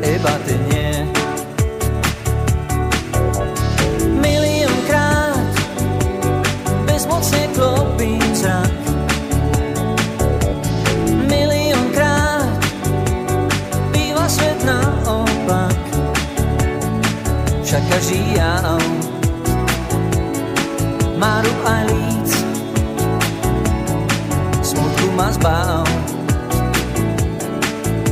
[0.00, 0.92] iba ty nie.
[4.16, 5.52] Miliónkrát
[6.88, 8.72] bezmocne klopím zrak,
[17.60, 18.80] však každý jav
[21.18, 22.30] má rúb aj líc,
[24.62, 25.86] smutku ma zbav,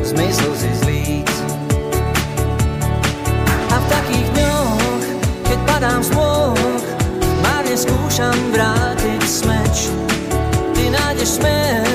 [0.06, 1.32] zmysl si zlíc.
[3.72, 5.02] A v takých dňoch,
[5.46, 6.10] keď padám z
[7.42, 9.76] márne skúšam vrátiť smeč.
[10.72, 11.91] Ty nájdeš smer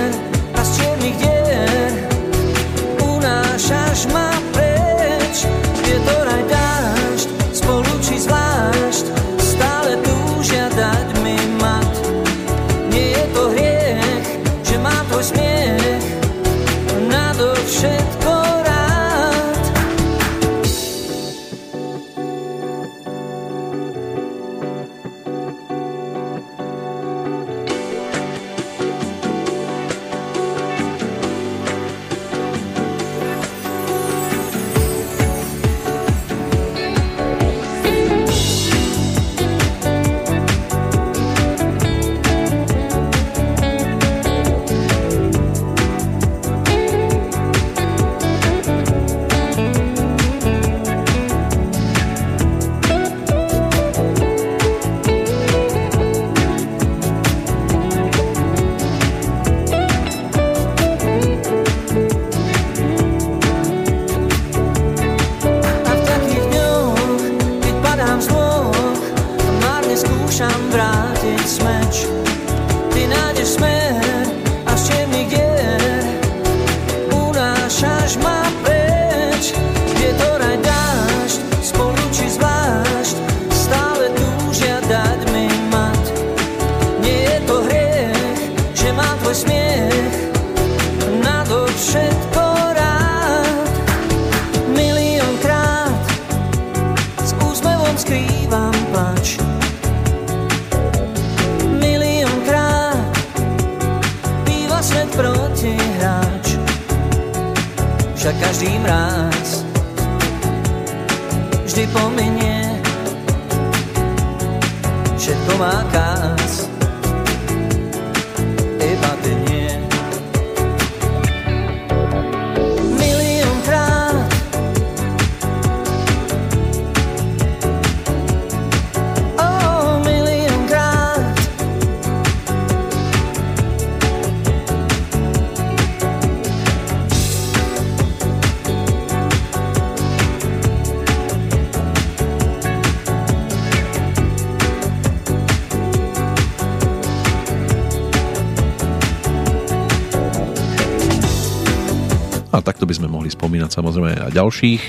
[153.68, 154.84] spomínať samozrejme aj ďalších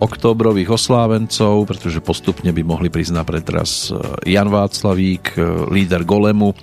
[0.00, 3.92] októbrových oslávencov, pretože postupne by mohli prísť na pretras
[4.26, 5.36] Jan Václavík,
[5.70, 6.56] líder Golemu,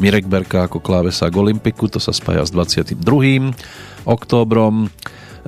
[0.00, 2.96] Mirek Berka ako klávesa Olympiku, to sa spája s 22.
[4.08, 4.88] októbrom.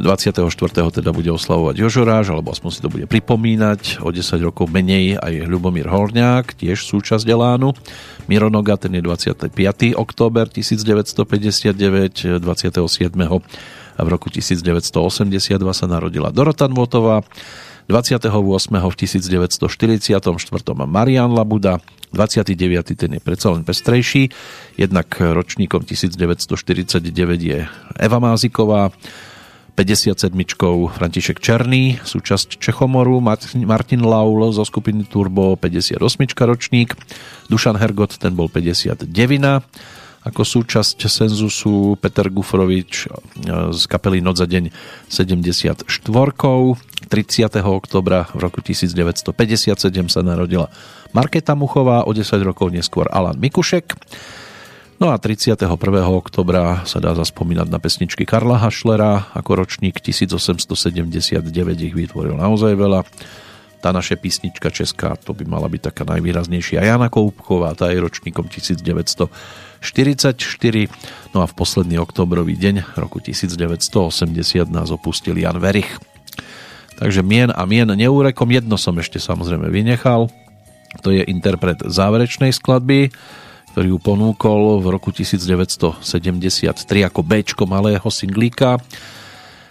[0.00, 0.48] 24.
[0.72, 4.00] teda bude oslavovať Jožoráš, alebo aspoň si to bude pripomínať.
[4.00, 7.76] O 10 rokov menej aj Ľubomír Horňák, tiež súčasť Elánu.
[8.24, 9.52] Miro Noga, ten je 25.
[9.96, 12.40] október 1959, 27.
[14.02, 17.22] v roku 1982 sa narodila Dorota Nvotová,
[17.90, 18.30] 28.
[18.70, 20.14] v 1944.
[20.86, 21.82] Marian Labuda,
[22.14, 22.94] 29.
[22.94, 24.30] ten je predsa len pestrejší,
[24.78, 27.10] jednak ročníkom 1949
[27.42, 27.66] je
[27.98, 28.94] Eva Máziková,
[29.74, 30.28] 57.
[30.92, 33.18] František Černý, súčasť Čechomoru,
[33.64, 35.98] Martin Laul zo skupiny Turbo, 58.
[36.44, 36.94] ročník,
[37.48, 39.08] Dušan Hergot, ten bol 59.
[40.20, 43.08] Ako súčasť Senzusu Peter Gufrovič
[43.72, 44.68] z kapely Noc za deň
[45.08, 45.88] 74.
[45.88, 47.64] 30.
[47.64, 49.80] oktobra v roku 1957
[50.12, 50.68] sa narodila
[51.16, 53.96] Marketa Muchová, o 10 rokov neskôr Alan Mikušek.
[55.00, 55.64] No a 31.
[56.12, 61.40] oktobra sa dá zaspomínať na pesničky Karla Hašlera, ako ročník 1879
[61.80, 63.08] ich vytvoril naozaj veľa.
[63.80, 66.84] Tá naša písnička česká, to by mala byť taká najvýraznejšia.
[66.84, 68.44] Jana Koupková, tá je ročníkom
[69.80, 71.32] 1944.
[71.32, 74.30] No a v posledný oktobrový deň roku 1980
[74.68, 75.88] nás opustil Jan Verich.
[77.00, 80.28] Takže mien a mien neúrekom jedno som ešte samozrejme vynechal.
[81.00, 83.08] To je interpret záverečnej skladby,
[83.72, 85.96] ktorý ju ponúkol v roku 1973
[87.08, 88.76] ako B malého singlíka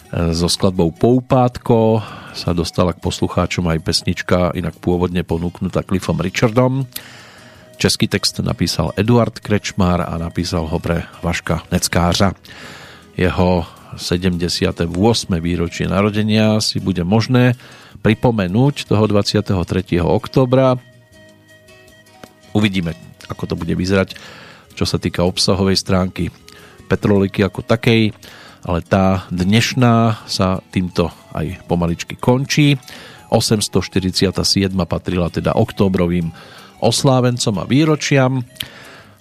[0.09, 2.01] so skladbou Poupátko
[2.33, 6.89] sa dostala k poslucháčom aj pesnička inak pôvodne ponúknutá Cliffom Richardom.
[7.79, 12.35] Český text napísal Eduard Krečmár a napísal ho pre Vaška Neckářa.
[13.15, 13.63] Jeho
[13.95, 14.91] 78.
[15.39, 17.55] výročie narodenia si bude možné
[18.03, 19.55] pripomenúť toho 23.
[20.03, 20.75] oktobra.
[22.51, 22.99] Uvidíme,
[23.31, 24.19] ako to bude vyzerať,
[24.75, 26.35] čo sa týka obsahovej stránky
[26.91, 28.11] Petroliky ako takej
[28.67, 32.75] ale tá dnešná sa týmto aj pomaličky končí.
[33.31, 34.73] 847.
[34.83, 36.33] patrila teda oktobrovým
[36.79, 38.43] oslávencom a výročiam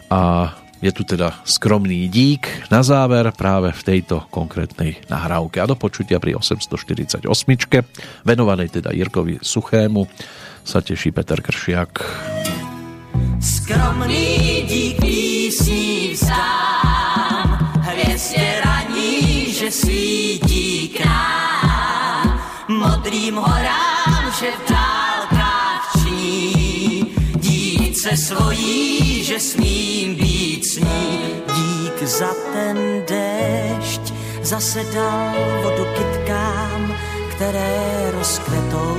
[0.08, 5.74] a je tu teda skromný dík na záver práve v tejto konkrétnej nahrávke a do
[5.74, 7.26] počutia pri 848.
[8.22, 10.06] venovanej teda Jirkovi Suchému
[10.62, 11.92] sa teší Peter Kršiak.
[13.42, 17.48] Skromný dík písní vzdám,
[17.82, 22.40] hvězdě raní, že svítí k nám.
[22.68, 24.87] Modrým horám, že v
[27.98, 31.18] dívce svojí, že smím být s ní.
[31.54, 36.94] Dík za ten déšť, zase dal vodu kytkám,
[37.30, 38.98] které rozkvetou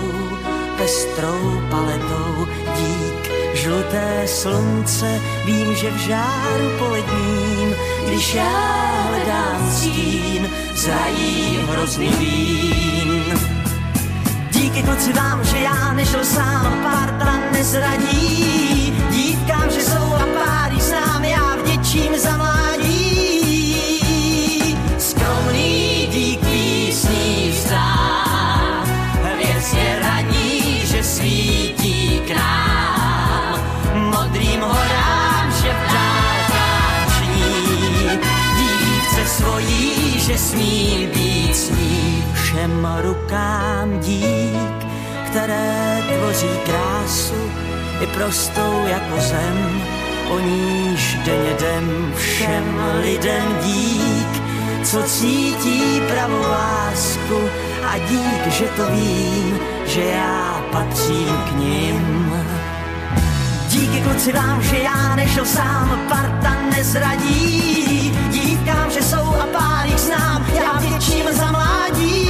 [0.77, 2.47] pestrou paletou.
[2.75, 7.75] Dík žluté slunce, vím, že v žáru poledním,
[8.07, 13.23] když já hledám stín, zajím hrozný vín.
[14.51, 18.88] Díky kluci vám, že já nešel sám, párta nezradí.
[19.19, 23.99] Říkám, že jsou a páry sám já vděčím za mládí.
[24.97, 27.53] Skromný dík písní
[29.37, 33.59] věc je radí, že svítí k nám.
[33.95, 37.43] Modrým horám, že ptáčí,
[38.57, 42.23] dívce svojí, že smí být s ní.
[42.33, 44.87] Všem rukám dík,
[45.25, 47.51] které tvoří krásu,
[48.01, 49.81] i prostou jako zem,
[50.29, 54.43] o níž denně jdem všem lidem dík,
[54.83, 57.49] co cítí pravou lásku
[57.87, 62.33] a dík, že to vím, že já patřím k ním.
[63.69, 68.13] Díky kluci vám, že já nešel sám, parta nezradí.
[68.31, 72.29] Dívkám, že jsou a pár jich znám, já větším za mládí.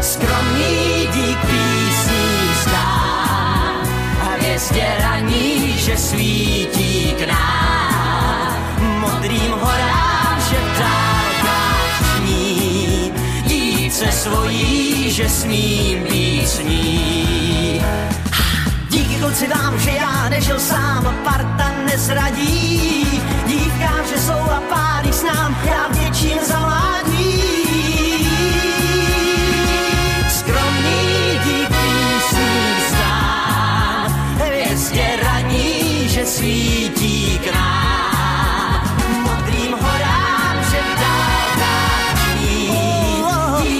[0.00, 1.55] Skromný dík
[4.66, 8.54] hvězdě raní, že svítí k nám.
[9.00, 13.12] Modrým horám, že v dálkách ční,
[13.46, 17.82] dívce svojí, že smím být s ní.
[18.90, 23.22] Díky kluci vám, že já nežil sám, parta nezradí.
[23.46, 26.95] Dívkám, že jsou a páry s nám, já vděčím za mládí.
[36.46, 38.86] Svítí k nám.
[39.26, 42.78] Modrým horám, že dálkách ční,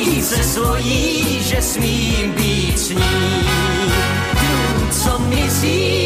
[0.05, 3.07] dívce svojí, že smím být s ní
[4.91, 6.06] co mizí,